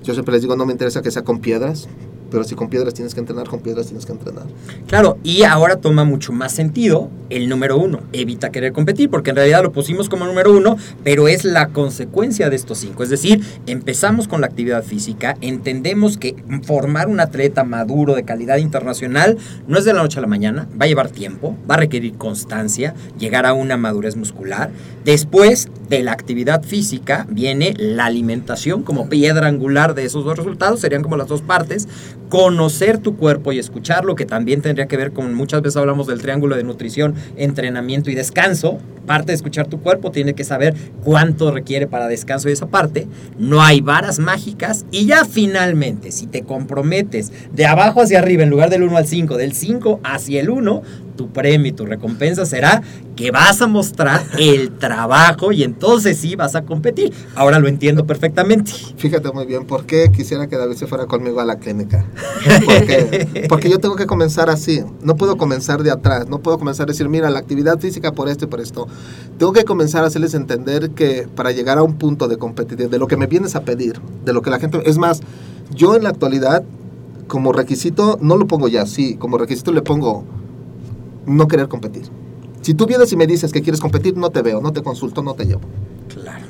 yo 0.04 0.14
siempre 0.14 0.32
les 0.32 0.42
digo, 0.42 0.56
no 0.56 0.66
me 0.66 0.72
interesa 0.72 1.02
que 1.02 1.10
sea 1.10 1.22
con 1.22 1.40
piedras, 1.40 1.88
pero 2.32 2.44
si 2.44 2.54
con 2.54 2.70
piedras 2.70 2.94
tienes 2.94 3.14
que 3.14 3.20
entrenar, 3.20 3.46
con 3.46 3.60
piedras 3.60 3.86
tienes 3.86 4.06
que 4.06 4.12
entrenar. 4.12 4.44
Claro, 4.86 5.18
y 5.22 5.42
ahora 5.42 5.76
toma 5.76 6.04
mucho 6.04 6.32
más 6.32 6.52
sentido 6.52 7.10
el 7.30 7.48
número 7.48 7.76
uno. 7.76 8.00
Evita 8.12 8.50
querer 8.50 8.72
competir, 8.72 9.10
porque 9.10 9.30
en 9.30 9.36
realidad 9.36 9.62
lo 9.62 9.72
pusimos 9.72 10.08
como 10.08 10.26
número 10.26 10.52
uno, 10.52 10.76
pero 11.04 11.28
es 11.28 11.44
la 11.44 11.68
consecuencia 11.68 12.50
de 12.50 12.56
estos 12.56 12.78
cinco. 12.78 13.02
Es 13.02 13.10
decir, 13.10 13.42
empezamos 13.66 14.28
con 14.28 14.40
la 14.40 14.46
actividad 14.46 14.82
física, 14.82 15.36
entendemos 15.40 16.18
que 16.18 16.34
formar 16.64 17.08
un 17.08 17.20
atleta 17.20 17.64
maduro 17.64 18.14
de 18.14 18.24
calidad 18.24 18.56
internacional 18.56 19.36
no 19.66 19.78
es 19.78 19.84
de 19.84 19.92
la 19.92 20.02
noche 20.02 20.18
a 20.18 20.22
la 20.22 20.28
mañana, 20.28 20.68
va 20.80 20.86
a 20.86 20.88
llevar 20.88 21.10
tiempo, 21.10 21.56
va 21.70 21.74
a 21.74 21.78
requerir 21.78 22.14
constancia, 22.14 22.94
llegar 23.18 23.46
a 23.46 23.52
una 23.52 23.76
madurez 23.76 24.16
muscular. 24.16 24.70
Después 25.04 25.68
de 25.88 26.02
la 26.02 26.12
actividad 26.12 26.62
física 26.62 27.26
viene 27.28 27.74
la 27.76 28.06
alimentación 28.06 28.82
como 28.82 29.08
piedra 29.08 29.48
angular 29.48 29.94
de 29.94 30.04
esos 30.04 30.24
dos 30.24 30.36
resultados, 30.36 30.80
serían 30.80 31.02
como 31.02 31.16
las 31.16 31.28
dos 31.28 31.42
partes 31.42 31.88
conocer 32.32 32.96
tu 32.96 33.18
cuerpo 33.18 33.52
y 33.52 33.58
escucharlo, 33.58 34.14
que 34.14 34.24
también 34.24 34.62
tendría 34.62 34.88
que 34.88 34.96
ver 34.96 35.12
con, 35.12 35.34
muchas 35.34 35.60
veces 35.60 35.76
hablamos 35.76 36.06
del 36.06 36.22
triángulo 36.22 36.56
de 36.56 36.64
nutrición, 36.64 37.14
entrenamiento 37.36 38.10
y 38.10 38.14
descanso. 38.14 38.78
Parte 39.04 39.32
de 39.32 39.36
escuchar 39.36 39.66
tu 39.66 39.82
cuerpo 39.82 40.12
tiene 40.12 40.32
que 40.32 40.42
saber 40.42 40.74
cuánto 41.04 41.50
requiere 41.50 41.86
para 41.86 42.08
descanso 42.08 42.48
y 42.48 42.52
esa 42.52 42.68
parte. 42.68 43.06
No 43.38 43.60
hay 43.60 43.82
varas 43.82 44.18
mágicas 44.18 44.86
y 44.90 45.04
ya 45.04 45.26
finalmente, 45.26 46.10
si 46.10 46.26
te 46.26 46.40
comprometes 46.40 47.34
de 47.52 47.66
abajo 47.66 48.00
hacia 48.00 48.20
arriba 48.20 48.44
en 48.44 48.48
lugar 48.48 48.70
del 48.70 48.84
1 48.84 48.96
al 48.96 49.06
5, 49.06 49.36
del 49.36 49.52
5 49.52 50.00
hacia 50.02 50.40
el 50.40 50.48
1, 50.48 50.82
tu 51.16 51.28
premio 51.28 51.68
y 51.68 51.72
tu 51.72 51.86
recompensa 51.86 52.46
será 52.46 52.82
que 53.16 53.30
vas 53.30 53.60
a 53.60 53.66
mostrar 53.66 54.22
el 54.38 54.70
trabajo 54.78 55.52
y 55.52 55.62
entonces 55.62 56.18
sí 56.18 56.36
vas 56.36 56.54
a 56.54 56.62
competir. 56.62 57.12
Ahora 57.34 57.58
lo 57.58 57.68
entiendo 57.68 58.06
perfectamente. 58.06 58.72
Fíjate 58.96 59.30
muy 59.32 59.46
bien, 59.46 59.66
¿por 59.66 59.84
qué 59.84 60.10
quisiera 60.10 60.46
que 60.46 60.56
David 60.56 60.76
se 60.76 60.86
fuera 60.86 61.06
conmigo 61.06 61.40
a 61.40 61.44
la 61.44 61.56
clínica? 61.56 62.06
Porque, 62.64 63.46
porque 63.48 63.70
yo 63.70 63.78
tengo 63.78 63.96
que 63.96 64.06
comenzar 64.06 64.50
así, 64.50 64.82
no 65.02 65.16
puedo 65.16 65.36
comenzar 65.36 65.82
de 65.82 65.90
atrás, 65.90 66.28
no 66.28 66.40
puedo 66.40 66.58
comenzar 66.58 66.84
a 66.84 66.92
decir, 66.92 67.08
mira, 67.08 67.30
la 67.30 67.38
actividad 67.38 67.78
física 67.78 68.12
por 68.12 68.28
esto 68.28 68.46
y 68.46 68.48
por 68.48 68.60
esto. 68.60 68.88
Tengo 69.38 69.52
que 69.52 69.64
comenzar 69.64 70.04
a 70.04 70.08
hacerles 70.08 70.34
entender 70.34 70.90
que 70.90 71.28
para 71.34 71.52
llegar 71.52 71.78
a 71.78 71.82
un 71.82 71.94
punto 71.94 72.28
de 72.28 72.36
competitividad, 72.36 72.90
de 72.90 72.98
lo 72.98 73.06
que 73.06 73.16
me 73.16 73.26
vienes 73.26 73.54
a 73.56 73.62
pedir, 73.62 74.00
de 74.24 74.32
lo 74.32 74.42
que 74.42 74.50
la 74.50 74.58
gente... 74.58 74.82
Es 74.84 74.98
más, 74.98 75.20
yo 75.74 75.94
en 75.94 76.02
la 76.02 76.10
actualidad, 76.10 76.64
como 77.26 77.52
requisito, 77.52 78.18
no 78.20 78.36
lo 78.36 78.46
pongo 78.46 78.68
ya 78.68 78.82
así, 78.82 79.16
como 79.16 79.38
requisito 79.38 79.72
le 79.72 79.82
pongo 79.82 80.24
no 81.26 81.48
querer 81.48 81.68
competir. 81.68 82.04
Si 82.60 82.74
tú 82.74 82.86
vienes 82.86 83.12
y 83.12 83.16
me 83.16 83.26
dices 83.26 83.52
que 83.52 83.62
quieres 83.62 83.80
competir, 83.80 84.16
no 84.16 84.30
te 84.30 84.42
veo, 84.42 84.60
no 84.60 84.72
te 84.72 84.82
consulto, 84.82 85.22
no 85.22 85.34
te 85.34 85.44
llevo. 85.44 85.62
Claro. 86.08 86.46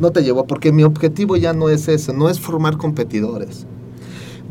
No 0.00 0.12
te 0.12 0.22
llevo 0.22 0.46
porque 0.46 0.70
mi 0.70 0.84
objetivo 0.84 1.36
ya 1.36 1.52
no 1.52 1.68
es 1.68 1.88
ese, 1.88 2.12
no 2.12 2.28
es 2.28 2.38
formar 2.38 2.76
competidores. 2.76 3.66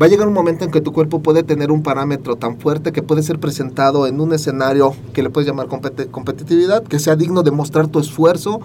Va 0.00 0.06
a 0.06 0.08
llegar 0.08 0.28
un 0.28 0.34
momento 0.34 0.64
en 0.64 0.70
que 0.70 0.80
tu 0.80 0.92
cuerpo 0.92 1.22
puede 1.22 1.42
tener 1.42 1.72
un 1.72 1.82
parámetro 1.82 2.36
tan 2.36 2.60
fuerte 2.60 2.92
que 2.92 3.02
puede 3.02 3.24
ser 3.24 3.40
presentado 3.40 4.06
en 4.06 4.20
un 4.20 4.32
escenario 4.32 4.94
que 5.12 5.24
le 5.24 5.30
puedes 5.30 5.48
llamar 5.48 5.66
competi- 5.66 6.08
competitividad, 6.08 6.84
que 6.84 7.00
sea 7.00 7.16
digno 7.16 7.42
de 7.42 7.50
mostrar 7.50 7.88
tu 7.88 7.98
esfuerzo 7.98 8.60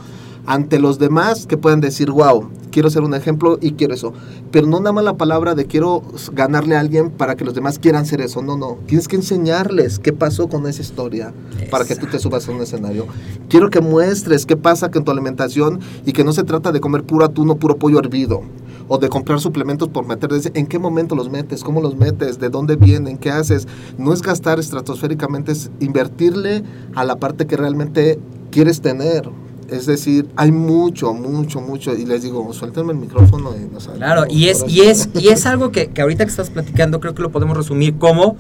ante 0.45 0.77
los 0.77 0.99
demás, 0.99 1.47
que 1.47 1.57
puedan 1.57 1.81
decir, 1.81 2.11
wow, 2.11 2.49
quiero 2.69 2.91
ser 2.91 3.01
un 3.01 3.15
ejemplo 3.15 3.57
y 3.61 3.71
quiero 3.71 3.95
eso. 3.95 4.13
Pero 4.51 4.67
no 4.67 4.77
nada 4.79 4.91
más 4.91 5.05
la 5.05 5.17
palabra 5.17 5.55
de 5.55 5.65
quiero 5.65 6.03
ganarle 6.33 6.75
a 6.75 6.81
alguien 6.81 7.09
para 7.09 7.35
que 7.35 7.45
los 7.45 7.55
demás 7.55 7.79
quieran 7.79 8.05
ser 8.05 8.21
eso. 8.21 8.43
No, 8.43 8.55
no. 8.55 8.77
Tienes 8.85 9.07
que 9.07 9.15
enseñarles 9.15 9.97
qué 9.97 10.13
pasó 10.13 10.49
con 10.49 10.67
esa 10.67 10.83
historia 10.83 11.33
para 11.71 11.85
que 11.85 11.95
tú 11.95 12.05
te 12.05 12.19
subas 12.19 12.47
a 12.47 12.51
un 12.51 12.61
escenario. 12.61 13.07
Quiero 13.49 13.71
que 13.71 13.81
muestres 13.81 14.45
qué 14.45 14.55
pasa 14.55 14.91
con 14.91 15.03
tu 15.03 15.09
alimentación 15.09 15.79
y 16.05 16.11
que 16.11 16.23
no 16.23 16.31
se 16.31 16.43
trata 16.43 16.71
de 16.71 16.79
comer 16.79 17.03
puro 17.03 17.25
atún 17.25 17.49
o 17.49 17.55
puro 17.55 17.77
pollo 17.77 17.97
hervido 17.97 18.43
o 18.87 18.97
de 18.97 19.09
comprar 19.09 19.39
suplementos 19.39 19.89
por 19.89 20.05
meter. 20.05 20.29
¿En 20.53 20.67
qué 20.67 20.79
momento 20.79 21.15
los 21.15 21.29
metes? 21.29 21.63
¿Cómo 21.63 21.81
los 21.81 21.95
metes? 21.95 22.39
¿De 22.39 22.49
dónde 22.49 22.75
vienen? 22.75 23.17
¿Qué 23.17 23.31
haces? 23.31 23.67
No 23.97 24.13
es 24.13 24.21
gastar 24.21 24.59
estratosféricamente, 24.59 25.51
es 25.51 25.71
invertirle 25.79 26.63
a 26.95 27.03
la 27.03 27.17
parte 27.17 27.47
que 27.47 27.57
realmente 27.57 28.19
quieres 28.51 28.81
tener. 28.81 29.29
Es 29.69 29.85
decir, 29.85 30.27
hay 30.35 30.51
mucho, 30.51 31.13
mucho, 31.13 31.61
mucho. 31.61 31.95
Y 31.95 32.05
les 32.05 32.23
digo, 32.23 32.51
suéltenme 32.53 32.91
el 32.91 32.99
micrófono. 32.99 33.55
Y 33.55 33.73
nos 33.73 33.87
Claro, 33.87 34.25
y 34.29 34.49
es, 34.49 34.63
y 34.67 34.81
es, 34.81 35.09
y 35.13 35.29
es 35.29 35.45
algo 35.45 35.71
que, 35.71 35.87
que 35.87 36.01
ahorita 36.01 36.25
que 36.25 36.29
estás 36.29 36.49
platicando 36.49 36.99
creo 36.99 37.15
que 37.15 37.21
lo 37.21 37.31
podemos 37.31 37.57
resumir 37.57 37.97
como 37.97 38.37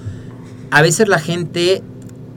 a 0.69 0.81
veces 0.81 1.07
la 1.07 1.19
gente 1.19 1.83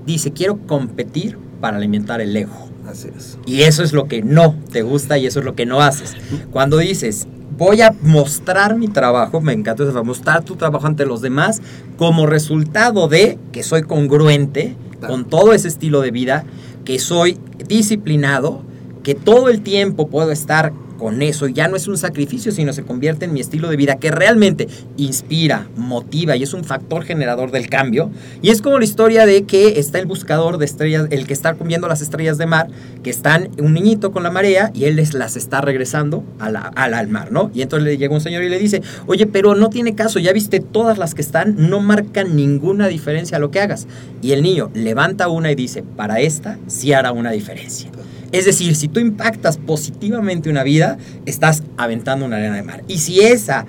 dice, 0.04 0.32
quiero 0.32 0.58
competir 0.66 1.38
para 1.60 1.78
alimentar 1.78 2.20
el 2.20 2.36
ego. 2.36 2.68
Así 2.86 3.08
es. 3.16 3.38
Y 3.46 3.62
eso 3.62 3.82
es 3.82 3.92
lo 3.92 4.08
que 4.08 4.22
no 4.22 4.54
te 4.70 4.82
gusta 4.82 5.18
y 5.18 5.26
eso 5.26 5.40
es 5.40 5.44
lo 5.44 5.54
que 5.54 5.66
no 5.66 5.80
haces. 5.80 6.14
Cuando 6.52 6.78
dices, 6.78 7.26
voy 7.56 7.80
a 7.82 7.94
mostrar 8.02 8.76
mi 8.76 8.88
trabajo, 8.88 9.40
me 9.40 9.52
encanta 9.52 9.82
eso, 9.82 10.04
mostrar 10.04 10.44
tu 10.44 10.56
trabajo 10.56 10.86
ante 10.86 11.06
los 11.06 11.22
demás 11.22 11.60
como 11.96 12.26
resultado 12.26 13.08
de 13.08 13.38
que 13.52 13.62
soy 13.62 13.82
congruente 13.82 14.76
con 15.06 15.24
todo 15.24 15.52
ese 15.52 15.68
estilo 15.68 16.00
de 16.00 16.10
vida, 16.10 16.44
que 16.84 16.98
soy 16.98 17.38
disciplinado, 17.66 18.62
que 19.02 19.14
todo 19.14 19.48
el 19.48 19.62
tiempo 19.62 20.08
puedo 20.08 20.32
estar 20.32 20.72
con 20.98 21.22
eso 21.22 21.48
ya 21.48 21.68
no 21.68 21.76
es 21.76 21.88
un 21.88 21.98
sacrificio, 21.98 22.52
sino 22.52 22.72
se 22.72 22.82
convierte 22.82 23.24
en 23.24 23.32
mi 23.32 23.40
estilo 23.40 23.68
de 23.68 23.76
vida 23.76 23.96
que 23.96 24.10
realmente 24.10 24.68
inspira, 24.96 25.68
motiva 25.76 26.36
y 26.36 26.42
es 26.42 26.54
un 26.54 26.64
factor 26.64 27.04
generador 27.04 27.50
del 27.50 27.68
cambio. 27.68 28.10
Y 28.42 28.50
es 28.50 28.62
como 28.62 28.78
la 28.78 28.84
historia 28.84 29.26
de 29.26 29.44
que 29.44 29.78
está 29.78 29.98
el 29.98 30.06
buscador 30.06 30.58
de 30.58 30.64
estrellas, 30.64 31.06
el 31.10 31.26
que 31.26 31.32
está 31.32 31.54
comiendo 31.54 31.88
las 31.88 32.00
estrellas 32.00 32.38
de 32.38 32.46
mar, 32.46 32.68
que 33.02 33.10
están 33.10 33.50
un 33.58 33.74
niñito 33.74 34.12
con 34.12 34.22
la 34.22 34.30
marea 34.30 34.70
y 34.74 34.84
él 34.84 34.96
les 34.96 35.14
las 35.14 35.36
está 35.36 35.60
regresando 35.60 36.24
al, 36.38 36.56
al 36.56 37.08
mar, 37.08 37.32
¿no? 37.32 37.50
Y 37.54 37.62
entonces 37.62 37.86
le 37.86 37.98
llega 37.98 38.14
un 38.14 38.20
señor 38.20 38.42
y 38.42 38.48
le 38.48 38.58
dice, 38.58 38.82
oye, 39.06 39.26
pero 39.26 39.54
no 39.54 39.70
tiene 39.70 39.94
caso, 39.94 40.18
ya 40.18 40.32
viste 40.32 40.60
todas 40.60 40.98
las 40.98 41.14
que 41.14 41.22
están, 41.22 41.56
no 41.68 41.80
marcan 41.80 42.36
ninguna 42.36 42.88
diferencia 42.88 43.36
a 43.36 43.40
lo 43.40 43.50
que 43.50 43.60
hagas. 43.60 43.86
Y 44.22 44.32
el 44.32 44.42
niño 44.42 44.70
levanta 44.74 45.28
una 45.28 45.50
y 45.50 45.54
dice, 45.54 45.82
para 45.82 46.20
esta 46.20 46.58
sí 46.66 46.92
hará 46.92 47.12
una 47.12 47.30
diferencia. 47.30 47.90
Es 48.32 48.44
decir, 48.44 48.74
si 48.76 48.88
tú 48.88 49.00
impactas 49.00 49.56
positivamente 49.58 50.50
una 50.50 50.62
vida, 50.62 50.98
estás 51.26 51.62
aventando 51.76 52.26
una 52.26 52.36
arena 52.36 52.56
de 52.56 52.62
mar. 52.62 52.84
Y 52.88 52.98
si 52.98 53.20
esa 53.20 53.66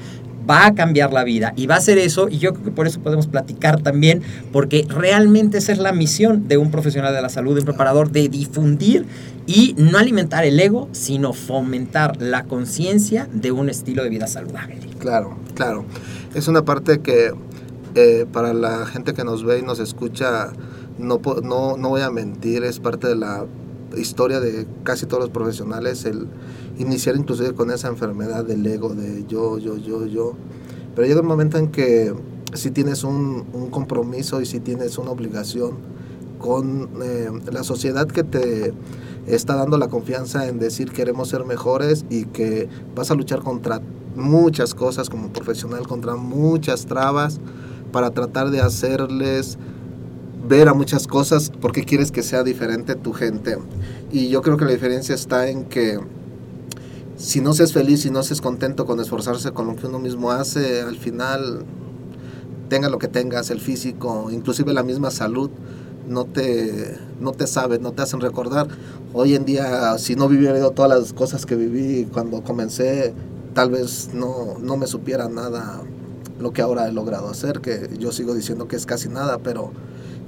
va 0.50 0.68
a 0.68 0.76
cambiar 0.76 1.12
la 1.12 1.24
vida 1.24 1.54
y 1.56 1.68
va 1.68 1.76
a 1.76 1.82
ser 1.82 1.98
eso, 1.98 2.30
y 2.30 2.38
yo 2.38 2.54
creo 2.54 2.66
que 2.66 2.72
por 2.72 2.88
eso 2.88 3.02
podemos 3.02 3.28
platicar 3.28 3.82
también, 3.82 4.22
porque 4.52 4.86
realmente 4.90 5.58
esa 5.58 5.72
es 5.72 5.80
la 5.80 5.92
misión 5.92 6.48
de 6.48 6.58
un 6.58 6.72
profesional 6.72 7.14
de 7.14 7.22
la 7.22 7.30
salud, 7.30 7.54
de 7.54 7.62
un 7.62 7.66
preparador, 7.66 8.12
de 8.12 8.30
difundir 8.30 9.06
y 9.46 9.76
no 9.78 9.98
alimentar 9.98 10.46
el 10.46 10.60
ego, 10.60 10.88
sino 10.92 11.34
fomentar 11.34 12.22
la 12.22 12.46
conciencia 12.46 13.28
de 13.34 13.52
un 13.52 13.70
estilo 13.70 14.04
de 14.04 14.10
vida 14.10 14.28
saludable. 14.28 14.80
Claro, 15.00 15.38
claro. 15.54 15.86
Es 16.34 16.48
una 16.48 16.64
parte 16.64 17.00
que 17.00 17.32
eh, 17.96 18.26
para 18.32 18.54
la 18.54 18.86
gente 18.86 19.14
que 19.14 19.24
nos 19.24 19.44
ve 19.44 19.60
y 19.60 19.62
nos 19.62 19.80
escucha, 19.80 20.52
no, 20.98 21.20
no, 21.44 21.78
no 21.78 21.90
voy 21.90 22.02
a 22.02 22.12
mentir, 22.12 22.64
es 22.64 22.80
parte 22.80 23.08
de 23.08 23.16
la 23.16 23.46
historia 23.96 24.40
de 24.40 24.68
casi 24.84 25.06
todos 25.06 25.24
los 25.24 25.30
profesionales, 25.30 26.06
el 26.06 26.28
iniciar 26.78 27.16
inclusive 27.16 27.54
con 27.54 27.72
esa 27.72 27.88
enfermedad 27.88 28.44
del 28.46 28.66
ego, 28.66 28.90
de 28.90 29.26
yo, 29.28 29.58
yo, 29.58 29.78
yo, 29.78 30.06
yo. 30.06 30.34
Pero 30.96 31.08
llega 31.08 31.22
un 31.22 31.28
momento 31.28 31.58
en 31.58 31.70
que 31.70 32.14
si 32.54 32.72
tienes 32.72 33.04
un, 33.04 33.46
un 33.54 33.70
compromiso 33.70 34.42
y 34.42 34.46
si 34.46 34.60
tienes 34.60 34.98
una 34.98 35.12
obligación 35.12 35.76
con 36.40 36.90
eh, 37.02 37.30
la 37.52 37.64
sociedad 37.64 38.08
que 38.08 38.24
te 38.24 38.74
está 39.28 39.56
dando 39.56 39.78
la 39.78 39.90
confianza 39.90 40.48
en 40.48 40.60
decir 40.60 40.92
queremos 40.92 41.30
ser 41.30 41.46
mejores 41.46 42.06
y 42.10 42.26
que 42.26 42.70
vas 42.96 43.12
a 43.12 43.16
luchar 43.16 43.42
contra 43.42 43.82
muchas 44.16 44.74
cosas 44.74 45.10
como 45.10 45.30
profesional, 45.30 45.88
contra 45.88 46.16
muchas 46.16 46.86
trabas 46.86 47.40
para 47.92 48.12
tratar 48.12 48.50
de 48.52 48.62
hacerles 48.62 49.58
ver 50.48 50.70
a 50.70 50.74
muchas 50.74 51.08
cosas 51.08 51.52
porque 51.62 51.84
quieres 51.84 52.12
que 52.12 52.24
sea 52.24 52.44
diferente 52.44 52.96
tu 52.96 53.14
gente. 53.14 53.58
Y 54.12 54.30
yo 54.30 54.42
creo 54.42 54.58
que 54.58 54.66
la 54.66 54.72
diferencia 54.72 55.14
está 55.14 55.50
en 55.50 55.66
que 55.66 56.00
si 57.18 57.42
no 57.42 57.54
seas 57.54 57.74
feliz, 57.74 58.02
si 58.02 58.12
no 58.12 58.24
seas 58.24 58.42
contento 58.42 58.86
con 58.86 59.00
esforzarse 59.00 59.52
con 59.52 59.68
lo 59.68 59.76
que 59.76 59.88
uno 59.88 60.00
mismo 60.00 60.32
hace, 60.32 60.82
al 60.82 60.98
final 60.98 61.66
tenga 62.70 62.90
lo 62.90 63.00
que 63.00 63.08
tengas, 63.08 63.50
el 63.50 63.60
físico, 63.60 64.30
inclusive 64.32 64.74
la 64.74 64.84
misma 64.84 65.12
salud, 65.12 65.50
no 66.08 66.26
te, 66.26 66.98
no 67.20 67.32
te 67.32 67.48
sabe, 67.48 67.80
no 67.80 67.92
te 67.92 68.04
hacen 68.04 68.22
recordar. 68.22 68.68
Hoy 69.14 69.36
en 69.36 69.46
día, 69.46 69.98
si 69.98 70.16
no 70.16 70.28
vivido 70.30 70.72
todas 70.72 71.00
las 71.00 71.14
cosas 71.14 71.46
que 71.46 71.56
viví 71.56 72.08
cuando 72.14 72.44
comencé, 72.44 73.14
tal 73.54 73.72
vez 73.72 74.12
no, 74.14 74.58
no 74.60 74.78
me 74.78 74.88
supiera 74.88 75.28
nada 75.28 75.82
lo 76.40 76.54
que 76.54 76.62
ahora 76.62 76.88
he 76.88 76.92
logrado 76.92 77.30
hacer, 77.30 77.62
que 77.62 77.90
yo 77.98 78.12
sigo 78.12 78.36
diciendo 78.36 78.68
que 78.68 78.76
es 78.76 78.86
casi 78.86 79.10
nada, 79.10 79.40
pero 79.40 79.72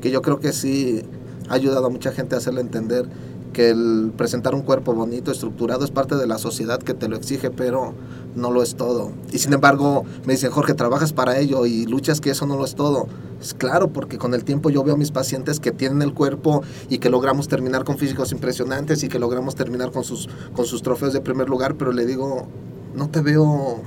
que 0.01 0.11
yo 0.11 0.21
creo 0.21 0.39
que 0.39 0.53
sí 0.53 1.03
ha 1.49 1.53
ayudado 1.53 1.87
a 1.87 1.89
mucha 1.89 2.11
gente 2.11 2.35
a 2.35 2.37
hacerle 2.37 2.61
entender 2.61 3.07
que 3.53 3.69
el 3.69 4.11
presentar 4.15 4.53
un 4.53 4.61
cuerpo 4.61 4.93
bonito, 4.93 5.31
estructurado, 5.31 5.83
es 5.83 5.91
parte 5.91 6.15
de 6.15 6.27
la 6.27 6.37
sociedad 6.37 6.79
que 6.79 6.93
te 6.93 7.07
lo 7.07 7.15
exige, 7.15 7.49
pero 7.49 7.93
no 8.35 8.51
lo 8.51 8.61
es 8.61 8.75
todo. 8.75 9.11
Y 9.31 9.39
sin 9.39 9.53
embargo, 9.53 10.05
me 10.25 10.33
dicen, 10.33 10.51
Jorge, 10.51 10.73
trabajas 10.73 11.13
para 11.13 11.39
ello 11.39 11.65
y 11.65 11.85
luchas 11.85 12.21
que 12.21 12.29
eso 12.29 12.45
no 12.45 12.57
lo 12.57 12.65
es 12.65 12.75
todo. 12.75 13.07
Es 13.41 13.53
claro, 13.53 13.89
porque 13.89 14.17
con 14.17 14.33
el 14.33 14.43
tiempo 14.43 14.69
yo 14.69 14.83
veo 14.83 14.95
a 14.95 14.97
mis 14.97 15.11
pacientes 15.11 15.59
que 15.59 15.71
tienen 15.71 16.01
el 16.01 16.13
cuerpo 16.13 16.61
y 16.89 16.99
que 16.99 17.09
logramos 17.09 17.47
terminar 17.47 17.83
con 17.85 17.97
físicos 17.97 18.31
impresionantes 18.31 19.03
y 19.03 19.07
que 19.07 19.17
logramos 19.17 19.55
terminar 19.55 19.91
con 19.91 20.03
sus, 20.03 20.29
con 20.53 20.65
sus 20.65 20.83
trofeos 20.83 21.13
de 21.13 21.21
primer 21.21 21.49
lugar, 21.49 21.75
pero 21.75 21.91
le 21.91 22.05
digo, 22.05 22.47
no 22.95 23.09
te 23.09 23.21
veo 23.21 23.81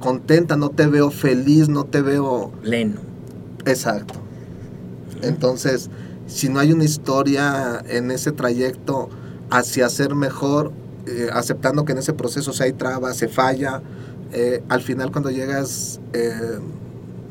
contenta, 0.00 0.56
no 0.56 0.68
te 0.68 0.86
veo 0.86 1.10
feliz, 1.10 1.68
no 1.68 1.84
te 1.84 2.02
veo... 2.02 2.52
Leno. 2.62 3.00
Exacto. 3.64 4.21
Entonces, 5.22 5.90
si 6.26 6.48
no 6.48 6.60
hay 6.60 6.72
una 6.72 6.84
historia 6.84 7.82
en 7.88 8.10
ese 8.10 8.32
trayecto 8.32 9.08
hacia 9.50 9.88
ser 9.88 10.14
mejor, 10.14 10.72
eh, 11.06 11.28
aceptando 11.32 11.84
que 11.84 11.92
en 11.92 11.98
ese 11.98 12.12
proceso 12.12 12.52
se 12.52 12.64
hay 12.64 12.72
trabas, 12.72 13.16
se 13.16 13.28
falla, 13.28 13.82
eh, 14.32 14.62
al 14.68 14.82
final 14.82 15.10
cuando 15.10 15.30
llegas 15.30 16.00
eh, 16.12 16.58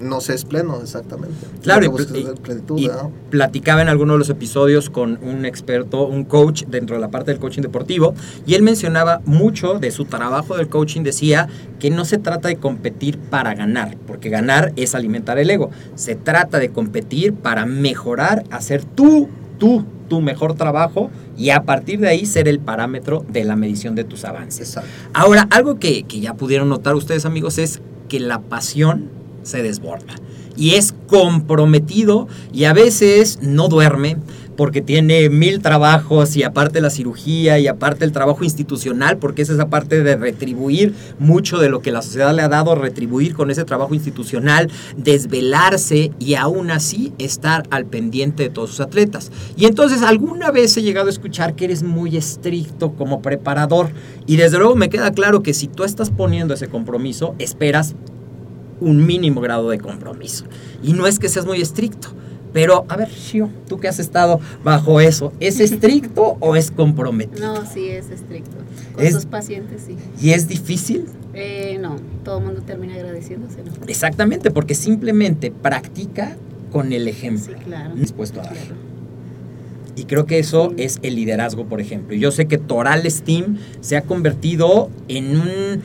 no 0.01 0.21
se 0.21 0.33
es 0.33 0.45
pleno 0.45 0.81
exactamente. 0.81 1.35
Claro, 1.61 1.85
y- 1.85 2.19
y- 2.19 2.23
plenitud, 2.41 2.77
y 2.77 2.87
¿no? 2.87 3.11
platicaba 3.29 3.81
en 3.81 3.89
alguno 3.89 4.13
de 4.13 4.19
los 4.19 4.29
episodios 4.29 4.89
con 4.89 5.19
un 5.21 5.45
experto, 5.45 6.07
un 6.07 6.23
coach 6.25 6.63
dentro 6.67 6.95
de 6.95 7.01
la 7.01 7.09
parte 7.09 7.31
del 7.31 7.39
coaching 7.39 7.61
deportivo, 7.61 8.13
y 8.45 8.55
él 8.55 8.63
mencionaba 8.63 9.21
mucho 9.25 9.79
de 9.79 9.91
su 9.91 10.05
trabajo 10.05 10.57
del 10.57 10.67
coaching, 10.67 11.01
decía 11.03 11.47
que 11.79 11.89
no 11.89 12.05
se 12.05 12.17
trata 12.17 12.47
de 12.47 12.57
competir 12.57 13.17
para 13.17 13.53
ganar, 13.53 13.97
porque 14.07 14.29
ganar 14.29 14.73
es 14.75 14.95
alimentar 14.95 15.37
el 15.39 15.49
ego, 15.49 15.69
se 15.95 16.15
trata 16.15 16.59
de 16.59 16.69
competir 16.69 17.33
para 17.33 17.65
mejorar, 17.65 18.43
hacer 18.51 18.83
tú, 18.83 19.29
tú, 19.57 19.85
tu 20.09 20.21
mejor 20.21 20.55
trabajo 20.55 21.09
y 21.37 21.51
a 21.51 21.63
partir 21.63 21.99
de 22.01 22.09
ahí 22.09 22.25
ser 22.25 22.47
el 22.47 22.59
parámetro 22.59 23.25
de 23.29 23.43
la 23.45 23.55
medición 23.55 23.95
de 23.95 24.03
tus 24.03 24.25
avances. 24.25 24.67
Exacto. 24.69 24.89
Ahora, 25.13 25.47
algo 25.51 25.79
que, 25.79 26.03
que 26.03 26.19
ya 26.19 26.33
pudieron 26.33 26.67
notar 26.69 26.95
ustedes 26.95 27.25
amigos 27.25 27.57
es 27.57 27.81
que 28.09 28.19
la 28.19 28.39
pasión 28.41 29.09
se 29.43 29.63
desborda 29.63 30.15
y 30.55 30.75
es 30.75 30.93
comprometido 31.07 32.27
y 32.53 32.65
a 32.65 32.73
veces 32.73 33.39
no 33.41 33.67
duerme 33.67 34.17
porque 34.57 34.81
tiene 34.81 35.29
mil 35.29 35.59
trabajos 35.61 36.35
y 36.35 36.43
aparte 36.43 36.81
la 36.81 36.89
cirugía 36.89 37.57
y 37.57 37.67
aparte 37.67 38.05
el 38.05 38.11
trabajo 38.11 38.43
institucional 38.43 39.17
porque 39.17 39.41
es 39.41 39.49
esa 39.49 39.69
parte 39.69 40.03
de 40.03 40.15
retribuir 40.17 40.93
mucho 41.17 41.57
de 41.57 41.69
lo 41.69 41.81
que 41.81 41.91
la 41.91 42.01
sociedad 42.01 42.35
le 42.35 42.43
ha 42.43 42.49
dado, 42.49 42.75
retribuir 42.75 43.33
con 43.33 43.49
ese 43.49 43.63
trabajo 43.63 43.95
institucional, 43.95 44.69
desvelarse 44.97 46.11
y 46.19 46.35
aún 46.35 46.69
así 46.69 47.13
estar 47.17 47.63
al 47.71 47.85
pendiente 47.85 48.43
de 48.43 48.49
todos 48.49 48.71
sus 48.71 48.81
atletas. 48.81 49.31
Y 49.57 49.65
entonces 49.65 50.03
alguna 50.03 50.51
vez 50.51 50.75
he 50.77 50.83
llegado 50.83 51.07
a 51.07 51.11
escuchar 51.11 51.55
que 51.55 51.65
eres 51.65 51.81
muy 51.81 52.15
estricto 52.15 52.91
como 52.91 53.21
preparador 53.21 53.89
y 54.27 54.35
desde 54.35 54.59
luego 54.59 54.75
me 54.75 54.89
queda 54.89 55.11
claro 55.11 55.41
que 55.41 55.55
si 55.55 55.67
tú 55.67 55.85
estás 55.85 56.11
poniendo 56.11 56.53
ese 56.53 56.67
compromiso, 56.67 57.33
esperas 57.39 57.95
un 58.81 59.05
mínimo 59.05 59.39
grado 59.41 59.69
de 59.69 59.77
compromiso. 59.79 60.45
Y 60.83 60.93
no 60.93 61.07
es 61.07 61.19
que 61.19 61.29
seas 61.29 61.45
muy 61.45 61.61
estricto, 61.61 62.09
pero 62.51 62.83
a 62.89 62.97
ver, 62.97 63.09
Shio, 63.09 63.49
tú 63.69 63.79
que 63.79 63.87
has 63.87 63.99
estado 63.99 64.39
bajo 64.63 64.99
eso, 64.99 65.31
¿es 65.39 65.59
estricto 65.61 66.35
o 66.41 66.55
es 66.57 66.71
comprometido? 66.71 67.53
No, 67.53 67.65
sí 67.65 67.87
es 67.87 68.09
estricto. 68.09 68.57
Con 68.93 69.05
Es- 69.05 69.13
sus 69.13 69.25
pacientes 69.25 69.83
sí. 69.87 69.95
¿Y 70.21 70.31
es 70.31 70.47
difícil? 70.47 71.05
Eh, 71.33 71.77
no, 71.79 71.95
todo 72.25 72.39
el 72.39 72.45
mundo 72.45 72.61
termina 72.61 72.95
agradeciéndose, 72.95 73.63
¿no? 73.63 73.71
Exactamente, 73.87 74.51
porque 74.51 74.75
simplemente 74.75 75.49
practica 75.51 76.35
con 76.73 76.91
el 76.91 77.07
ejemplo 77.07 77.53
Sí, 77.57 77.63
claro. 77.65 77.95
dispuesto 77.95 78.41
a 78.41 78.43
dar. 78.43 78.53
Claro. 78.53 78.75
Y 79.95 80.05
creo 80.05 80.25
que 80.25 80.39
eso 80.39 80.73
es 80.77 80.99
el 81.03 81.15
liderazgo, 81.15 81.65
por 81.65 81.79
ejemplo. 81.81 82.15
Yo 82.15 82.31
sé 82.31 82.47
que 82.47 82.57
Torales 82.57 83.23
Team 83.23 83.57
se 83.81 83.97
ha 83.97 84.01
convertido 84.03 84.89
en 85.09 85.37
un 85.37 85.81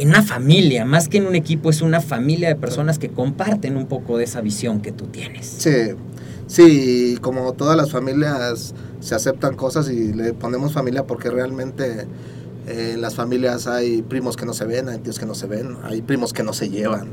en 0.00 0.08
una 0.08 0.22
familia, 0.22 0.86
más 0.86 1.08
que 1.08 1.18
en 1.18 1.26
un 1.26 1.34
equipo, 1.34 1.68
es 1.68 1.82
una 1.82 2.00
familia 2.00 2.48
de 2.48 2.56
personas 2.56 2.98
que 2.98 3.10
comparten 3.10 3.76
un 3.76 3.86
poco 3.86 4.16
de 4.16 4.24
esa 4.24 4.40
visión 4.40 4.80
que 4.80 4.92
tú 4.92 5.06
tienes. 5.06 5.46
Sí, 5.46 5.94
sí, 6.46 7.18
como 7.20 7.52
todas 7.52 7.76
las 7.76 7.90
familias 7.90 8.74
se 9.00 9.14
aceptan 9.14 9.56
cosas 9.56 9.90
y 9.90 10.14
le 10.14 10.32
ponemos 10.32 10.72
familia 10.72 11.06
porque 11.06 11.30
realmente 11.30 12.06
eh, 12.66 12.92
en 12.94 13.02
las 13.02 13.14
familias 13.14 13.66
hay 13.66 14.00
primos 14.00 14.36
que 14.36 14.46
no 14.46 14.54
se 14.54 14.64
ven, 14.64 14.88
hay 14.88 14.98
tíos 14.98 15.18
que 15.18 15.26
no 15.26 15.34
se 15.34 15.46
ven, 15.46 15.76
hay 15.84 16.00
primos 16.00 16.32
que 16.32 16.42
no 16.42 16.54
se 16.54 16.70
llevan, 16.70 17.08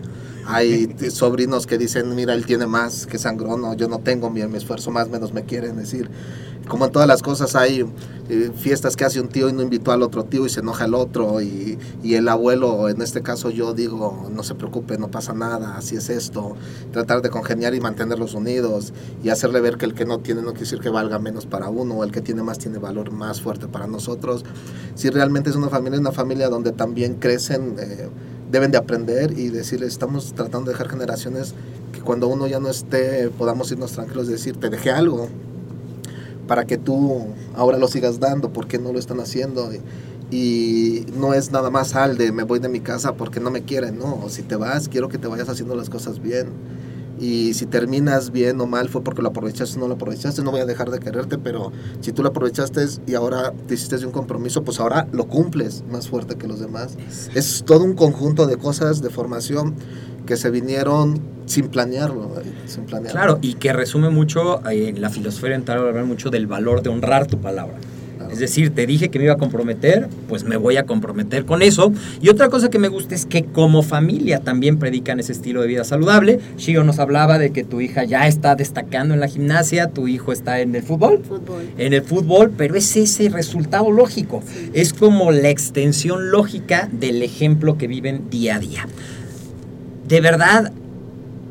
Hay 0.48 0.96
sobrinos 1.10 1.68
que 1.68 1.78
dicen, 1.78 2.16
mira, 2.16 2.34
él 2.34 2.46
tiene 2.46 2.68
más 2.68 3.06
que 3.06 3.18
sangrón, 3.18 3.62
no, 3.62 3.74
yo 3.74 3.90
no 3.90 4.00
tengo, 4.00 4.30
mi, 4.30 4.46
me 4.48 4.58
esfuerzo 4.58 4.92
más, 4.92 5.10
menos 5.10 5.34
me 5.34 5.44
quieren 5.44 5.76
decir. 5.76 6.10
Como 6.68 6.86
en 6.86 6.92
todas 6.92 7.08
las 7.08 7.22
cosas 7.22 7.56
hay 7.56 7.86
eh, 8.30 8.52
fiestas 8.56 8.98
que 8.98 9.06
hace 9.06 9.22
un 9.22 9.30
tío 9.30 9.48
y 9.48 9.54
no 9.54 9.62
invitó 9.62 9.94
al 9.94 10.04
otro 10.04 10.26
tío 10.26 10.46
y 10.46 10.50
se 10.50 10.60
enoja 10.60 10.86
el 10.86 10.96
otro 10.96 11.42
y, 11.42 11.78
y 12.04 12.16
el 12.16 12.28
abuelo, 12.28 12.90
en 12.90 13.02
este 13.02 13.22
caso 13.22 13.50
yo 13.50 13.74
digo, 13.74 14.30
no 14.34 14.44
se 14.44 14.54
preocupe, 14.56 14.98
no 14.98 15.10
pasa 15.10 15.34
nada, 15.34 15.78
así 15.78 15.96
es 15.96 16.10
esto. 16.10 16.56
Tratar 16.92 17.22
de 17.22 17.30
congeniar 17.30 17.74
y 17.74 17.80
mantenerlos 17.80 18.34
unidos 18.34 18.94
y 19.24 19.30
hacerle 19.30 19.62
ver 19.62 19.78
que 19.78 19.86
el 19.86 19.94
que 19.94 20.06
no 20.06 20.20
tiene 20.20 20.42
no 20.42 20.48
quiere 20.48 20.62
decir 20.62 20.80
que 20.80 20.90
valga 20.90 21.20
menos 21.20 21.46
para 21.46 21.70
uno, 21.70 21.96
o 21.96 22.04
el 22.04 22.12
que 22.12 22.22
tiene 22.22 22.44
más 22.44 22.58
tiene 22.58 22.78
valor 22.80 23.12
más 23.12 23.42
fuerte 23.42 23.68
para 23.68 23.88
nosotros. 23.88 24.44
Si 24.96 25.10
realmente 25.10 25.50
es 25.50 25.56
una 25.56 25.70
familia, 25.70 26.00
una 26.00 26.12
familia 26.12 26.50
donde 26.50 26.74
también 26.74 27.16
crecen, 27.16 27.76
eh, 27.80 28.10
deben 28.52 28.72
de 28.72 28.78
aprender 28.78 29.38
y 29.38 29.50
decirles, 29.50 29.90
estamos 29.90 30.34
tratando 30.34 30.72
de 30.72 30.74
dejar 30.74 30.90
generaciones 30.90 31.54
que 31.92 32.02
cuando 32.02 32.28
uno 32.28 32.48
ya 32.48 32.60
no 32.60 32.70
esté 32.70 33.30
podamos 33.30 33.72
irnos 33.72 33.92
tranquilos 33.92 34.28
y 34.28 34.32
decir, 34.32 34.58
te 34.58 34.70
dejé 34.70 34.92
algo 34.92 35.28
para 36.48 36.66
que 36.66 36.78
tú 36.78 37.28
ahora 37.56 37.78
lo 37.78 37.88
sigas 37.88 38.20
dando, 38.20 38.54
¿por 38.54 38.68
qué 38.68 38.80
no 38.80 38.94
lo 38.94 39.00
están 39.00 39.20
haciendo? 39.20 39.70
Y, 39.74 39.82
y 40.36 41.06
no 41.18 41.34
es 41.34 41.52
nada 41.52 41.70
más 41.70 41.96
al 41.96 42.18
de 42.18 42.32
me 42.32 42.44
voy 42.44 42.60
de 42.60 42.70
mi 42.70 42.80
casa 42.80 43.16
porque 43.16 43.40
no 43.40 43.52
me 43.52 43.64
quieren, 43.64 43.98
no, 43.98 44.30
si 44.30 44.44
te 44.44 44.56
vas 44.56 44.88
quiero 44.88 45.10
que 45.10 45.18
te 45.18 45.28
vayas 45.28 45.50
haciendo 45.50 45.76
las 45.76 45.90
cosas 45.90 46.22
bien. 46.22 46.48
Y 47.20 47.54
si 47.54 47.66
terminas 47.66 48.32
bien 48.32 48.62
o 48.62 48.68
mal 48.68 48.90
fue 48.90 49.04
porque 49.04 49.22
lo 49.22 49.30
aprovechaste 49.30 49.78
o 49.78 49.82
no 49.82 49.88
lo 49.88 49.96
aprovechaste, 49.96 50.44
no 50.44 50.52
voy 50.52 50.62
a 50.62 50.66
dejar 50.66 50.92
de 50.92 51.00
quererte, 51.00 51.38
pero 51.38 51.72
si 52.02 52.12
tú 52.12 52.22
lo 52.22 52.30
aprovechaste 52.30 52.86
y 53.08 53.16
ahora 53.16 53.54
te 53.68 53.74
hiciste 53.74 53.98
de 53.98 54.06
un 54.06 54.12
compromiso, 54.12 54.64
pues 54.64 54.80
ahora 54.80 55.08
lo 55.12 55.28
cumples 55.28 55.84
más 55.92 56.08
fuerte 56.08 56.36
que 56.36 56.48
los 56.48 56.60
demás. 56.60 56.98
Es 57.34 57.64
todo 57.66 57.84
un 57.84 57.96
conjunto 57.96 58.46
de 58.46 58.58
cosas 58.58 59.02
de 59.02 59.10
formación 59.10 59.76
que 60.26 60.38
se 60.38 60.52
vinieron 60.52 61.20
sin 61.48 61.70
planearlo, 61.70 62.30
sin 62.68 62.86
planearlo. 62.86 63.20
Claro, 63.20 63.40
y 63.42 63.56
que 63.56 63.74
resume 63.74 64.10
mucho, 64.10 64.60
eh, 64.70 64.90
en 64.90 65.02
la 65.02 65.10
filosofía 65.10 65.48
oriental 65.48 65.80
hablar 65.80 66.06
mucho 66.06 66.30
del 66.30 66.46
valor 66.46 66.84
de 66.84 66.90
honrar 66.90 67.26
tu 67.26 67.40
palabra. 67.40 67.78
Es 68.32 68.40
decir, 68.40 68.72
te 68.72 68.86
dije 68.86 69.10
que 69.10 69.20
me 69.20 69.26
iba 69.26 69.34
a 69.34 69.38
comprometer, 69.38 70.08
pues 70.28 70.44
me 70.44 70.58
voy 70.58 70.78
a 70.78 70.84
comprometer 70.84 71.46
con 71.46 71.62
eso. 71.62 71.92
Y 72.22 72.30
otra 72.30 72.50
cosa 72.50 72.70
que 72.70 72.80
me 72.80 72.88
gusta 72.88 73.16
es 73.16 73.26
que 73.26 73.46
como 73.46 73.84
familia 73.84 74.40
también 74.40 74.78
predican 74.78 75.20
ese 75.20 75.32
estilo 75.32 75.62
de 75.62 75.68
vida 75.68 75.84
saludable. 75.84 76.40
Shio 76.58 76.84
nos 76.84 77.00
hablaba 77.00 77.38
de 77.38 77.52
que 77.52 77.64
tu 77.64 77.82
hija 77.82 78.04
ya 78.04 78.28
está 78.28 78.56
destacando 78.56 79.14
en 79.14 79.20
la 79.20 79.28
gimnasia, 79.28 79.90
tu 79.90 80.08
hijo 80.08 80.32
está 80.32 80.62
en 80.62 80.76
el 80.76 80.84
fútbol. 80.84 81.24
Fútbol. 81.28 81.70
En 81.78 81.94
el 81.94 82.02
fútbol, 82.02 82.52
pero 82.58 82.76
es 82.76 82.96
ese 82.96 83.30
resultado 83.30 83.92
lógico. 83.92 84.44
Es 84.74 84.94
como 84.94 85.32
la 85.32 85.50
extensión 85.50 86.32
lógica 86.32 86.90
del 86.92 87.24
ejemplo 87.24 87.78
que 87.78 87.88
viven 87.88 88.30
día 88.30 88.56
a 88.56 88.60
día. 88.60 88.88
De 90.08 90.22
verdad, 90.22 90.72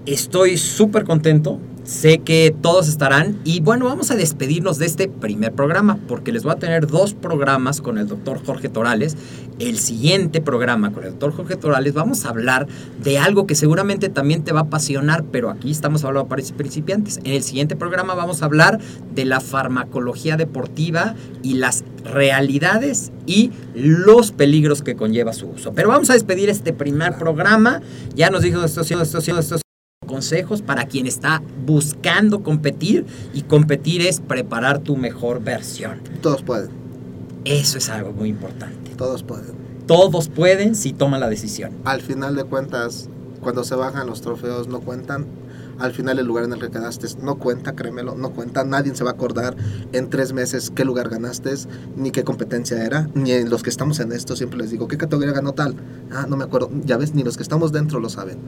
estoy 0.06 0.56
súper 0.56 1.04
contento. 1.04 1.58
Sé 1.86 2.18
que 2.18 2.52
todos 2.62 2.88
estarán. 2.88 3.38
Y 3.44 3.60
bueno, 3.60 3.84
vamos 3.84 4.10
a 4.10 4.16
despedirnos 4.16 4.78
de 4.78 4.86
este 4.86 5.06
primer 5.06 5.52
programa, 5.52 6.00
porque 6.08 6.32
les 6.32 6.42
voy 6.42 6.50
a 6.52 6.56
tener 6.56 6.88
dos 6.88 7.14
programas 7.14 7.80
con 7.80 7.96
el 7.98 8.08
doctor 8.08 8.44
Jorge 8.44 8.68
Torales. 8.68 9.16
El 9.60 9.78
siguiente 9.78 10.40
programa 10.40 10.92
con 10.92 11.04
el 11.04 11.10
doctor 11.10 11.32
Jorge 11.32 11.54
Torales 11.54 11.94
vamos 11.94 12.24
a 12.24 12.30
hablar 12.30 12.66
de 13.04 13.18
algo 13.18 13.46
que 13.46 13.54
seguramente 13.54 14.08
también 14.08 14.42
te 14.42 14.50
va 14.50 14.60
a 14.60 14.62
apasionar, 14.64 15.24
pero 15.30 15.48
aquí 15.48 15.70
estamos 15.70 16.02
hablando 16.02 16.28
para 16.28 16.42
principiantes. 16.56 17.20
En 17.22 17.34
el 17.34 17.44
siguiente 17.44 17.76
programa 17.76 18.14
vamos 18.16 18.42
a 18.42 18.46
hablar 18.46 18.80
de 19.14 19.24
la 19.24 19.38
farmacología 19.38 20.36
deportiva 20.36 21.14
y 21.44 21.54
las 21.54 21.84
realidades 22.02 23.12
y 23.26 23.52
los 23.74 24.32
peligros 24.32 24.82
que 24.82 24.96
conlleva 24.96 25.32
su 25.32 25.50
uso. 25.50 25.72
Pero 25.72 25.88
vamos 25.88 26.10
a 26.10 26.14
despedir 26.14 26.50
este 26.50 26.72
primer 26.72 27.16
programa. 27.16 27.80
Ya 28.16 28.28
nos 28.30 28.42
dijo 28.42 28.64
estos, 28.64 28.90
estos, 28.90 29.28
estos 29.28 29.65
consejos 30.06 30.62
para 30.62 30.86
quien 30.86 31.06
está 31.06 31.42
buscando 31.66 32.42
competir 32.42 33.04
y 33.34 33.42
competir 33.42 34.00
es 34.02 34.20
preparar 34.20 34.78
tu 34.78 34.96
mejor 34.96 35.42
versión. 35.42 36.00
Todos 36.22 36.42
pueden, 36.42 36.70
Eso 37.44 37.78
es 37.78 37.88
algo 37.90 38.12
muy 38.12 38.28
importante. 38.30 38.92
todos 38.96 39.22
pueden. 39.22 39.54
Todos 39.86 40.28
pueden 40.28 40.74
si 40.74 40.92
toman 40.92 41.20
la 41.20 41.28
decisión. 41.28 41.72
Al 41.84 42.00
final 42.00 42.34
de 42.34 42.44
cuentas, 42.44 43.08
cuando 43.40 43.62
se 43.62 43.74
bajan 43.76 44.06
los 44.06 44.20
trofeos 44.20 44.66
no 44.68 44.80
cuentan. 44.80 45.26
Al 45.78 45.92
final 45.92 46.18
el 46.18 46.26
lugar 46.26 46.44
en 46.44 46.54
el 46.54 46.58
que 46.58 46.70
quedaste 46.70 47.06
no 47.22 47.36
cuenta, 47.36 47.72
créemelo, 47.74 48.14
no 48.14 48.30
cuenta. 48.30 48.64
Nadie 48.64 48.94
se 48.94 49.04
va 49.04 49.10
a 49.10 49.12
acordar 49.12 49.54
en 49.92 50.08
tres 50.08 50.32
meses 50.32 50.72
qué 50.74 50.86
lugar 50.86 51.10
ganaste, 51.10 51.52
ni 51.96 52.10
qué 52.12 52.24
competencia 52.24 52.82
era, 52.82 53.08
ni 53.14 53.32
en 53.32 53.50
los 53.50 53.62
que 53.62 53.68
estamos 53.68 54.00
en 54.00 54.10
esto 54.12 54.34
siempre 54.36 54.58
les 54.58 54.70
digo, 54.70 54.88
¿qué 54.88 54.96
categoría 54.96 55.32
ganó 55.34 55.52
tal? 55.52 55.76
Ah, 56.10 56.24
no 56.28 56.36
me 56.38 56.44
acuerdo. 56.44 56.70
Ya 56.86 56.96
ves, 56.96 57.14
ni 57.14 57.22
los 57.22 57.36
que 57.36 57.42
estamos 57.42 57.72
dentro 57.72 58.00
lo 58.00 58.08
saben. 58.08 58.38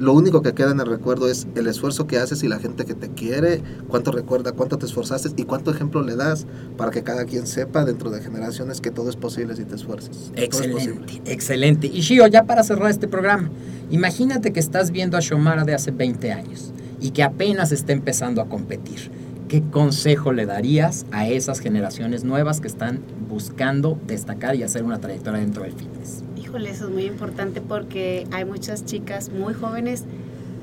Lo 0.00 0.14
único 0.14 0.40
que 0.40 0.54
queda 0.54 0.70
en 0.70 0.80
el 0.80 0.86
recuerdo 0.86 1.28
es 1.28 1.46
el 1.54 1.66
esfuerzo 1.66 2.06
que 2.06 2.16
haces 2.16 2.42
y 2.42 2.48
la 2.48 2.58
gente 2.58 2.86
que 2.86 2.94
te 2.94 3.10
quiere, 3.10 3.62
cuánto 3.86 4.12
recuerda, 4.12 4.52
cuánto 4.52 4.78
te 4.78 4.86
esforzaste 4.86 5.28
y 5.36 5.44
cuánto 5.44 5.70
ejemplo 5.70 6.02
le 6.02 6.16
das 6.16 6.46
para 6.78 6.90
que 6.90 7.02
cada 7.02 7.26
quien 7.26 7.46
sepa 7.46 7.84
dentro 7.84 8.10
de 8.10 8.22
generaciones 8.22 8.80
que 8.80 8.90
todo 8.90 9.10
es 9.10 9.16
posible 9.16 9.54
si 9.56 9.66
te 9.66 9.74
esfuerzas. 9.74 10.32
Excelente, 10.36 11.20
excelente. 11.26 11.86
Y 11.86 12.00
Shio, 12.00 12.26
ya 12.28 12.44
para 12.44 12.62
cerrar 12.62 12.90
este 12.90 13.08
programa, 13.08 13.50
imagínate 13.90 14.54
que 14.54 14.60
estás 14.60 14.90
viendo 14.90 15.18
a 15.18 15.20
Shomara 15.20 15.64
de 15.64 15.74
hace 15.74 15.90
20 15.90 16.32
años 16.32 16.72
y 16.98 17.10
que 17.10 17.22
apenas 17.22 17.70
está 17.70 17.92
empezando 17.92 18.40
a 18.40 18.48
competir. 18.48 19.10
¿Qué 19.48 19.62
consejo 19.62 20.32
le 20.32 20.46
darías 20.46 21.04
a 21.12 21.28
esas 21.28 21.60
generaciones 21.60 22.24
nuevas 22.24 22.62
que 22.62 22.68
están 22.68 23.00
buscando 23.28 24.00
destacar 24.06 24.56
y 24.56 24.62
hacer 24.62 24.82
una 24.82 24.98
trayectoria 24.98 25.40
dentro 25.40 25.64
del 25.64 25.72
fitness? 25.72 26.24
Híjole, 26.50 26.70
eso 26.70 26.86
es 26.86 26.90
muy 26.90 27.04
importante 27.04 27.60
porque 27.60 28.26
hay 28.32 28.44
muchas 28.44 28.84
chicas 28.84 29.30
muy 29.30 29.54
jóvenes 29.54 30.02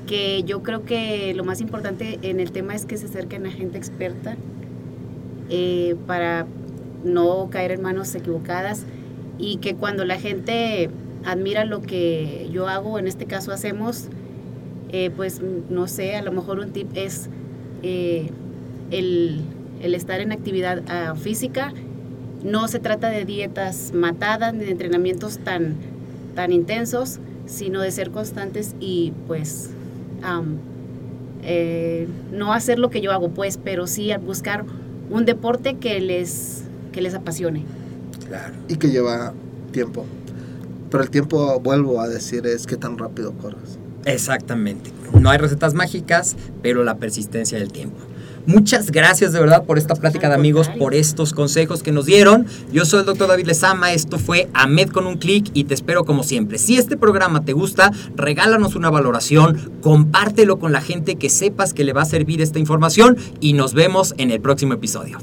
que 0.06 0.42
yo 0.42 0.62
creo 0.62 0.84
que 0.84 1.32
lo 1.32 1.44
más 1.44 1.62
importante 1.62 2.18
en 2.20 2.40
el 2.40 2.52
tema 2.52 2.74
es 2.74 2.84
que 2.84 2.98
se 2.98 3.06
acerquen 3.06 3.46
a 3.46 3.50
gente 3.50 3.78
experta 3.78 4.36
eh, 5.48 5.96
para 6.06 6.44
no 7.04 7.48
caer 7.48 7.72
en 7.72 7.80
manos 7.80 8.14
equivocadas 8.14 8.84
y 9.38 9.56
que 9.62 9.76
cuando 9.76 10.04
la 10.04 10.20
gente 10.20 10.90
admira 11.24 11.64
lo 11.64 11.80
que 11.80 12.50
yo 12.52 12.68
hago, 12.68 12.98
en 12.98 13.08
este 13.08 13.24
caso 13.24 13.50
hacemos, 13.50 14.08
eh, 14.90 15.10
pues 15.16 15.40
no 15.70 15.88
sé, 15.88 16.16
a 16.16 16.22
lo 16.22 16.32
mejor 16.32 16.58
un 16.58 16.70
tip 16.70 16.90
es 16.96 17.30
eh, 17.82 18.28
el, 18.90 19.40
el 19.80 19.94
estar 19.94 20.20
en 20.20 20.32
actividad 20.32 20.82
ah, 20.88 21.14
física. 21.14 21.72
No 22.42 22.68
se 22.68 22.78
trata 22.78 23.08
de 23.08 23.24
dietas 23.24 23.92
matadas 23.92 24.54
ni 24.54 24.64
de 24.64 24.70
entrenamientos 24.70 25.38
tan, 25.38 25.74
tan 26.34 26.52
intensos, 26.52 27.18
sino 27.46 27.80
de 27.80 27.90
ser 27.90 28.10
constantes 28.10 28.74
y 28.80 29.12
pues 29.26 29.70
eh, 31.42 32.08
no 32.32 32.52
hacer 32.52 32.78
lo 32.78 32.90
que 32.90 33.00
yo 33.00 33.12
hago, 33.12 33.30
pues, 33.30 33.58
pero 33.62 33.86
sí 33.86 34.12
a 34.12 34.18
buscar 34.18 34.64
un 35.10 35.24
deporte 35.24 35.76
que 35.76 36.00
les, 36.00 36.64
que 36.92 37.00
les 37.00 37.14
apasione. 37.14 37.64
Claro. 38.26 38.54
y 38.68 38.76
que 38.76 38.90
lleva 38.90 39.32
tiempo. 39.72 40.04
Pero 40.90 41.02
el 41.02 41.08
tiempo, 41.08 41.58
vuelvo 41.60 42.00
a 42.00 42.08
decir, 42.08 42.46
es 42.46 42.66
qué 42.66 42.76
tan 42.76 42.98
rápido 42.98 43.32
corres. 43.32 43.78
Exactamente. 44.04 44.90
No 45.18 45.30
hay 45.30 45.38
recetas 45.38 45.72
mágicas, 45.74 46.36
pero 46.62 46.84
la 46.84 46.96
persistencia 46.96 47.58
del 47.58 47.72
tiempo. 47.72 47.96
Muchas 48.48 48.90
gracias 48.90 49.34
de 49.34 49.40
verdad 49.40 49.64
por 49.64 49.76
esta 49.76 49.94
plática 49.94 50.30
de 50.30 50.34
amigos, 50.34 50.70
por 50.70 50.94
estos 50.94 51.34
consejos 51.34 51.82
que 51.82 51.92
nos 51.92 52.06
dieron. 52.06 52.46
Yo 52.72 52.86
soy 52.86 53.00
el 53.00 53.04
doctor 53.04 53.28
David 53.28 53.44
Lezama, 53.44 53.92
esto 53.92 54.18
fue 54.18 54.48
AMED 54.54 54.88
con 54.88 55.06
un 55.06 55.18
clic 55.18 55.50
y 55.52 55.64
te 55.64 55.74
espero 55.74 56.06
como 56.06 56.22
siempre. 56.22 56.56
Si 56.56 56.78
este 56.78 56.96
programa 56.96 57.44
te 57.44 57.52
gusta, 57.52 57.92
regálanos 58.16 58.74
una 58.74 58.88
valoración, 58.88 59.70
compártelo 59.82 60.58
con 60.58 60.72
la 60.72 60.80
gente 60.80 61.16
que 61.16 61.28
sepas 61.28 61.74
que 61.74 61.84
le 61.84 61.92
va 61.92 62.00
a 62.00 62.06
servir 62.06 62.40
esta 62.40 62.58
información 62.58 63.18
y 63.38 63.52
nos 63.52 63.74
vemos 63.74 64.14
en 64.16 64.30
el 64.30 64.40
próximo 64.40 64.72
episodio. 64.72 65.18